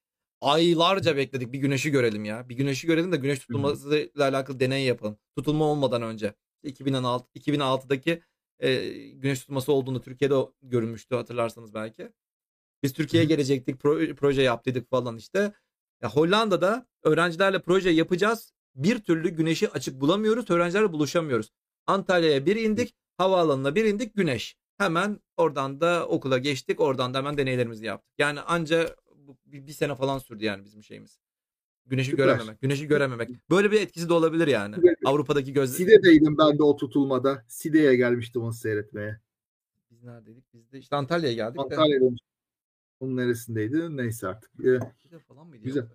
[0.41, 2.49] Aylarca bekledik bir güneşi görelim ya.
[2.49, 5.16] Bir güneşi görelim de güneş tutulmasıyla alakalı deney yapalım.
[5.37, 6.35] Tutulma olmadan önce.
[6.62, 8.22] 2006 2006'daki
[8.62, 12.12] e, güneş tutulması olduğunu Türkiye'de görünmüştü hatırlarsanız belki.
[12.82, 15.52] Biz Türkiye'ye gelecektik, pro, proje yaptıydık falan işte.
[16.02, 18.52] Ya Hollanda'da öğrencilerle proje yapacağız.
[18.74, 20.50] Bir türlü güneşi açık bulamıyoruz.
[20.50, 21.50] Öğrencilerle buluşamıyoruz.
[21.86, 24.56] Antalya'ya bir indik, havaalanına bir indik, güneş.
[24.78, 26.80] Hemen oradan da okula geçtik.
[26.80, 28.14] Oradan da hemen deneylerimizi yaptık.
[28.18, 28.96] Yani anca
[29.46, 31.18] bir, bir sene falan sürdü yani bizim şeyimiz.
[31.87, 32.24] Güneşi Süper.
[32.24, 32.61] görememek.
[32.61, 33.30] Güneşi görememek.
[33.51, 34.74] Böyle bir etkisi de olabilir yani.
[34.74, 35.76] Side, Avrupa'daki göz...
[35.76, 37.45] Side'deydim ben de o tutulmada.
[37.49, 39.20] Side'ye gelmiştim onu seyretmeye.
[39.91, 40.45] Biz neredeydik?
[40.55, 41.61] Biz de işte Antalya'ya geldik.
[41.61, 42.05] Antalya'da.
[43.01, 43.97] Onun neresindeydi?
[43.97, 44.51] Neyse artık.
[44.64, 44.78] Ee,
[45.28, 45.64] falan mıydı?
[45.64, 45.87] Güzel.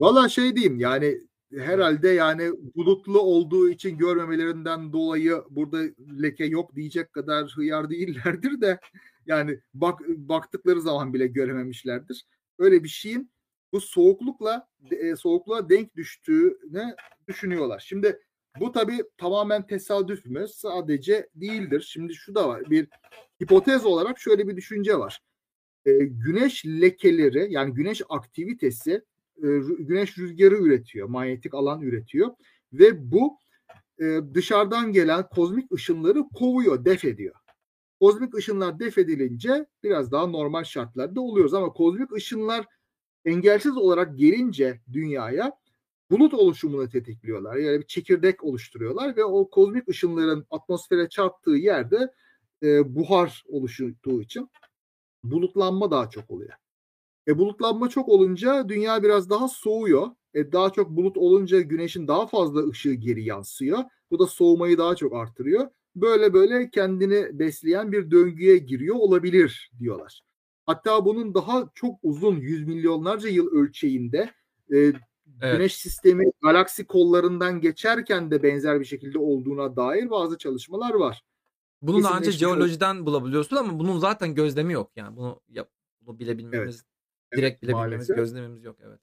[0.00, 1.20] Valla şey diyeyim yani
[1.54, 5.82] herhalde yani bulutlu olduğu için görmemelerinden dolayı burada
[6.22, 8.78] leke yok diyecek kadar hıyar değillerdir de
[9.26, 12.26] yani bak baktıkları zaman bile görememişlerdir.
[12.58, 13.30] Öyle bir şeyin
[13.76, 16.94] bu soğuklukla e, soğukluğa denk düştüğüne
[17.28, 17.84] düşünüyorlar.
[17.86, 18.20] Şimdi
[18.60, 20.46] bu tabii tamamen tesadüf mü?
[20.48, 21.86] Sadece değildir.
[21.88, 22.70] Şimdi şu da var.
[22.70, 22.88] Bir
[23.42, 25.22] hipotez olarak şöyle bir düşünce var.
[25.86, 28.92] E, güneş lekeleri yani güneş aktivitesi
[29.36, 29.46] e,
[29.78, 31.08] güneş rüzgarı üretiyor.
[31.08, 32.30] Manyetik alan üretiyor.
[32.72, 33.38] Ve bu
[34.00, 37.34] e, dışarıdan gelen kozmik ışınları kovuyor, def ediyor.
[38.00, 42.66] Kozmik ışınlar def edilince biraz daha normal şartlarda oluyoruz ama kozmik ışınlar
[43.26, 45.52] engelsiz olarak gelince dünyaya
[46.10, 47.56] bulut oluşumunu tetikliyorlar.
[47.56, 52.12] Yani bir çekirdek oluşturuyorlar ve o kozmik ışınların atmosfere çarptığı yerde
[52.62, 54.50] e, buhar oluştuğu için
[55.24, 56.52] bulutlanma daha çok oluyor.
[57.28, 60.10] E bulutlanma çok olunca dünya biraz daha soğuyor.
[60.34, 63.78] E daha çok bulut olunca güneşin daha fazla ışığı geri yansıyor.
[64.10, 65.68] Bu da soğumayı daha çok artırıyor.
[65.96, 70.25] Böyle böyle kendini besleyen bir döngüye giriyor olabilir diyorlar.
[70.66, 74.30] Hatta bunun daha çok uzun yüz milyonlarca yıl ölçeğinde
[74.70, 74.96] e, evet.
[75.40, 81.24] Güneş sistemi galaksi kollarından geçerken de benzer bir şekilde olduğuna dair bazı çalışmalar var.
[81.82, 85.16] Bunun ancak jeolojiden bulabiliyorsun ama bunun zaten gözlemi yok yani.
[85.16, 85.70] Bunu yap,
[86.00, 86.84] bunu bilebilmemiz,
[87.32, 87.42] evet.
[87.42, 88.16] direkt bilebilmemiz, maalesef.
[88.16, 89.00] gözlemimiz yok evet.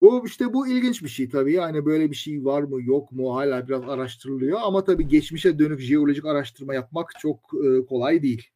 [0.00, 1.52] Bu işte bu ilginç bir şey tabii.
[1.52, 5.80] Yani böyle bir şey var mı yok mu hala biraz araştırılıyor ama tabii geçmişe dönük
[5.80, 8.48] jeolojik araştırma yapmak çok e, kolay değil.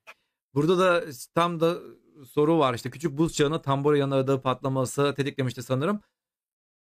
[0.55, 1.05] Burada da
[1.35, 1.79] tam da
[2.27, 2.75] soru var.
[2.75, 6.01] İşte küçük buz çağına tambora yanardağı patlaması tetiklemişti sanırım.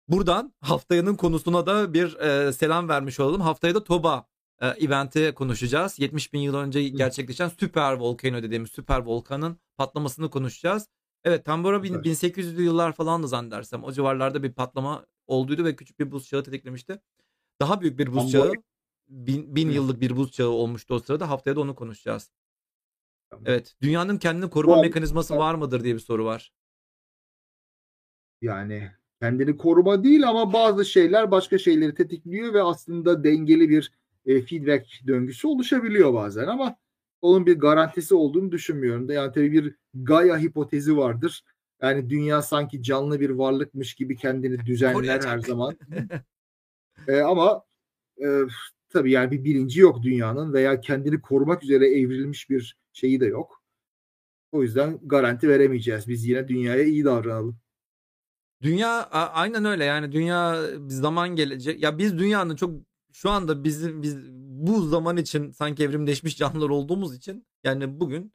[0.07, 3.41] Buradan haftayanın konusuna da bir e, selam vermiş olalım.
[3.41, 4.27] Haftaya da Toba
[4.61, 5.99] e, eventi konuşacağız.
[5.99, 10.87] 70 bin yıl önce gerçekleşen süper volcano dediğimiz süper volkanın patlamasını konuşacağız.
[11.23, 16.11] Evet Tambora 1800'lü yıllar falan da zannedersem o civarlarda bir patlama olduydu ve küçük bir
[16.11, 16.99] buz çağı tetiklemişti.
[17.61, 18.51] Daha büyük bir buz çağı
[19.07, 22.31] bin, bin yıllık bir buz çağı olmuştu o sırada haftaya da onu konuşacağız.
[23.45, 26.53] Evet dünyanın kendini koruma mekanizması var mıdır diye bir soru var.
[28.41, 28.91] Yani
[29.21, 33.91] kendini koruma değil ama bazı şeyler başka şeyleri tetikliyor ve aslında dengeli bir
[34.25, 36.75] e, feedback döngüsü oluşabiliyor bazen ama
[37.21, 39.13] onun bir garantisi olduğunu düşünmüyorum da.
[39.13, 41.43] Yani tabii bir Gaia hipotezi vardır.
[41.81, 45.77] Yani dünya sanki canlı bir varlıkmış gibi kendini düzenler her zaman.
[47.07, 47.63] e, ama
[48.21, 48.27] e,
[48.93, 53.63] tabii yani bir bilinci yok dünyanın veya kendini korumak üzere evrilmiş bir şeyi de yok.
[54.51, 56.07] O yüzden garanti veremeyeceğiz.
[56.07, 57.57] Biz yine dünyaya iyi davranalım.
[58.61, 61.83] Dünya aynen öyle yani dünya zaman gelecek.
[61.83, 62.71] Ya biz dünyanın çok
[63.13, 64.17] şu anda bizim biz
[64.67, 68.33] bu zaman için sanki evrimleşmiş canlılar olduğumuz için yani bugün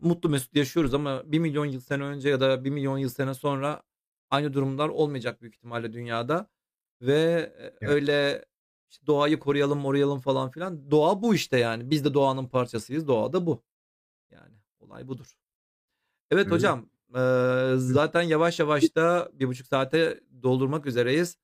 [0.00, 3.34] mutlu mesut yaşıyoruz ama 1 milyon yıl sene önce ya da 1 milyon yıl sene
[3.34, 3.82] sonra
[4.30, 6.50] aynı durumlar olmayacak büyük ihtimalle dünyada.
[7.00, 7.72] Ve evet.
[7.82, 8.44] öyle
[8.92, 10.90] işte doğayı koruyalım, moruyalım falan filan.
[10.90, 11.90] Doğa bu işte yani.
[11.90, 13.08] Biz de doğanın parçasıyız.
[13.08, 13.62] Doğa da bu.
[14.30, 15.36] Yani olay budur.
[16.30, 16.54] Evet Öyle.
[16.54, 16.88] hocam.
[17.14, 17.22] E,
[17.76, 21.38] zaten yavaş yavaş da bir buçuk saate doldurmak üzereyiz.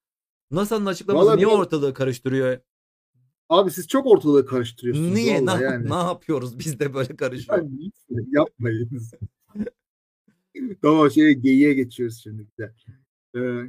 [0.50, 2.58] NASA'nın açıklaması vallahi niye ortalığı karıştırıyor?
[3.48, 5.12] Abi siz çok ortalığı karıştırıyorsunuz.
[5.12, 5.46] Niye?
[5.46, 5.90] Ne, yani.
[5.90, 6.58] ne yapıyoruz?
[6.58, 7.70] Biz de böyle karışıyoruz.
[8.10, 9.14] Yani, yapmayınız.
[10.82, 12.46] tamam şeye geyiğe geçiyoruz şimdi.
[13.36, 13.62] Ee,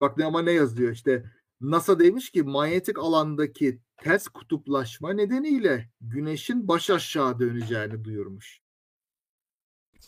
[0.00, 1.24] bak ne ama ne yazıyor işte
[1.60, 8.60] NASA demiş ki manyetik alandaki ters kutuplaşma nedeniyle güneşin baş aşağı döneceğini duyurmuş.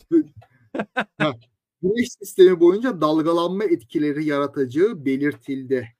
[1.81, 5.95] Güneş sistemi boyunca dalgalanma etkileri yaratacağı belirtildi.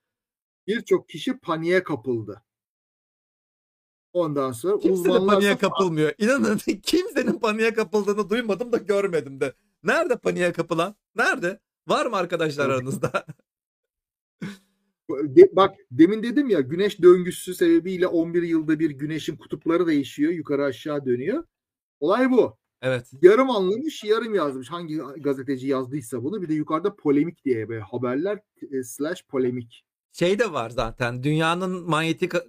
[0.67, 2.43] Birçok kişi paniğe kapıldı.
[4.13, 5.21] Ondan sonra Kimse uzmanlar...
[5.21, 6.13] de paniğe kapılmıyor.
[6.17, 9.53] İnanın kimsenin paniğe kapıldığını duymadım da görmedim de.
[9.83, 10.95] Nerede paniğe kapılan?
[11.15, 11.59] Nerede?
[11.87, 13.25] Var mı arkadaşlar aranızda?
[15.23, 20.31] De, bak demin dedim ya güneş döngüsü sebebiyle 11 yılda bir güneşin kutupları değişiyor.
[20.31, 21.43] Yukarı aşağı dönüyor.
[21.99, 22.57] Olay bu.
[22.81, 23.11] Evet.
[23.21, 24.71] Yarım anlamış, yarım yazmış.
[24.71, 26.41] Hangi gazeteci yazdıysa bunu.
[26.41, 28.39] Bir de yukarıda polemik diye böyle haberler
[28.71, 29.85] e, slash polemik.
[30.11, 31.23] Şey de var zaten.
[31.23, 32.39] Dünyanın manyetik e,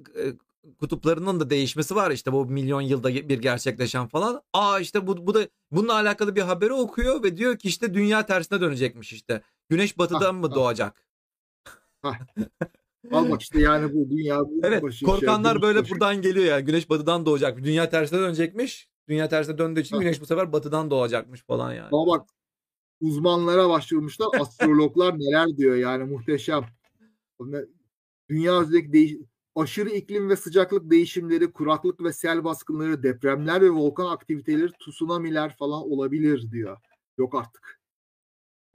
[0.81, 4.43] kutuplarının da değişmesi var işte bu milyon yılda bir gerçekleşen falan.
[4.53, 8.27] Aa işte bu, bu da bununla alakalı bir haberi okuyor ve diyor ki işte dünya
[8.27, 9.43] tersine dönecekmiş işte.
[9.69, 11.03] Güneş batıdan mı doğacak?
[13.13, 15.91] Al bak işte yani bu dünya bu Evet başı korkanlar şey, böyle başı.
[15.91, 17.65] buradan geliyor yani güneş batıdan doğacak.
[17.65, 18.89] Dünya tersine dönecekmiş.
[19.09, 21.89] Dünya tersine döndüğü için güneş bu sefer batıdan doğacakmış falan yani.
[21.93, 22.29] Ama bak
[23.01, 24.29] uzmanlara başvurmuşlar.
[24.41, 26.65] Astrologlar neler diyor yani muhteşem.
[28.29, 29.17] Dünya üzerindeki değiş
[29.55, 35.83] aşırı iklim ve sıcaklık değişimleri, kuraklık ve sel baskınları, depremler ve volkan aktiviteleri, tsunamiler falan
[35.83, 36.77] olabilir diyor.
[37.19, 37.82] Yok artık.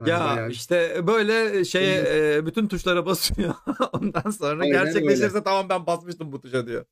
[0.06, 0.52] Ya yani.
[0.52, 2.04] işte böyle şeye
[2.36, 3.54] e, bütün tuşlara basıyor.
[3.92, 5.42] Ondan sonra Aynen gerçekleşirse öyle.
[5.44, 6.84] tamam ben basmıştım bu tuşa diyor.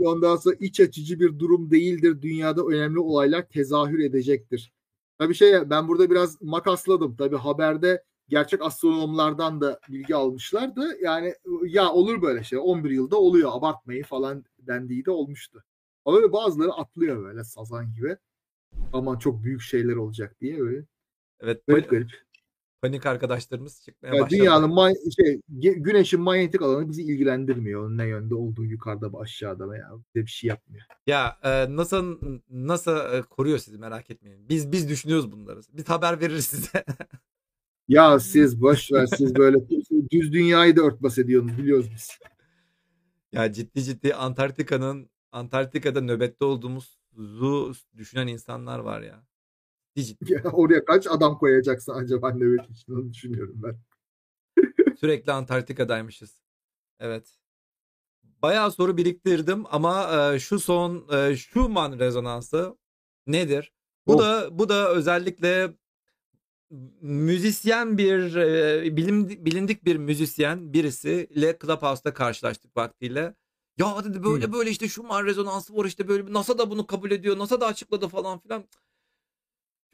[0.00, 2.22] Ondan sonra iç açıcı bir durum değildir.
[2.22, 4.72] Dünyada önemli olaylar tezahür edecektir.
[5.18, 7.16] Tabii şey ben burada biraz makasladım.
[7.16, 10.96] Tabii haberde gerçek astronomlardan da bilgi almışlardı.
[11.02, 11.34] Yani
[11.66, 15.64] ya olur böyle şey 11 yılda oluyor abartmayı falan dendiği de olmuştu.
[16.04, 18.16] Ama bazıları atlıyor böyle sazan gibi.
[18.92, 20.84] Aman çok büyük şeyler olacak diye öyle
[21.42, 21.66] Evet.
[21.66, 22.10] Garip garip.
[22.82, 24.40] Panik arkadaşlarımız çıkmaya yani başladı.
[24.40, 25.40] Dünyanın ma- şey,
[25.76, 27.90] güneşin manyetik alanı bizi ilgilendirmiyor.
[27.90, 30.84] Ne yönde olduğu yukarıda mı aşağıda mı ya bize bir şey yapmıyor.
[31.06, 32.04] Ya e, NASA
[32.50, 34.48] NASA e, koruyor sizi merak etmeyin.
[34.48, 35.60] Biz biz düşünüyoruz bunları.
[35.72, 36.84] Biz haber veririz size.
[37.88, 39.58] ya siz boş ver siz böyle
[40.10, 42.18] düz dünyayı da örtbas ediyorsunuz biliyoruz biz.
[43.32, 49.24] Ya ciddi ciddi Antarktika'nın Antarktika'da nöbette olduğumuzu düşünen insanlar var ya.
[49.96, 53.78] Ya oraya kaç adam koyacaksın acaba nöbet için onu düşünüyorum ben.
[55.00, 56.42] Sürekli Antarktika'daymışız.
[57.00, 57.38] Evet.
[58.42, 62.76] Bayağı soru biriktirdim ama e, şu son e, Schumann rezonansı
[63.26, 63.72] nedir?
[64.06, 64.20] Bu of.
[64.20, 65.76] da bu da özellikle
[67.00, 73.34] müzisyen bir e, bilim, bilindik bir müzisyen birisiyle Clubhouse'da karşılaştık vaktiyle.
[73.78, 74.52] Ya dedi böyle hmm.
[74.52, 77.38] böyle işte Schumann rezonansı var işte böyle NASA da bunu kabul ediyor.
[77.38, 78.64] NASA da açıkladı falan filan.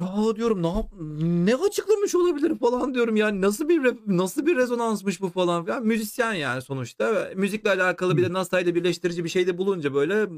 [0.01, 0.87] Ya diyorum ne yap
[1.20, 5.87] ne açıklamış olabilir falan diyorum yani nasıl bir nasıl bir rezonansmış bu falan filan.
[5.87, 9.95] Müzisyen yani sonuçta ve müzikle alakalı bir de NASA ile birleştirici bir şey de bulunca
[9.95, 10.29] böyle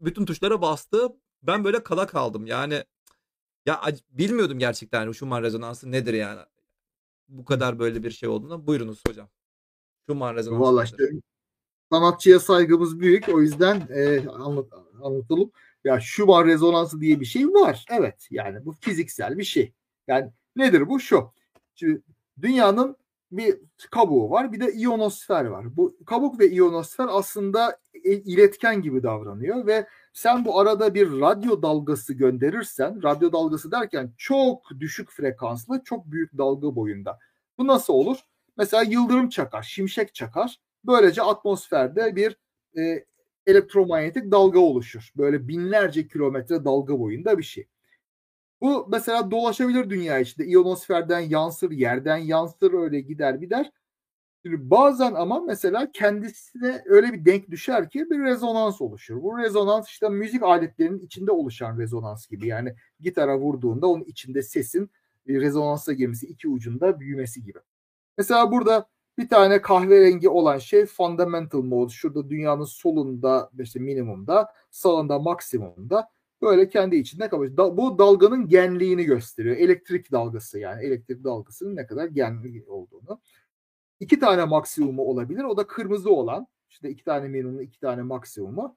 [0.00, 1.08] bütün tuşlara bastı.
[1.42, 2.84] Ben böyle kala kaldım yani.
[3.66, 6.40] Ya bilmiyordum gerçekten yani Schumann rezonansı nedir yani.
[7.28, 8.66] Bu kadar böyle bir şey olduğunu.
[8.66, 9.28] Buyurunuz hocam.
[10.06, 10.62] Schumann rezonansı.
[10.62, 11.04] Valla işte
[11.92, 13.28] sanatçıya saygımız büyük.
[13.28, 14.66] O yüzden e, anlat,
[15.02, 15.50] anlatalım.
[15.84, 17.84] Ya şu var rezonansı diye bir şey var.
[17.90, 19.72] Evet yani bu fiziksel bir şey.
[20.06, 21.00] Yani nedir bu?
[21.00, 21.32] Şu.
[21.74, 22.02] Şimdi
[22.42, 22.96] dünyanın
[23.32, 23.58] bir
[23.90, 25.76] kabuğu var bir de iyonosfer var.
[25.76, 32.14] Bu kabuk ve iyonosfer aslında iletken gibi davranıyor ve sen bu arada bir radyo dalgası
[32.14, 37.18] gönderirsen, radyo dalgası derken çok düşük frekanslı, çok büyük dalga boyunda.
[37.58, 38.18] Bu nasıl olur?
[38.56, 40.60] Mesela yıldırım çakar, şimşek çakar.
[40.84, 42.36] Böylece atmosferde bir
[42.78, 43.04] e,
[43.48, 45.12] elektromanyetik dalga oluşur.
[45.16, 47.66] Böyle binlerce kilometre dalga boyunda bir şey.
[48.60, 50.46] Bu mesela dolaşabilir dünya içinde.
[50.46, 53.72] İyonosferden yansır, yerden yansır öyle gider gider.
[54.44, 59.22] Şimdi bazen ama mesela kendisine öyle bir denk düşer ki bir rezonans oluşur.
[59.22, 62.46] Bu rezonans işte müzik aletlerinin içinde oluşan rezonans gibi.
[62.46, 64.90] Yani gitara vurduğunda onun içinde sesin
[65.28, 67.58] rezonansa gemisi iki ucunda büyümesi gibi.
[68.18, 68.88] Mesela burada
[69.18, 71.92] bir tane kahverengi olan şey fundamental mode.
[71.92, 76.10] Şurada dünyanın solunda işte minimumda, sağında maksimumda
[76.42, 77.50] böyle kendi içinde kalmış.
[77.56, 79.56] bu dalganın genliğini gösteriyor.
[79.56, 83.20] Elektrik dalgası yani elektrik dalgasının ne kadar genli olduğunu.
[84.00, 85.44] İki tane maksimumu olabilir.
[85.44, 86.46] O da kırmızı olan.
[86.70, 88.76] İşte iki tane minimumu, iki tane maksimumu.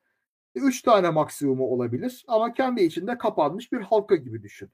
[0.56, 2.26] Üç tane maksimumu olabilir.
[2.28, 4.70] Ama kendi içinde kapanmış bir halka gibi düşün.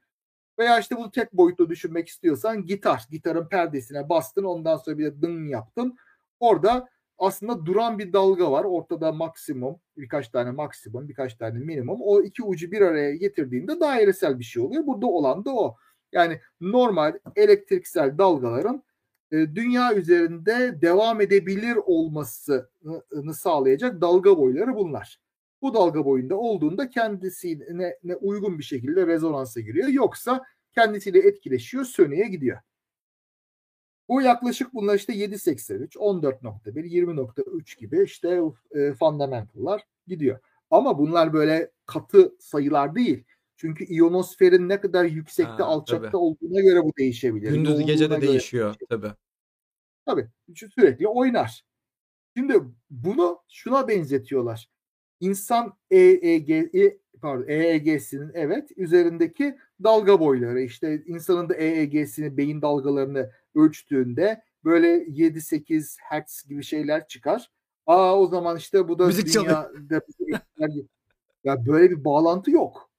[0.60, 3.06] Veya işte bunu tek boyutlu düşünmek istiyorsan gitar.
[3.12, 5.98] Gitarın perdesine bastın ondan sonra bir de dın yaptın.
[6.40, 8.64] Orada aslında duran bir dalga var.
[8.64, 12.00] Ortada maksimum, birkaç tane maksimum, birkaç tane minimum.
[12.02, 14.88] O iki ucu bir araya getirdiğinde dairesel bir şey oluyor.
[14.88, 15.78] Burada olan da o.
[16.12, 18.84] Yani normal elektriksel dalgaların
[19.32, 25.20] e, dünya üzerinde devam edebilir olmasını sağlayacak dalga boyları bunlar.
[25.62, 29.88] Bu dalga boyunda olduğunda kendisine uygun bir şekilde rezonansa giriyor.
[29.88, 30.44] Yoksa
[30.76, 32.60] kendisiyle etkileşiyor, sönüye gidiyor.
[34.10, 40.40] Bu yaklaşık bunlar işte 7.83, 14.1, 20.3 gibi işte e, fundamental'lar gidiyor.
[40.72, 43.24] Ama bunlar böyle katı sayılar değil.
[43.56, 46.18] Çünkü iyonosferin ne kadar yüksekte ha, alçakta tabii.
[46.18, 47.52] olduğuna göre bu değişebilir.
[47.52, 49.12] Gündüz gece de değişiyor tabii.
[50.06, 50.28] Tabii.
[50.56, 51.64] Sürekli oynar.
[52.38, 52.60] Şimdi
[52.90, 54.70] bunu şuna benzetiyorlar.
[55.20, 63.32] İnsan EEG, e, pardon, EEG'sinin evet üzerindeki dalga boyları işte insanın da EEG'sini beyin dalgalarını
[63.56, 67.52] ölçtüğünde böyle 7-8 Hz gibi şeyler çıkar.
[67.86, 69.72] Aa o zaman işte bu da Müzik dünyada
[71.44, 72.90] ya böyle bir bağlantı yok.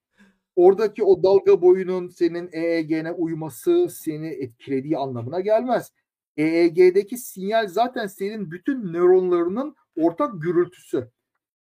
[0.57, 5.93] Oradaki o dalga boyunun senin EEG'ne uyması seni etkilediği anlamına gelmez.
[6.37, 11.11] EEG'deki sinyal zaten senin bütün nöronlarının ortak gürültüsü.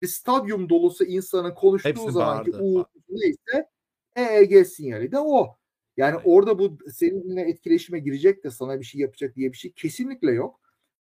[0.03, 3.69] Bir stadyum dolusu insanın konuştuğu Hepsi zamanki uğultusu neyse
[4.15, 5.55] EEG sinyali de o.
[5.97, 6.25] Yani evet.
[6.25, 10.59] orada bu seninle etkileşime girecek de sana bir şey yapacak diye bir şey kesinlikle yok.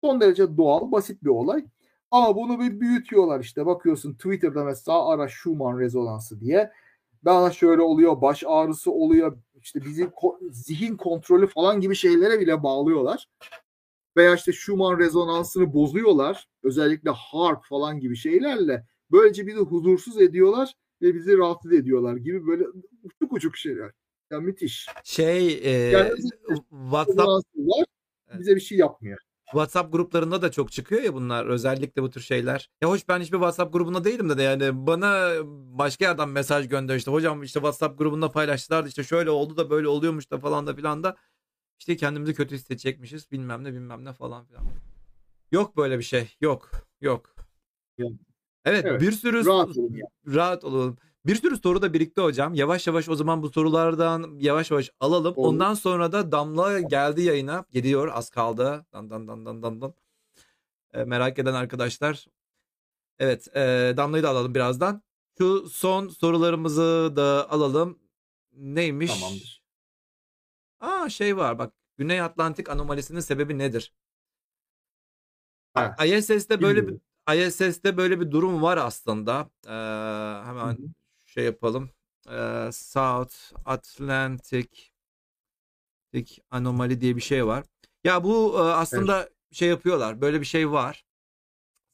[0.03, 1.65] Son derece doğal, basit bir olay.
[2.11, 3.65] Ama bunu bir büyütüyorlar işte.
[3.65, 6.71] Bakıyorsun Twitter'da mesela ara Schumann rezonansı diye.
[7.23, 9.37] Bana şöyle oluyor, baş ağrısı oluyor.
[9.61, 13.29] İşte bizi ko- zihin kontrolü falan gibi şeylere bile bağlıyorlar.
[14.17, 16.47] Veya işte Schumann rezonansını bozuyorlar.
[16.63, 18.85] Özellikle harp falan gibi şeylerle.
[19.11, 22.63] Böylece bizi huzursuz ediyorlar ve bizi rahatsız ediyorlar gibi böyle
[23.03, 23.91] uçuk uçuk şeyler.
[24.31, 24.87] Ya müthiş.
[25.03, 26.11] Şey e, yani
[26.69, 27.43] WhatsApp
[28.39, 29.17] bize bir şey yapmıyor.
[29.45, 32.69] WhatsApp gruplarında da çok çıkıyor ya bunlar özellikle bu tür şeyler.
[32.81, 35.31] Ya hoş ben hiçbir WhatsApp grubunda değilim de, de yani bana
[35.77, 39.87] başka yerden mesaj gönder işte hocam işte WhatsApp grubunda paylaştılar işte şöyle oldu da böyle
[39.87, 41.15] oluyormuş da falan da filan da
[41.79, 44.63] işte kendimizi kötü hissedecekmişiz bilmem ne bilmem ne falan filan.
[45.51, 46.71] Yok böyle bir şey yok
[47.01, 47.35] yok.
[48.65, 49.99] Evet, evet bir sürü rahat olun.
[50.27, 50.97] Rahat olun.
[51.25, 52.53] Bir sürü soru da birikti hocam.
[52.53, 55.33] Yavaş yavaş o zaman bu sorulardan yavaş yavaş alalım.
[55.35, 55.47] Olur.
[55.49, 57.65] Ondan sonra da Damla geldi yayına.
[57.71, 58.85] Geliyor az kaldı.
[58.93, 59.93] Dan dan dan dan dan dan.
[60.93, 62.25] E, merak eden arkadaşlar.
[63.19, 65.01] Evet e, Damla'yı da alalım birazdan.
[65.37, 67.99] Şu son sorularımızı da alalım.
[68.53, 69.19] Neymiş?
[69.19, 69.56] Tamamdır.
[70.79, 71.73] Aa şey var bak.
[71.97, 73.93] Güney Atlantik anomalisinin sebebi nedir?
[75.73, 76.97] Ha, ISS'te böyle bir
[77.35, 79.49] ISS'te böyle bir durum var aslında.
[79.65, 79.71] Ee,
[80.47, 80.87] hemen Hı-hı
[81.27, 81.89] şey yapalım.
[82.31, 83.35] Ee, South
[83.65, 84.69] Atlantic
[86.51, 87.63] anomali diye bir şey var.
[88.03, 89.31] Ya bu aslında evet.
[89.51, 90.21] şey yapıyorlar.
[90.21, 91.05] Böyle bir şey var.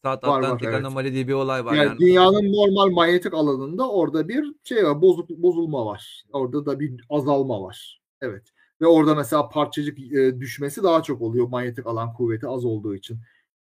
[0.06, 0.86] South var, Atlantic var, evet.
[0.86, 1.74] anomali diye bir olay var.
[1.74, 5.02] Yani, yani dünyanın normal manyetik alanında orada bir şey var.
[5.02, 6.24] Bozuk, bozulma var.
[6.34, 8.02] Orada da bir azalma var.
[8.22, 8.50] Evet.
[8.84, 13.20] Ve orada mesela parçacık e, düşmesi daha çok oluyor manyetik alan kuvveti az olduğu için.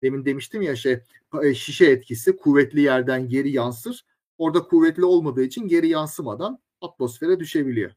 [0.02, 0.98] Demin demiştim ya şey
[1.42, 4.04] e, şişe etkisi kuvvetli yerden geri yansır
[4.38, 7.92] orada kuvvetli olmadığı için geri yansımadan atmosfere düşebiliyor.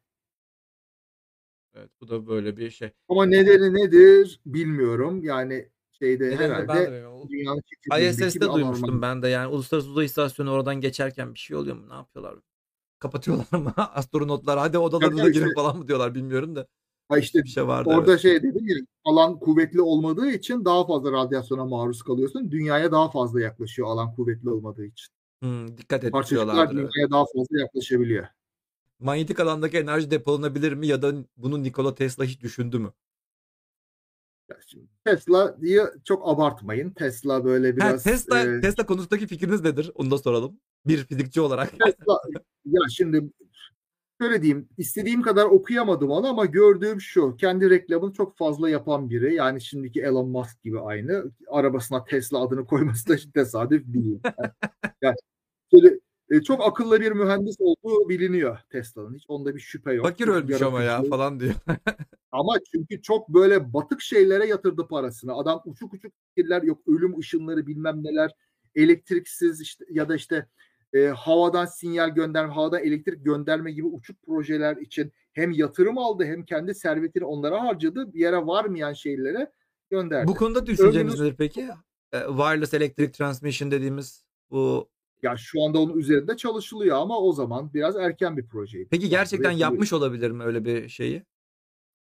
[1.74, 2.92] Evet bu da böyle bir şey.
[3.10, 5.24] Ama nedeni nedir bilmiyorum.
[5.24, 7.62] Yani şeyde Nedeni herhalde dünyanın
[8.00, 11.90] ISS'te duymuştum ben de yani Uluslararası Uzay İstasyonu oradan geçerken bir şey oluyor mu?
[11.90, 12.36] Ne yapıyorlar?
[13.00, 14.60] Kapatıyorlar mı astronotlar?
[14.60, 16.68] Hadi odalarınıza girin falan mı diyorlar bilmiyorum da.
[17.10, 18.22] Ha işte bir şey vardı, orada evet.
[18.22, 18.76] şey dedim ya
[19.06, 22.52] alan kuvvetli olmadığı için daha fazla radyasyona maruz kalıyorsun.
[22.52, 25.08] Dünyaya daha fazla yaklaşıyor alan kuvvetli olmadığı için.
[25.44, 28.28] Hımm, dikkat et Parçacıklar dünyaya daha fazla yaklaşabiliyor.
[29.00, 32.94] Manyetik alandaki enerji depolanabilir mi ya da bunu Nikola Tesla hiç düşündü mü?
[35.06, 36.90] Tesla diye çok abartmayın.
[36.92, 39.92] Tesla böyle biraz Tesla e, Tesla konusundaki fikriniz nedir?
[39.96, 40.60] Onu da soralım.
[40.86, 41.72] Bir fizikçi olarak.
[41.72, 42.22] Tesla
[42.66, 43.30] ya şimdi
[44.22, 49.36] şöyle diyeyim istediğim kadar okuyamadım onu ama gördüğüm şu kendi reklamını çok fazla yapan biri
[49.36, 54.20] yani şimdiki Elon Musk gibi aynı arabasına Tesla adını koyması da tesadüf değil.
[54.24, 54.54] Yani,
[55.02, 55.16] yani
[55.72, 56.00] şöyle
[56.32, 59.16] E, çok akıllı bir mühendis olduğu biliniyor Tesla'nın.
[59.16, 60.06] Hiç onda bir şüphe yok.
[60.06, 61.10] Fakir ölmüş ama ya yaratıcı.
[61.10, 61.54] falan diyor.
[62.32, 65.34] Ama çünkü çok böyle batık şeylere yatırdı parasını.
[65.34, 66.82] Adam uçuk uçuk fikirler yok.
[66.88, 68.32] Ölüm ışınları bilmem neler.
[68.76, 70.48] Elektriksiz işte ya da işte
[70.94, 76.46] e, havadan sinyal gönderme, havadan elektrik gönderme gibi uçuk projeler için hem yatırım aldı hem
[76.46, 78.14] kendi servetini onlara harcadı.
[78.14, 79.52] Bir yere varmayan şeylere
[79.90, 80.28] gönderdi.
[80.28, 81.62] Bu konuda düşünceniz nedir peki?
[82.14, 84.90] E, wireless electric transmission dediğimiz bu
[85.22, 88.88] Ya şu anda onun üzerinde çalışılıyor ama o zaman biraz erken bir projeydi.
[88.92, 89.72] Peki gerçekten yapılıyor.
[89.72, 91.24] yapmış olabilir mi öyle bir şeyi?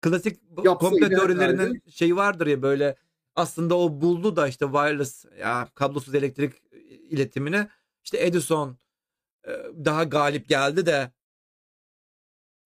[0.01, 1.81] Klasik Yapsaydı komplo teorilerinin herhalde.
[1.91, 2.97] şeyi vardır ya böyle
[3.37, 6.53] aslında o buldu da işte wireless ya kablosuz elektrik
[7.11, 7.69] iletimine
[8.05, 8.79] işte Edison
[9.85, 11.13] daha galip geldi de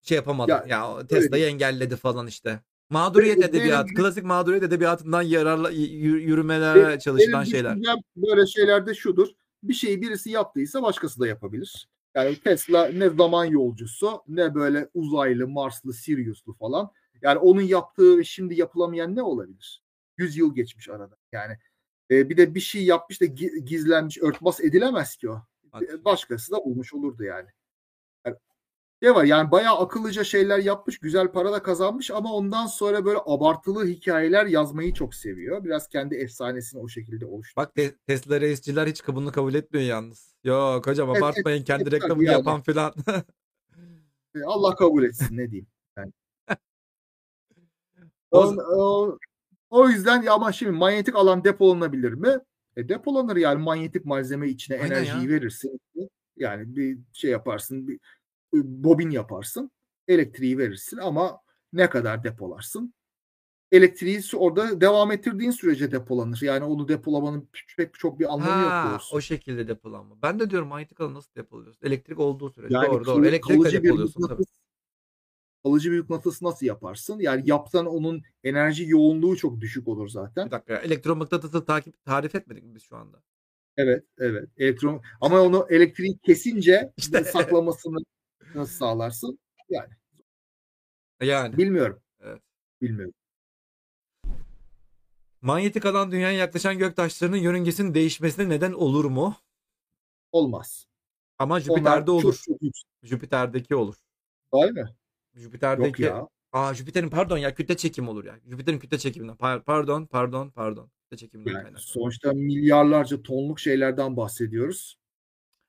[0.03, 0.51] şey yapamadı.
[0.51, 2.61] Ya, Ya, Tesla'yı engelledi falan işte.
[2.91, 7.77] Mağduriyet Benim- edebiyat, benim- klasik mağduriyet edebiyatından yararla yürümelere Benim- çalışılan Benim şeyler.
[8.17, 9.29] böyle şeylerde şudur.
[9.63, 11.89] Bir şeyi birisi yaptıysa başkası da yapabilir.
[12.15, 16.91] Yani Tesla ne zaman yolcusu ne böyle uzaylı, Marslı, Sirius'lu falan.
[17.23, 19.83] Yani onun yaptığı ve şimdi yapılamayan ne olabilir?
[20.19, 21.17] 100 yıl geçmiş arada.
[21.33, 21.59] Yani
[22.13, 25.43] e, bir de bir şey yapmış da gi- gizlenmiş, örtbas edilemez ki o.
[25.73, 27.49] Bak, E, Başkası da bulmuş olurdu yani.
[28.27, 28.37] yani
[29.03, 33.19] ne var yani bayağı akıllıca şeyler yapmış, güzel para da kazanmış ama ondan sonra böyle
[33.27, 35.65] abartılı hikayeler yazmayı çok seviyor.
[35.65, 37.67] Biraz kendi efsanesini o şekilde oluşturuyor.
[37.67, 40.35] Bak Te- Tesla reisçiler hiç bunu kabul etmiyor yalnız.
[40.45, 42.37] Yok hocam Evet, abartmayın kendi evet, reklamını tabii yani.
[42.39, 42.95] yapan filan.
[44.35, 45.67] E, Allah kabul etsin ne diyeyim.
[45.97, 46.13] Yani.
[48.31, 49.19] O- o,
[49.73, 52.37] o, yüzden ya ama şimdi manyetik alan depolanabilir mi?
[52.77, 55.29] E, depolanır yani manyetik malzeme içine Aynen enerjiyi ya.
[55.31, 55.81] verirsin.
[56.37, 57.99] Yani bir şey yaparsın, bir,
[58.55, 59.71] bir bobin yaparsın,
[60.09, 61.41] elektriği verirsin ama
[61.73, 62.95] ne kadar depolarsın?
[63.73, 66.41] Elektriği orada devam ettirdiğin sürece depolanır.
[66.43, 69.17] Yani onu depolamanın pek çok bir anlamı yok Ha, doğrusu.
[69.17, 70.23] o şekilde depolanma.
[70.23, 71.87] Ben de diyorum manyetik alanı nasıl depoluyorsun?
[71.87, 72.75] Elektrik olduğu sürece.
[72.75, 73.15] Yani doğru doğru.
[73.15, 74.43] kalı- Elektrik de kalıcı bir depoluyorsun tabii.
[75.65, 77.19] Kalıcı bir mıknatıs nasıl yaparsın?
[77.19, 80.47] Yani yapsan onun enerji yoğunluğu çok düşük olur zaten.
[80.47, 80.79] Bir dakika ya.
[80.79, 83.23] Elektromıknatısı takip tarif etmedik mi biz şu anda?
[83.77, 84.49] Evet, evet.
[84.57, 87.25] Elektron ama onu elektriği kesince İşte.
[87.25, 87.99] saklamasını
[88.55, 89.39] nasıl sağlarsın?
[89.69, 89.91] Yani
[91.23, 91.57] Yani.
[91.57, 92.01] bilmiyorum.
[92.21, 92.43] Evet.
[92.83, 93.15] Bilmiyorum.
[95.41, 99.37] Manyetik alan dünyaya yaklaşan göktaşlarının yörüngesinin değişmesine neden olur mu?
[100.33, 100.87] Olmaz.
[101.39, 102.43] Ama Onlar Jüpiter'de çok olur.
[102.47, 102.89] çok yüksek.
[103.03, 103.95] Jüpiter'deki olur.
[104.55, 104.97] Değil mi?
[105.35, 106.29] Yok Jüpiter'deki ya.
[106.53, 108.41] Aa Jüpiter'in pardon ya kütle çekim olur ya.
[108.47, 109.37] Jüpiter'in kütle çekiminden.
[109.37, 110.91] Pa- pardon, pardon, pardon.
[111.03, 111.83] Kütle çekiminden Yani kaynaklı.
[111.83, 114.99] sonuçta milyarlarca tonluk şeylerden bahsediyoruz.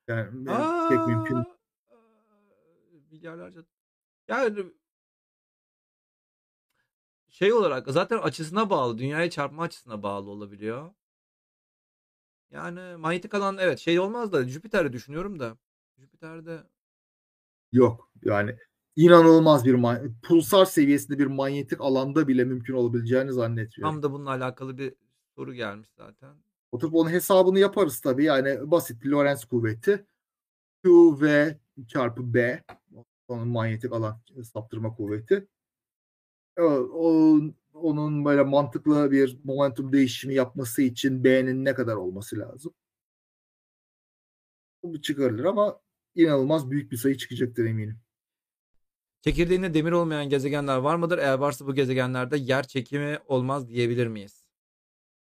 [0.08, 1.36] Yani Aa, pek mümkün.
[1.36, 1.44] aa,
[3.10, 3.64] milyarlarca.
[4.28, 4.64] Yani
[7.30, 8.98] şey olarak zaten açısına bağlı.
[8.98, 10.90] Dünyaya çarpma açısına bağlı olabiliyor.
[12.50, 15.56] Yani manyetik alan evet şey olmaz da Jüpiter'i düşünüyorum da.
[15.98, 16.62] Jüpiter'de
[17.72, 18.10] Yok.
[18.24, 18.56] Yani
[18.96, 19.76] inanılmaz bir
[20.22, 23.94] pulsar seviyesinde bir manyetik alanda bile mümkün olabileceğini zannetmiyorum.
[23.94, 24.94] tam da bununla alakalı bir
[25.36, 26.34] soru gelmiş zaten.
[26.72, 28.24] Oturup onun hesabını yaparız tabii.
[28.24, 30.06] Yani basit Lorentz kuvveti.
[30.84, 30.90] Q
[31.20, 31.58] V
[31.88, 32.64] çarpı B.
[33.28, 34.20] Onun manyetik alan
[34.52, 35.48] saptırma kuvveti.
[36.58, 36.62] O,
[36.92, 37.40] o-
[37.74, 42.74] onun böyle mantıklı bir momentum değişimi yapması için B'nin ne kadar olması lazım?
[44.82, 45.80] Bu çıkarılır ama
[46.14, 47.98] inanılmaz büyük bir sayı çıkacaktır eminim.
[49.24, 51.18] Çekirdeğinde demir olmayan gezegenler var mıdır?
[51.18, 54.44] Eğer varsa bu gezegenlerde yer çekimi olmaz diyebilir miyiz?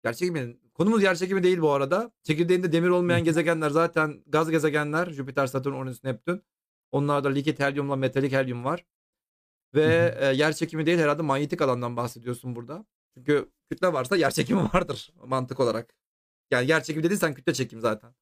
[0.04, 0.56] Yer çekimi.
[0.74, 2.12] Konumuz yer çekimi değil bu arada.
[2.22, 5.10] Çekirdeğinde demir olmayan gezegenler zaten gaz gezegenler.
[5.10, 6.42] Jüpiter, Satürn, Uranüs, Neptün.
[6.92, 8.84] Onlarda likit helyumla metalik helyum var.
[9.74, 12.86] Ve e, yer çekimi değil herhalde manyetik alandan bahsediyorsun burada.
[13.14, 15.94] Çünkü kütle varsa yer çekimi vardır mantık olarak.
[16.50, 18.14] Yani yer çekimi dediysen kütle çekim zaten.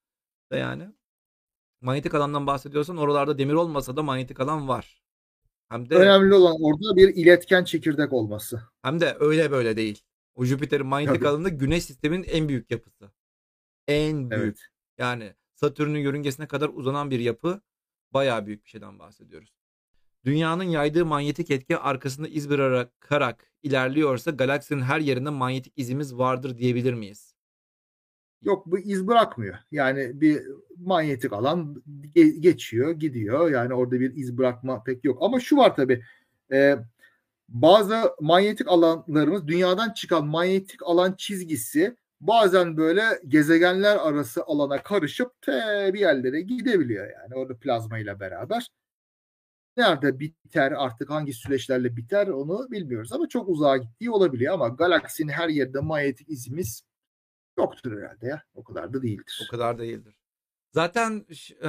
[0.52, 0.88] Ve yani
[1.80, 5.03] manyetik alandan bahsediyorsan oralarda demir olmasa da manyetik alan var.
[5.68, 8.62] Hem de Önemli olan orada bir iletken çekirdek olması.
[8.82, 10.02] hem de öyle böyle değil.
[10.34, 11.28] O Jüpiter'in manyetik Tabii.
[11.28, 13.10] alanı Güneş sisteminin en büyük yapısı.
[13.88, 14.42] En büyük.
[14.42, 14.58] Evet.
[14.98, 17.60] Yani Satürn'ün yörüngesine kadar uzanan bir yapı.
[18.12, 19.54] Bayağı büyük bir şeyden bahsediyoruz.
[20.24, 26.94] Dünyanın yaydığı manyetik etki arkasında iz bırakarak ilerliyorsa galaksinin her yerinde manyetik izimiz vardır diyebilir
[26.94, 27.33] miyiz?
[28.44, 29.56] Yok bu iz bırakmıyor.
[29.72, 30.42] Yani bir
[30.76, 31.82] manyetik alan
[32.14, 33.50] ge- geçiyor, gidiyor.
[33.50, 35.18] Yani orada bir iz bırakma pek yok.
[35.20, 36.02] Ama şu var tabii.
[36.52, 36.76] e,
[37.48, 45.52] bazı manyetik alanlarımız dünyadan çıkan manyetik alan çizgisi bazen böyle gezegenler arası alana karışıp te
[45.94, 48.68] bir yerlere gidebiliyor yani orada plazma ile beraber.
[49.76, 55.32] Nerede biter artık hangi süreçlerle biter onu bilmiyoruz ama çok uzağa gittiği olabiliyor ama galaksinin
[55.32, 56.82] her yerinde manyetik izimiz
[57.58, 58.42] yoktur herhalde ya.
[58.54, 59.42] O kadar da değildir.
[59.46, 60.16] O kadar değildir.
[60.72, 61.26] Zaten
[61.62, 61.68] e,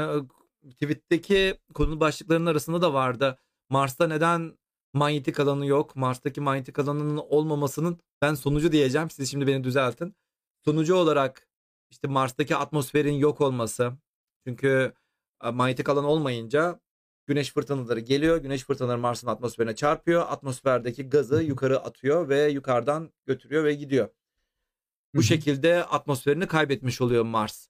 [0.71, 3.37] tweet'teki konu başlıklarının arasında da vardı.
[3.69, 4.57] Mars'ta neden
[4.93, 5.95] manyetik alanı yok?
[5.95, 9.09] Mars'taki manyetik alanının olmamasının ben sonucu diyeceğim.
[9.09, 10.15] Siz şimdi beni düzeltin.
[10.65, 11.47] Sonucu olarak
[11.89, 13.93] işte Mars'taki atmosferin yok olması.
[14.47, 14.93] Çünkü
[15.53, 16.79] manyetik alan olmayınca
[17.27, 18.37] güneş fırtınaları geliyor.
[18.37, 20.21] Güneş fırtınaları Mars'ın atmosferine çarpıyor.
[20.29, 24.09] Atmosferdeki gazı yukarı atıyor ve yukarıdan götürüyor ve gidiyor.
[25.15, 27.67] Bu şekilde atmosferini kaybetmiş oluyor Mars.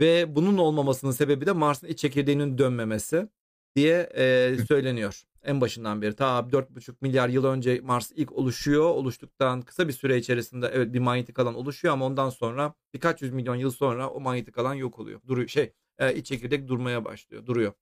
[0.00, 3.28] Ve bunun olmamasının sebebi de Mars'ın iç çekirdeğinin dönmemesi
[3.76, 5.22] diye e, söyleniyor.
[5.42, 8.84] En başından beri ta 4,5 milyar yıl önce Mars ilk oluşuyor.
[8.84, 13.32] Oluştuktan kısa bir süre içerisinde evet bir manyetik alan oluşuyor ama ondan sonra birkaç yüz
[13.32, 15.20] milyon yıl sonra o manyetik alan yok oluyor.
[15.28, 17.46] Duruyor şey e, iç çekirdek durmaya başlıyor.
[17.46, 17.72] Duruyor.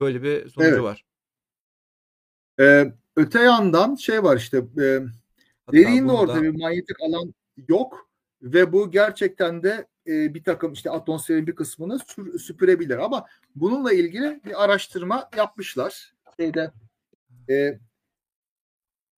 [0.00, 0.82] Böyle bir sonucu Evet.
[0.82, 1.04] var.
[2.60, 5.00] Ee, öte yandan şey var işte e,
[5.66, 7.34] Hatta orada da- bir manyetik alan
[7.68, 8.11] yok
[8.42, 13.92] ve bu gerçekten de e, bir takım işte atmosferin bir kısmını sür- süpürebilir ama bununla
[13.92, 16.12] ilgili bir araştırma yapmışlar.
[16.36, 16.72] Şeyde
[17.50, 17.78] e,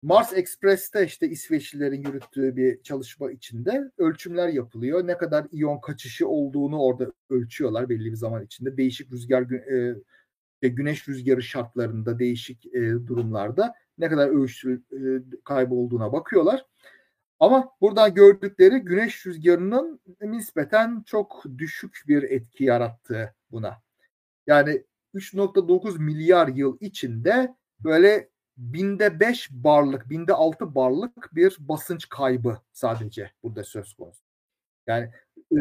[0.01, 5.07] Mars Express'te işte İsveçlilerin yürüttüğü bir çalışma içinde ölçümler yapılıyor.
[5.07, 8.77] Ne kadar iyon kaçışı olduğunu orada ölçüyorlar belli bir zaman içinde.
[8.77, 9.51] Değişik rüzgar
[10.61, 14.99] e, güneş rüzgarı şartlarında değişik e, durumlarda ne kadar ölçü e,
[15.43, 16.65] kaybı olduğuna bakıyorlar.
[17.43, 23.81] Ama buradan gördükleri güneş rüzgarının nispeten çok düşük bir etki yarattığı buna.
[24.47, 24.83] Yani
[25.13, 33.31] 3.9 milyar yıl içinde böyle binde 5 barlık, binde 6 barlık bir basınç kaybı sadece
[33.43, 34.23] burada söz konusu.
[34.87, 35.11] Yani
[35.51, 35.57] e,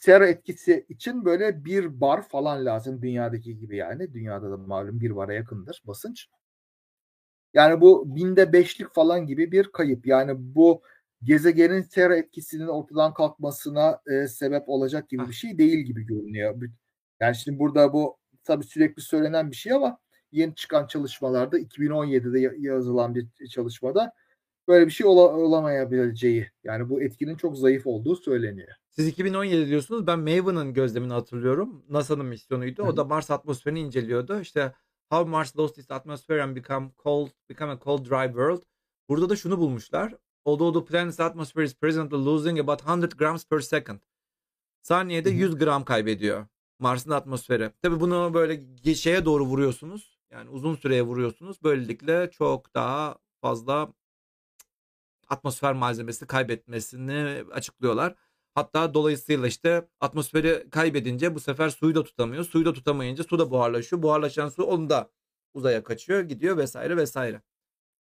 [0.00, 4.12] sera etkisi için böyle bir bar falan lazım dünyadaki gibi yani.
[4.14, 6.28] Dünyada da malum bir bara yakındır basınç.
[7.54, 10.06] Yani bu binde beşlik falan gibi bir kayıp.
[10.06, 10.82] Yani bu
[11.22, 16.60] gezegenin sera etkisinin ortadan kalkmasına e, sebep olacak gibi bir şey değil gibi görünüyor.
[17.20, 19.98] Yani şimdi burada bu tabii sürekli söylenen bir şey ama
[20.32, 24.12] yeni çıkan çalışmalarda 2017'de ya- yazılan bir çalışmada
[24.68, 28.68] böyle bir şey ola- olamayabileceği yani bu etkinin çok zayıf olduğu söyleniyor.
[28.90, 30.06] Siz 2017 diyorsunuz.
[30.06, 31.84] Ben Maven'ın gözlemini hatırlıyorum.
[31.88, 32.82] NASA'nın misyonuydu.
[32.84, 34.40] Hı O da Mars atmosferini inceliyordu.
[34.40, 34.72] İşte
[35.10, 38.62] How Mars Lost Its Atmosphere and Become Cold, Become a Cold Dry World.
[39.08, 40.14] Burada da şunu bulmuşlar.
[40.46, 44.00] Although the planet's atmosphere is presently losing about 100 grams per second.
[44.82, 45.38] Saniyede Hı hı.
[45.38, 46.46] 100 gram kaybediyor
[46.78, 47.70] Mars'ın atmosferi.
[47.82, 50.18] Tabii bunu böyle şeye doğru vuruyorsunuz.
[50.30, 51.62] Yani uzun süreye vuruyorsunuz.
[51.62, 53.92] Böylelikle çok daha fazla
[55.28, 58.14] atmosfer malzemesi kaybetmesini açıklıyorlar.
[58.54, 62.44] Hatta dolayısıyla işte atmosferi kaybedince bu sefer suyu da tutamıyor.
[62.44, 64.02] Suyu da tutamayınca su da buharlaşıyor.
[64.02, 65.10] Buharlaşan su onu da
[65.54, 67.42] uzaya kaçıyor, gidiyor vesaire vesaire.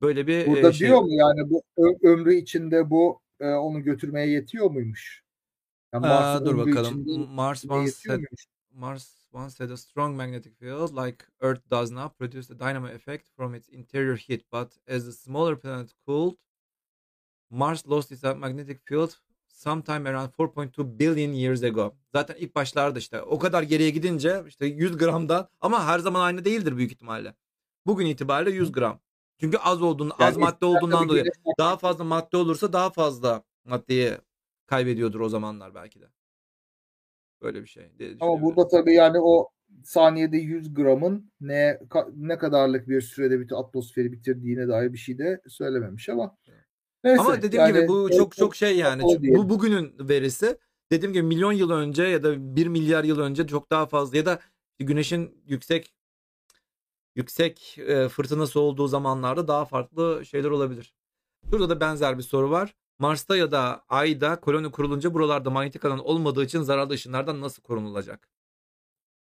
[0.03, 0.89] Böyle bir Burada e, şey.
[0.89, 1.63] diyor mu yani bu
[2.03, 5.23] ömrü içinde bu e, onu götürmeye yetiyor muymuş?
[5.95, 7.03] Yani Aa, dur bakalım.
[7.03, 8.21] içinde Mars once had?
[8.71, 13.29] Mars once had a strong magnetic field like Earth does now, produced a dynamo effect
[13.37, 14.53] from its interior heat.
[14.53, 16.35] But as the smaller planet cooled,
[17.51, 19.11] Mars lost its magnetic field
[19.49, 21.95] sometime around 4.2 billion years ago.
[22.13, 26.45] Zaten ilk başlarda işte o kadar geriye gidince işte 100 gramdan ama her zaman aynı
[26.45, 27.35] değildir büyük ihtimalle.
[27.87, 29.01] Bugün itibariyle 100 gram.
[29.41, 31.25] Çünkü az olduğunu, az Yani madde eskiden olduğundan dolayı
[31.59, 34.13] daha fazla madde olursa daha fazla maddeyi
[34.67, 36.07] kaybediyordur o zamanlar belki de.
[37.43, 37.99] Böyle bir şey.
[37.99, 39.49] diye Ama burada tabii yani o
[39.85, 45.19] saniyede 100 gramın ne ka- ne kadarlık bir sürede bütün atmosferi bitirdiğine dair bir şey
[45.19, 46.37] de söylememiş ama
[47.05, 47.21] neyse.
[47.21, 49.03] Ama dediğim gibi yani bu çok çok şey yani.
[49.37, 50.59] Bu bugünün verisi.
[50.93, 54.27] Dediğim gibi milyon yıl önce ya da 1 milyar yıl önce çok daha fazla ya
[54.27, 54.41] da
[54.79, 55.95] güneşin yüksek
[57.17, 60.95] yüksek e, fırtınası olduğu zamanlarda daha farklı şeyler olabilir.
[61.45, 62.75] Burada da benzer bir soru var.
[62.99, 68.29] Mars'ta ya da Ay'da koloni kurulunca buralarda manyetik alan olmadığı için zararlı ışınlardan nasıl korunulacak?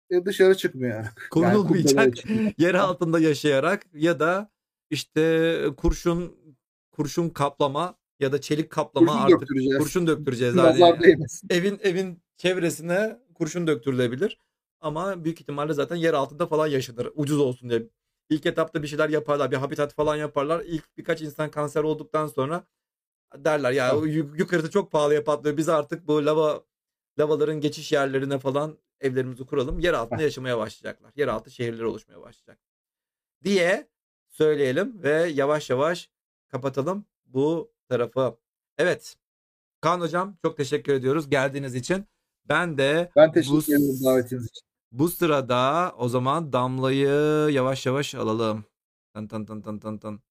[0.09, 1.27] E, dışarı çıkmayarak.
[1.31, 2.17] Korunulmayacak.
[2.17, 2.53] içinde.
[2.57, 4.49] yer altında yaşayarak ya da
[4.89, 6.35] işte kurşun
[6.91, 9.77] kurşun kaplama ya da çelik kaplama Kurşun artık döktüreceğiz.
[9.77, 11.17] kurşun döktüreceğiz yani.
[11.49, 14.39] Evin evin çevresine kurşun döktürülebilir.
[14.85, 17.09] Ama büyük ihtimalle zaten yer altında falan yaşanır.
[17.15, 17.83] Ucuz olsun diye.
[18.29, 19.51] İlk etapta bir şeyler yaparlar.
[19.51, 20.61] Bir habitat falan yaparlar.
[20.65, 22.63] İlk birkaç insan kanser olduktan sonra
[23.35, 24.07] derler ya Tamam.
[24.07, 25.57] yukarısı çok pahalıya patlıyor.
[25.57, 26.63] Biz artık bu lava
[27.19, 29.79] lavaların geçiş yerlerine falan evlerimizi kuralım.
[29.79, 31.11] Yer altında yaşamaya başlayacaklar.
[31.15, 32.59] Yeraltı şehirleri oluşmaya başlayacak.
[33.43, 33.89] Diye
[34.29, 36.09] söyleyelim ve yavaş yavaş
[36.47, 38.37] kapatalım bu tarafı.
[38.77, 39.15] Evet.
[39.81, 42.05] Kaan hocam çok teşekkür ediyoruz geldiğiniz için.
[42.49, 44.64] Ben de Ben bu, teşekkür ederim davetiniz için.
[44.91, 48.65] Bu sırada o zaman Damla'yı yavaş yavaş alalım.
[49.13, 50.21] Tın tın tın tın tın tın.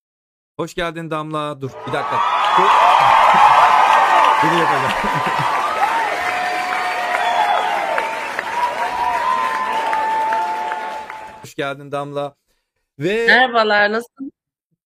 [0.56, 1.60] Hoş geldin Damla.
[1.60, 2.16] Dur bir dakika.
[2.58, 2.64] Dur.
[4.44, 4.92] Bunu yapacağım.
[11.42, 12.34] Hoş geldin Damla.
[12.98, 14.32] Ve Merhabalar, nasılsın?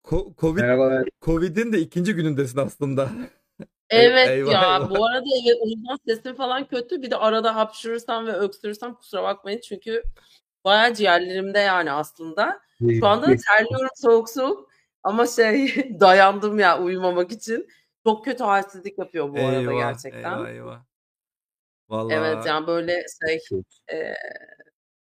[0.04, 1.08] ko- Covid Merhabalar.
[1.22, 3.10] Covid'in de ikinci günündesin aslında.
[3.92, 4.90] Evet eyvah, ya, eyvah.
[4.90, 7.02] bu arada evet, o yüzden sesim falan kötü.
[7.02, 10.02] Bir de arada hapşırırsam ve öksürürsem kusura bakmayın çünkü
[10.64, 12.60] bayağı ciğerlerimde yani aslında.
[12.98, 14.70] Şu anda da terliyorum soğuk soğuk
[15.02, 17.68] ama şey dayandım ya uyumamak için.
[18.06, 20.38] Çok kötü halsizlik yapıyor bu arada Eyvah, gerçekten.
[20.38, 20.80] eyvah, eyvah.
[21.88, 23.40] Vallahi Evet yani böyle şey
[23.92, 24.14] e,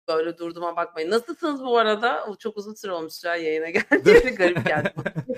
[0.07, 1.11] böyle durduğuma bakmayın.
[1.11, 2.25] Nasılsınız bu arada?
[2.25, 4.35] O çok uzun süre olmuş ya yayına geldi.
[4.37, 4.93] Garip geldi.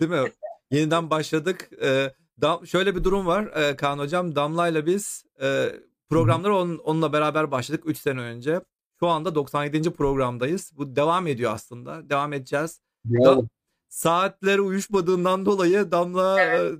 [0.00, 0.32] Değil mi?
[0.70, 1.70] Yeniden başladık.
[1.82, 4.36] Ee, Dam- şöyle bir durum var ee, Kaan Hocam.
[4.36, 5.72] Damla'yla biz e,
[6.10, 8.60] programlara onun, onunla beraber başladık 3 sene önce.
[9.00, 9.92] Şu anda 97.
[9.92, 10.72] programdayız.
[10.76, 12.10] Bu devam ediyor aslında.
[12.10, 12.80] Devam edeceğiz.
[13.04, 13.44] Bravo.
[13.88, 16.72] Saatleri uyuşmadığından dolayı Damla Evet.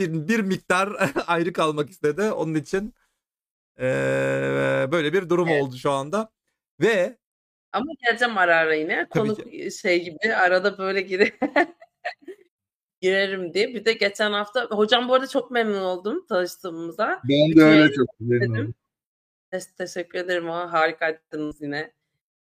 [0.00, 2.22] e, bir, bir miktar ayrı kalmak istedi.
[2.22, 2.94] Onun için
[3.78, 3.84] e,
[4.92, 5.62] böyle bir durum Evet.
[5.62, 6.30] oldu şu anda.
[6.80, 7.18] Ve
[7.72, 9.08] Ama geleceğim ara ara yine.
[9.10, 9.38] Konuk
[9.82, 11.32] şey gibi arada böyle gire
[13.00, 13.74] girerim diye.
[13.74, 17.20] Bir de geçen hafta hocam bu arada çok memnun oldum tanıştığımıza.
[17.28, 18.74] Ben de öyle çok memnun
[19.78, 20.48] teşekkür ederim.
[20.48, 21.92] Ha, harikaydınız yine.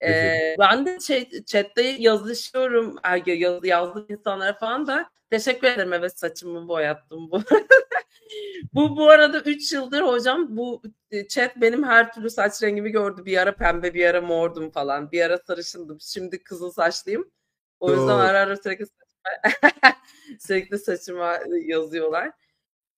[0.03, 2.95] Ee, ben de şey chatte yazışıyorum
[3.27, 7.41] yaz, yazdığım insanlara falan da teşekkür ederim evet saçımı boyattım bu.
[8.73, 13.25] bu bu arada 3 yıldır hocam bu e, chat benim her türlü saç rengimi gördü.
[13.25, 15.11] Bir ara pembe bir ara mordum falan.
[15.11, 15.97] Bir ara sarışındım.
[16.01, 17.31] Şimdi kızıl saçlıyım.
[17.79, 19.08] O yüzden ara ara sürekli saçıma,
[20.39, 22.31] sürekli saçıma yazıyorlar.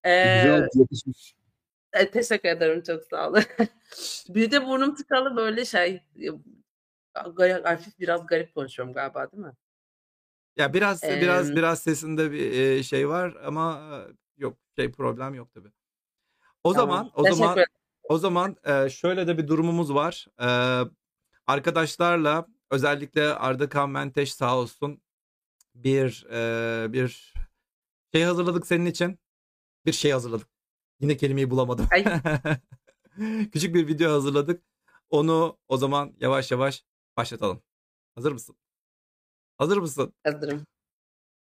[0.05, 0.67] Ee, Güzel
[1.93, 3.43] e, teşekkür ederim çok sağ olun.
[4.29, 6.01] bir de burnum tıkalı böyle şey
[7.63, 9.53] hafif biraz garip konuşuyorum galiba değil mi?
[10.57, 13.97] Ya biraz biraz Em, biraz sesinde bir e, şey var ama e,
[14.37, 15.71] yok şey problem yok tabii.
[16.63, 16.89] O tamam.
[16.89, 17.69] zaman o Teşekkür zaman ederim.
[18.03, 18.55] o zaman
[18.87, 20.27] şöyle de bir durumumuz var.
[21.47, 25.01] Arkadaşlarla özellikle Arda Kan Menteş sağ olsun
[25.83, 27.33] bir e, bir
[28.13, 29.19] şey hazırladık senin için.
[29.85, 30.47] Bir şey hazırladık.
[30.99, 31.87] Yine kelimeyi bulamadım.
[33.51, 34.63] Küçük bir video hazırladık.
[35.09, 36.85] Onu o zaman yavaş yavaş
[37.17, 37.63] başlatalım.
[38.15, 38.55] Hazır mısın?
[39.57, 40.13] Hazır mısın?
[40.23, 40.65] Hazırım.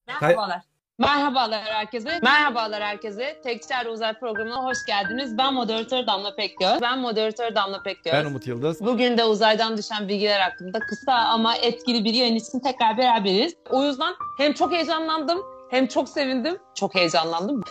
[0.07, 0.74] Merhabalar.
[0.97, 2.19] Merhabalar herkese.
[2.23, 3.41] Merhabalar herkese.
[3.43, 5.37] Tekçer Uzay programına hoş geldiniz.
[5.37, 6.81] Ben moderatör Damla Pekgöz.
[6.81, 8.13] Ben moderatör Damla Pekgöz.
[8.13, 8.81] Ben Umut Yıldız.
[8.85, 13.53] Bugün de uzaydan düşen bilgiler hakkında kısa ama etkili bir yayın için tekrar beraberiz.
[13.69, 15.41] O yüzden hem çok heyecanlandım
[15.71, 16.57] hem çok sevindim.
[16.75, 17.63] Çok heyecanlandım.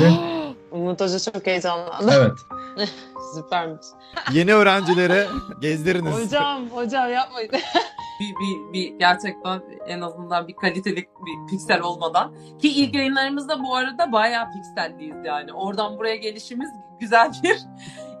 [0.70, 2.12] Umut Hoca çok heyecanlandı.
[2.16, 2.88] Evet.
[3.34, 3.86] Süpermiş.
[4.32, 5.26] Yeni öğrencilere
[5.60, 6.24] gezdiriniz.
[6.24, 7.50] Hocam, hocam yapmayın.
[8.20, 12.34] Bir, bir, bir gerçekten en azından bir kaliteli bir piksel olmadan.
[12.58, 15.52] Ki ilk yayınlarımızda bu arada bayağı pikselliyiz yani.
[15.52, 16.70] Oradan buraya gelişimiz
[17.00, 17.58] güzel bir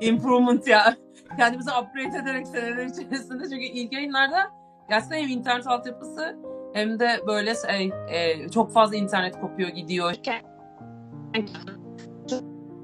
[0.00, 0.96] improvement ya.
[1.36, 3.42] Kendimizi upgrade ederek seneler içerisinde.
[3.42, 4.50] Çünkü ilk yayınlarda
[4.88, 6.36] gerçekten hem internet altyapısı
[6.74, 10.14] hem de böyle şey, e, çok fazla internet kopuyor gidiyor.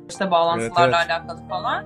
[0.09, 1.11] İşte bağlantılarla Evet, evet.
[1.11, 1.85] alakalı falan.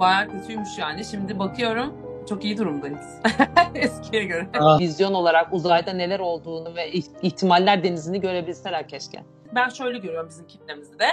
[0.00, 1.04] Bayağı kötüymüş yani.
[1.04, 3.20] Şimdi bakıyorum çok iyi durumdayız.
[3.74, 4.48] Eskiye göre.
[4.80, 6.92] Vizyon olarak uzayda neler olduğunu ve
[7.22, 9.24] ihtimaller denizini görebilseler keşke.
[9.54, 11.06] Ben şöyle görüyorum bizim kitlemizi de.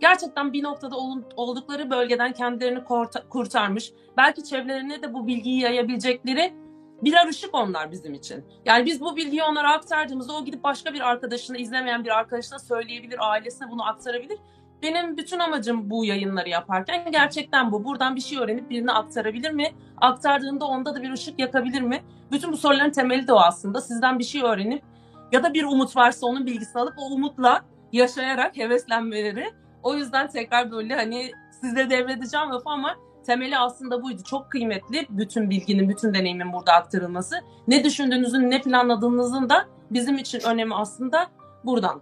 [0.00, 0.96] Gerçekten bir noktada
[1.36, 2.84] oldukları bölgeden kendilerini
[3.30, 3.92] kurtarmış.
[4.16, 6.54] Belki çevrelerine de bu bilgiyi yayabilecekleri
[7.02, 8.44] birer ışık onlar bizim için.
[8.64, 13.30] Yani biz bu bilgiyi onlara aktardığımızda o gidip başka bir arkadaşına, izlemeyen bir arkadaşına söyleyebilir,
[13.30, 14.38] ailesine bunu aktarabilir.
[14.82, 17.84] Benim bütün amacım bu yayınları yaparken gerçekten bu.
[17.84, 19.72] Buradan bir şey öğrenip birine aktarabilir mi?
[19.96, 22.02] Aktardığında onda da bir ışık yakabilir mi?
[22.32, 23.80] Bütün bu soruların temeli de o aslında.
[23.80, 24.82] Sizden bir şey öğrenip
[25.32, 29.50] ya da bir umut varsa onun bilgisini alıp o umutla yaşayarak heveslenmeleri.
[29.82, 31.30] O yüzden tekrar böyle hani
[31.60, 32.94] size devredeceğim lafı ama
[33.26, 34.22] temeli aslında buydu.
[34.24, 37.36] Çok kıymetli bütün bilginin, bütün deneyimin burada aktarılması.
[37.68, 41.26] Ne düşündüğünüzün, ne planladığınızın da bizim için önemi aslında
[41.64, 42.00] buradan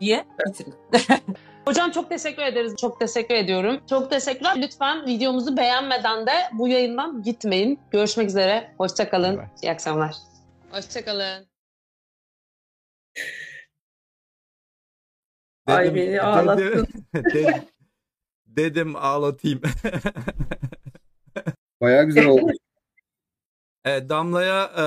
[0.00, 0.74] diye bitirdim.
[1.64, 2.76] Hocam çok teşekkür ederiz.
[2.76, 3.80] Çok teşekkür ediyorum.
[3.90, 4.54] Çok teşekkürler.
[4.56, 7.80] Lütfen videomuzu beğenmeden de bu yayından gitmeyin.
[7.90, 8.74] Görüşmek üzere.
[8.78, 9.38] Hoşçakalın.
[9.38, 9.46] Bay.
[9.62, 10.14] İyi akşamlar.
[10.70, 11.46] Hoşçakalın.
[15.66, 16.88] Ay beni ağlattın.
[17.14, 17.62] dedim,
[18.46, 19.60] dedim ağlatayım.
[21.80, 22.52] Bayağı güzel oldu.
[23.84, 24.82] Evet, Damla'ya e,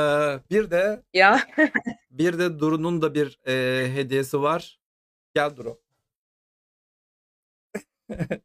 [0.49, 1.39] bir de Ya
[2.11, 4.80] bir de Duru'nun da bir e, hediyesi var.
[5.35, 5.81] Gel Duru.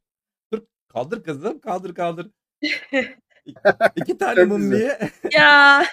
[0.53, 2.31] Dur kaldır kızım kaldır kaldır.
[3.97, 4.77] İki tane Çok mum güzel.
[4.79, 5.11] niye?
[5.33, 5.85] ya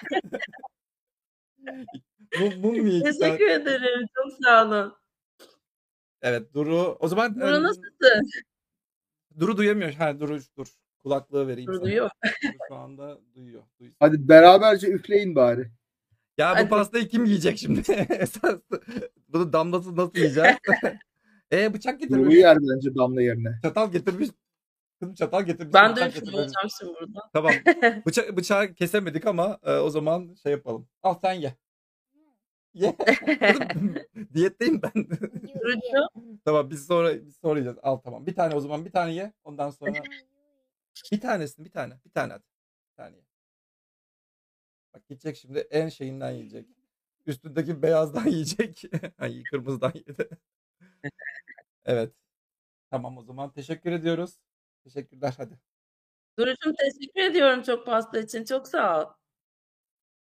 [2.40, 3.38] mum, mum niye iki tane?
[3.38, 4.08] teşekkür ederim.
[4.16, 4.98] Çok sağ olun.
[6.22, 8.30] Evet Duru o zaman e, Bura nasılsın?
[9.40, 9.94] Duru duyamıyor.
[9.94, 10.68] Ha Duru dur.
[11.04, 11.82] kulaklığı vereyim sana.
[11.86, 12.10] Duyuyor.
[12.68, 13.64] Şu anda duyuyor.
[13.80, 13.96] duyuyor.
[14.00, 15.72] Hadi beraberce üfleyin bari.
[16.38, 16.70] Ya bu Hadi.
[16.70, 17.80] pastayı kim yiyecek şimdi?
[18.10, 18.60] Esas
[19.28, 20.58] bunu damlası nasıl yiyeceğiz?
[21.54, 22.36] e bıçak getirmiş.
[22.36, 23.60] yer bence damla yerine.
[23.64, 24.30] Çatal getirmiş.
[25.00, 25.74] Kızım çatal getirmiş.
[25.74, 26.34] Ben de getirmiş.
[26.34, 27.20] olacağım şimdi burada.
[27.34, 27.54] Tamam.
[28.06, 30.88] Bıça bıçağı kesemedik ama e, o zaman şey yapalım.
[31.04, 31.56] Al sen ye.
[32.74, 32.96] Ye.
[32.98, 33.96] Kızım,
[34.34, 35.08] Diyetteyim ben.
[36.46, 37.80] Tamam biz sonra biz sonra yiyeceğiz.
[37.84, 38.26] Al tamam.
[38.26, 39.34] Bir tane o zaman bir tane ye.
[39.44, 39.94] Ondan sonra
[41.12, 41.94] bir tanesini bir tane.
[42.06, 42.44] Bir tane hadi.
[42.92, 43.33] Bir tane ye.
[44.94, 46.68] Bak gidecek şimdi en şeyinden yiyecek.
[47.26, 48.84] Üstündeki beyazdan yiyecek.
[49.18, 50.30] Ay kırmızıdan yedi.
[51.86, 52.14] evet.
[52.90, 54.40] Tamam o zaman teşekkür ediyoruz.
[54.84, 55.60] Teşekkürler hadi.
[56.40, 58.46] Durucum teşekkür ediyorum çok pasta için.
[58.46, 59.14] Çok sağ ol.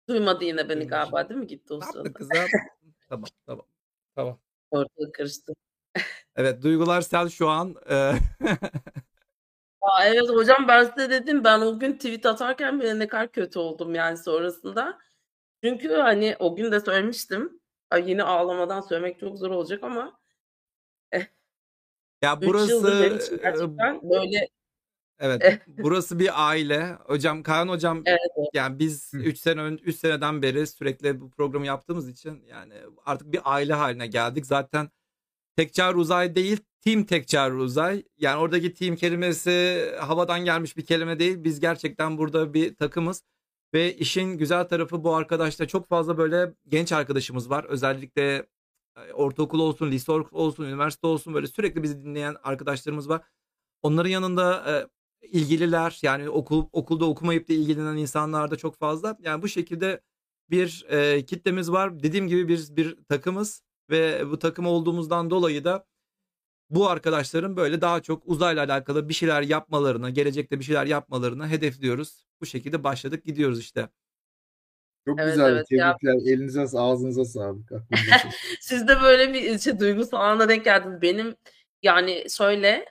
[0.10, 2.14] Duymadı yine beni galiba değil mi gitti o sırada?
[2.14, 2.38] kızım?
[3.10, 3.68] tamam tamam.
[4.16, 4.40] Tamam.
[4.72, 5.54] Ortalık karıştı.
[6.36, 7.76] Evet duygular sel şu an.
[7.90, 8.14] e,
[9.86, 13.60] Aa, evet hocam ben size dedim ben o gün tweet atarken bile ne kadar kötü
[13.60, 15.00] oldum yani sonrasında.
[15.64, 17.60] Çünkü hani o gün de söylemiştim.
[17.90, 20.20] Ay, yine ağlamadan söylemek çok zor olacak ama
[22.22, 24.48] ya 3 burası benim için e, gerçekten böyle
[25.20, 26.98] evet burası bir aile.
[27.06, 28.50] Hocam Kaan hocam evet, evet.
[28.54, 29.18] yani biz Hı.
[29.18, 32.74] 3 sene ön 3 seneden beri sürekli bu programı yaptığımız için yani
[33.06, 34.46] artık bir aile haline geldik.
[34.46, 34.90] Zaten
[35.58, 38.04] Tekçar Uzay değil, Team Tekçar Uzay.
[38.18, 41.44] Yani oradaki team kelimesi havadan gelmiş bir kelime değil.
[41.44, 43.24] Biz gerçekten burada bir takımız.
[43.74, 47.64] Ve işin güzel tarafı bu arkadaşta çok fazla böyle genç arkadaşımız var.
[47.64, 48.48] Özellikle
[48.98, 53.22] e, ortaokul olsun, lise olsun, üniversite olsun böyle sürekli bizi dinleyen arkadaşlarımız var.
[53.84, 59.18] Onların yanında e, ilgililer yani okul okulda okumayıp da ilgilenen insanlar da çok fazla.
[59.22, 60.02] Yani bu şekilde
[60.50, 62.04] bir e, kitlemiz var.
[62.04, 65.86] Dediğim gibi biz bir takımız ve bu takım olduğumuzdan dolayı da
[66.76, 72.26] bu arkadaşların böyle daha çok uzayla alakalı bir şeyler yapmalarını, gelecekte bir şeyler yapmalarını hedefliyoruz.
[72.42, 73.90] Bu şekilde başladık gidiyoruz işte.
[75.08, 75.52] Çok Evet, güzel.
[75.52, 76.34] evet, ya- Tebrikler.
[76.34, 77.70] Elinize ağzınıza sağlık.
[78.60, 81.02] Siz de böyle bir şey, duygusal ana denk geldiniz.
[81.02, 81.36] Benim
[81.84, 82.86] yani şöyle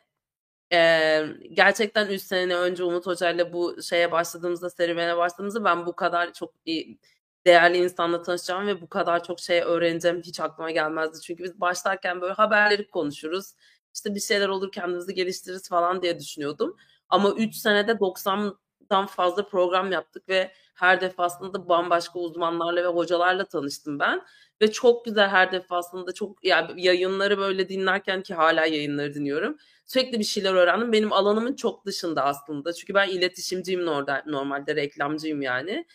[0.73, 1.21] e,
[1.53, 6.33] gerçekten 3 sene önce Umut Hoca ile bu şeye başladığımızda serüvene başladığımızda ben bu kadar
[6.33, 6.99] çok iyi,
[7.47, 11.21] değerli insanla tanışacağım ve bu kadar çok şey öğreneceğim hiç aklıma gelmezdi.
[11.21, 13.55] Çünkü biz başlarken böyle haberleri konuşuruz.
[13.95, 16.77] İşte bir şeyler olur kendimizi geliştiririz falan diye düşünüyordum.
[17.09, 23.99] Ama 3 senede 90'dan fazla program yaptık ve her defasında bambaşka uzmanlarla ve hocalarla tanıştım
[23.99, 24.23] ben.
[24.63, 29.57] Ve çok güzel her defasında çok yani yayınları böyle dinlerken ki hala yayınları dinliyorum.
[29.87, 30.93] Sürekli bir şeyler öğrendim.
[30.93, 32.73] Benim alanımın çok dışında aslında.
[32.73, 35.87] Çünkü ben iletişimciyim normalde, normalde reklamcıyım yani.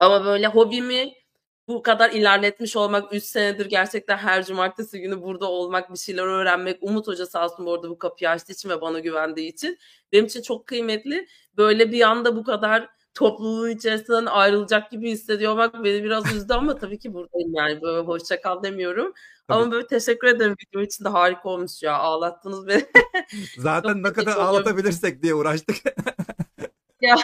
[0.00, 1.12] Ama böyle hobimi
[1.68, 6.78] bu kadar ilerletmiş olmak 3 senedir gerçekten her cumartesi günü burada olmak, bir şeyler öğrenmek.
[6.80, 9.78] Umut Hoca sağ olsun bu arada bu kapıyı açtığı için ve bana güvendiği için
[10.12, 11.26] benim için çok kıymetli.
[11.56, 16.78] Böyle bir anda bu kadar topluluğun içerisinden ayrılacak gibi hissediyor olmak beni biraz üzdü ama
[16.78, 19.12] tabii ki buradayım yani böyle hoşça kal demiyorum.
[19.48, 19.58] Tabii.
[19.58, 22.86] Ama böyle teşekkür ederim video için de harika olmuş ya ağlattınız beni.
[23.58, 25.76] Zaten ne kadar ağlatabilirsek diye uğraştık.
[27.00, 27.16] Ya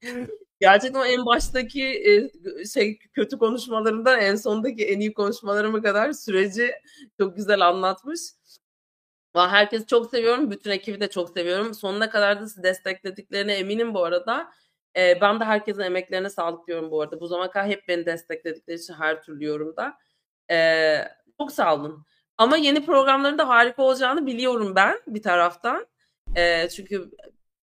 [0.60, 1.84] gerçekten en baştaki
[2.60, 6.72] e, şey kötü konuşmalarımdan en sondaki en iyi konuşmalarıma kadar süreci
[7.20, 8.20] çok güzel anlatmış.
[9.34, 10.50] Herkesi çok seviyorum.
[10.50, 11.74] Bütün ekibi de çok seviyorum.
[11.74, 14.50] Sonuna kadar da sizi desteklediklerine eminim bu arada.
[14.96, 17.20] E, ben de herkesin emeklerine sağlık diyorum bu arada.
[17.20, 19.98] Bu zamana kadar hep beni destekledikleri için her türlü yorumda.
[20.50, 20.98] E,
[21.40, 22.06] çok sağ olun.
[22.38, 25.86] Ama yeni programların da harika olacağını biliyorum ben bir taraftan.
[26.36, 27.10] E, çünkü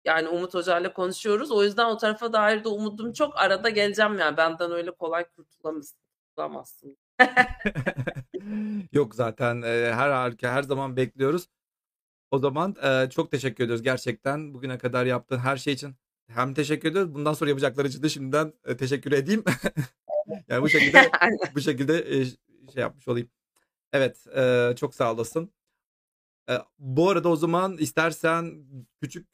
[0.04, 1.50] yani Umut Hoca ile konuşuyoruz.
[1.50, 3.36] O yüzden o tarafa dair de umudum çok.
[3.36, 4.36] Arada geleceğim yani.
[4.36, 6.96] Benden öyle kolay kurtulamazsın.
[8.92, 11.48] Yok zaten e, her harika her zaman bekliyoruz.
[12.30, 15.96] O zaman e, çok teşekkür ediyoruz gerçekten bugüne kadar yaptığın her şey için.
[16.28, 17.14] Hem teşekkür ediyoruz.
[17.14, 19.44] Bundan sonra yapacakları için de şimdiden e, teşekkür edeyim.
[20.48, 21.10] yani bu şekilde
[21.54, 23.30] bu şekilde e, şey yapmış olayım.
[23.92, 25.52] Evet, e, çok sağ olasın.
[26.50, 28.64] E, bu arada o zaman istersen
[29.02, 29.28] küçük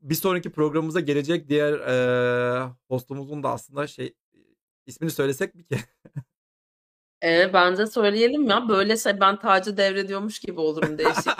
[0.00, 4.14] bir sonraki programımıza gelecek diğer e, hostumuzun da aslında şey
[4.86, 5.76] ismini söylesek mi ki?
[7.24, 8.68] Ee, bence söyleyelim ya.
[8.68, 11.32] Böyle şey ben tacı devrediyormuş gibi olurum değişik.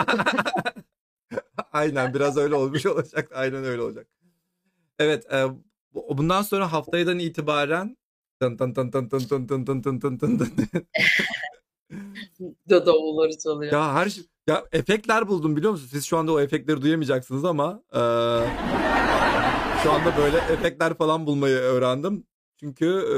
[1.72, 3.30] Aynen biraz öyle olmuş olacak.
[3.34, 4.06] Aynen öyle olacak.
[4.98, 5.44] Evet, e,
[5.94, 7.96] bu- bundan sonra haftadan itibaren
[8.40, 10.86] tın tın tın tın tın tın tın tın tın tın tın tın.
[12.70, 13.72] Da davulları çalıyor.
[13.72, 15.90] Ya her şey ya efektler buldum biliyor musunuz?
[15.90, 17.98] Siz şu anda o efektleri duyamayacaksınız ama e,
[19.82, 22.26] şu anda böyle efektler falan bulmayı öğrendim.
[22.60, 23.16] Çünkü e,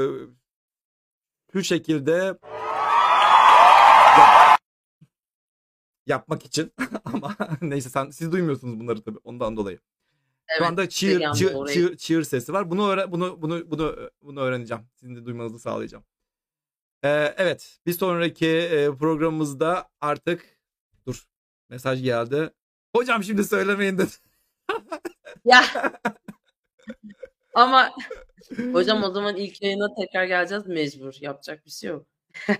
[1.53, 2.37] şu şekilde
[4.17, 4.59] yap-
[6.07, 6.73] yapmak için
[7.05, 9.79] ama neyse sen siz duymuyorsunuz bunları tabii ondan dolayı.
[10.49, 11.73] Evet, Şu anda çığır, oraya.
[11.73, 12.71] çığır, çığır sesi var.
[12.71, 14.83] Bunu öğre- bunu bunu bunu bunu öğreneceğim.
[14.95, 16.03] Sizin de duymanızı sağlayacağım.
[17.03, 20.54] Ee, evet, bir sonraki e, programımızda artık.
[21.69, 22.49] Mesaj geldi.
[22.95, 24.11] Hocam şimdi söylemeyin dedi.
[25.45, 25.63] Ya.
[27.53, 27.91] Ama
[28.73, 31.13] hocam o zaman ilk yayına tekrar geleceğiz mecbur.
[31.21, 32.07] Yapacak bir şey yok.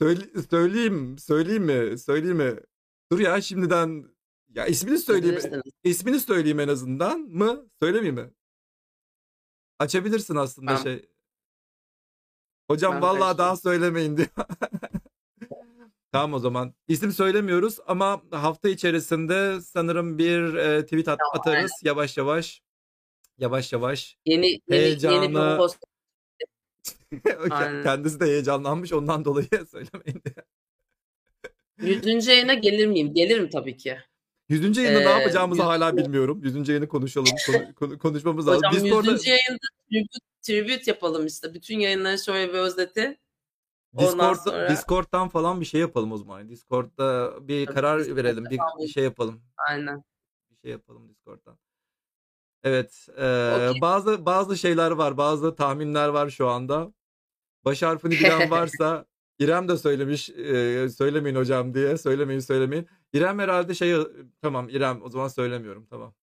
[0.00, 1.98] Söyle, söyleyeyim, söyleyeyim mi?
[1.98, 2.56] Söyleyeyim mi?
[3.12, 4.04] Dur ya şimdiden
[4.48, 5.62] ya ismini söyleyeyim.
[5.84, 7.68] İsmini söyleyeyim en azından mı?
[7.82, 8.30] Söylemeyeyim mi?
[9.78, 11.08] Açabilirsin aslında Ben- şey.
[12.70, 13.38] Hocam Ben vallahi karışmam.
[13.38, 14.28] daha söylemeyin diyor.
[16.12, 16.74] Tamam o zaman.
[16.88, 22.62] İsim söylemiyoruz ama hafta içerisinde sanırım bir e, tweet at- atarız yavaş yavaş.
[23.38, 24.16] Yavaş yavaş.
[24.26, 25.78] Yeni yeni, Heyecanı- yeni bir host.
[27.50, 27.82] Aynen.
[27.82, 30.46] Kendisi de heyecanlanmış ondan dolayı söylemeyin diyor.
[31.78, 33.14] Yüzüncü yayına gelir miyim?
[33.14, 33.96] Gelirim tabii ki.
[34.48, 36.40] Yüzüncü yayında ne Ee, yapacağımızı yüz- hala bilmiyorum.
[36.44, 37.28] Yüzüncü yayını konuşalım.
[37.46, 38.62] konu- konu- konuşmamız lazım.
[38.68, 39.58] Hocam Discord'da, yüzüncü yayında
[39.90, 41.54] tribute, tribute yapalım işte.
[41.54, 43.18] Bütün yayınları şöyle bir özeti.
[43.98, 46.48] Discord, sonra- Discord'dan falan bir şey yapalım o zaman.
[46.48, 48.44] Discord'da bir Tabii, karar Discord'da verelim.
[48.44, 49.42] Bir, bir şey yapalım.
[49.68, 50.02] Aynen.
[50.50, 51.58] Bir şey yapalım Discord'dan.
[52.62, 53.06] Evet.
[53.18, 53.80] eee, Okey.
[53.80, 55.16] bazı bazı şeyler var.
[55.16, 56.92] Bazı tahminler var şu anda.
[57.64, 59.06] Baş harfini bilen varsa
[59.38, 61.98] İrem de söylemiş eee, söylemeyin hocam diye.
[61.98, 62.88] Söylemeyin söylemeyin.
[63.12, 63.96] İrem herhalde şey
[64.42, 65.86] tamam İrem o zaman söylemiyorum.
[65.90, 66.14] Tamam.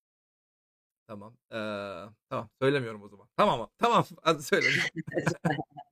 [1.07, 1.37] Tamam.
[1.51, 3.27] Eee, tamam söylemiyorum o zaman.
[3.37, 4.89] Tamam tamam hadi söylemiyorum.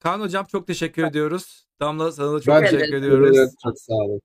[0.00, 1.66] Kaan hocam çok teşekkür ediyoruz.
[1.80, 3.38] Damla sana da çok Ben teşekkür teşekkür ediyoruz.
[3.38, 4.20] Evet, çok sağ olun.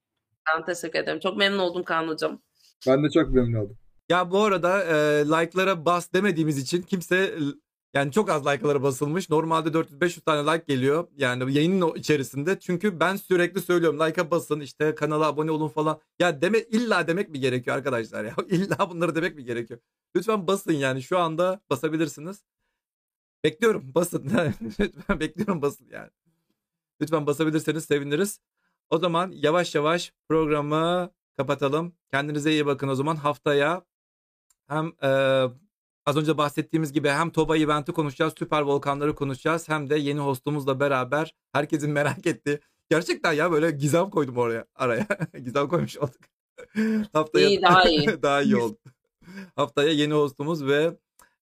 [0.55, 1.19] Ben teşekkür ederim.
[1.19, 2.41] Çok memnun oldum Kaan hocam.
[2.87, 3.77] Ben de çok memnun oldum.
[4.09, 7.35] Ya bu arada e, like'lara bas demediğimiz için kimse
[7.93, 9.29] yani çok az like'lara basılmış.
[9.29, 11.07] Normalde 400-500 tane like geliyor.
[11.17, 12.59] Yani yayının içerisinde.
[12.59, 15.99] Çünkü ben sürekli söylüyorum like'a basın işte kanala abone olun falan.
[16.19, 18.33] Ya deme illa demek mi gerekiyor arkadaşlar ya?
[18.49, 19.79] İlla bunları demek mi gerekiyor?
[20.15, 22.43] Lütfen basın yani şu anda basabilirsiniz.
[23.43, 24.23] Bekliyorum basın.
[24.79, 26.09] Lütfen bekliyorum basın yani.
[27.01, 28.39] Lütfen basabilirseniz seviniriz.
[28.89, 31.93] O zaman yavaş yavaş programı kapatalım.
[32.11, 33.15] Kendinize iyi bakın o zaman.
[33.15, 33.85] Haftaya
[34.67, 35.07] hem e,
[36.05, 39.69] az önce bahsettiğimiz gibi hem Toba eventi konuşacağız, süper volkanları konuşacağız.
[39.69, 42.59] Hem de yeni hostumuzla beraber herkesin merak ettiği.
[42.89, 45.07] Gerçekten ya böyle gizem koydum oraya araya.
[45.43, 46.21] gizem koymuş olduk.
[47.13, 48.21] Haftaya İyi, daha iyi.
[48.21, 48.77] daha iyi oldu.
[49.55, 50.97] Haftaya yeni hostumuz ve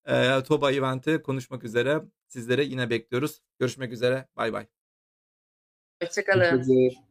[0.07, 2.01] e, Toba eventi konuşmak üzere.
[2.27, 3.41] Sizlere yine bekliyoruz.
[3.59, 4.27] Görüşmek üzere.
[4.35, 4.67] Bay bay.
[6.03, 6.41] Hoşçakalın.
[6.41, 7.06] Ederim.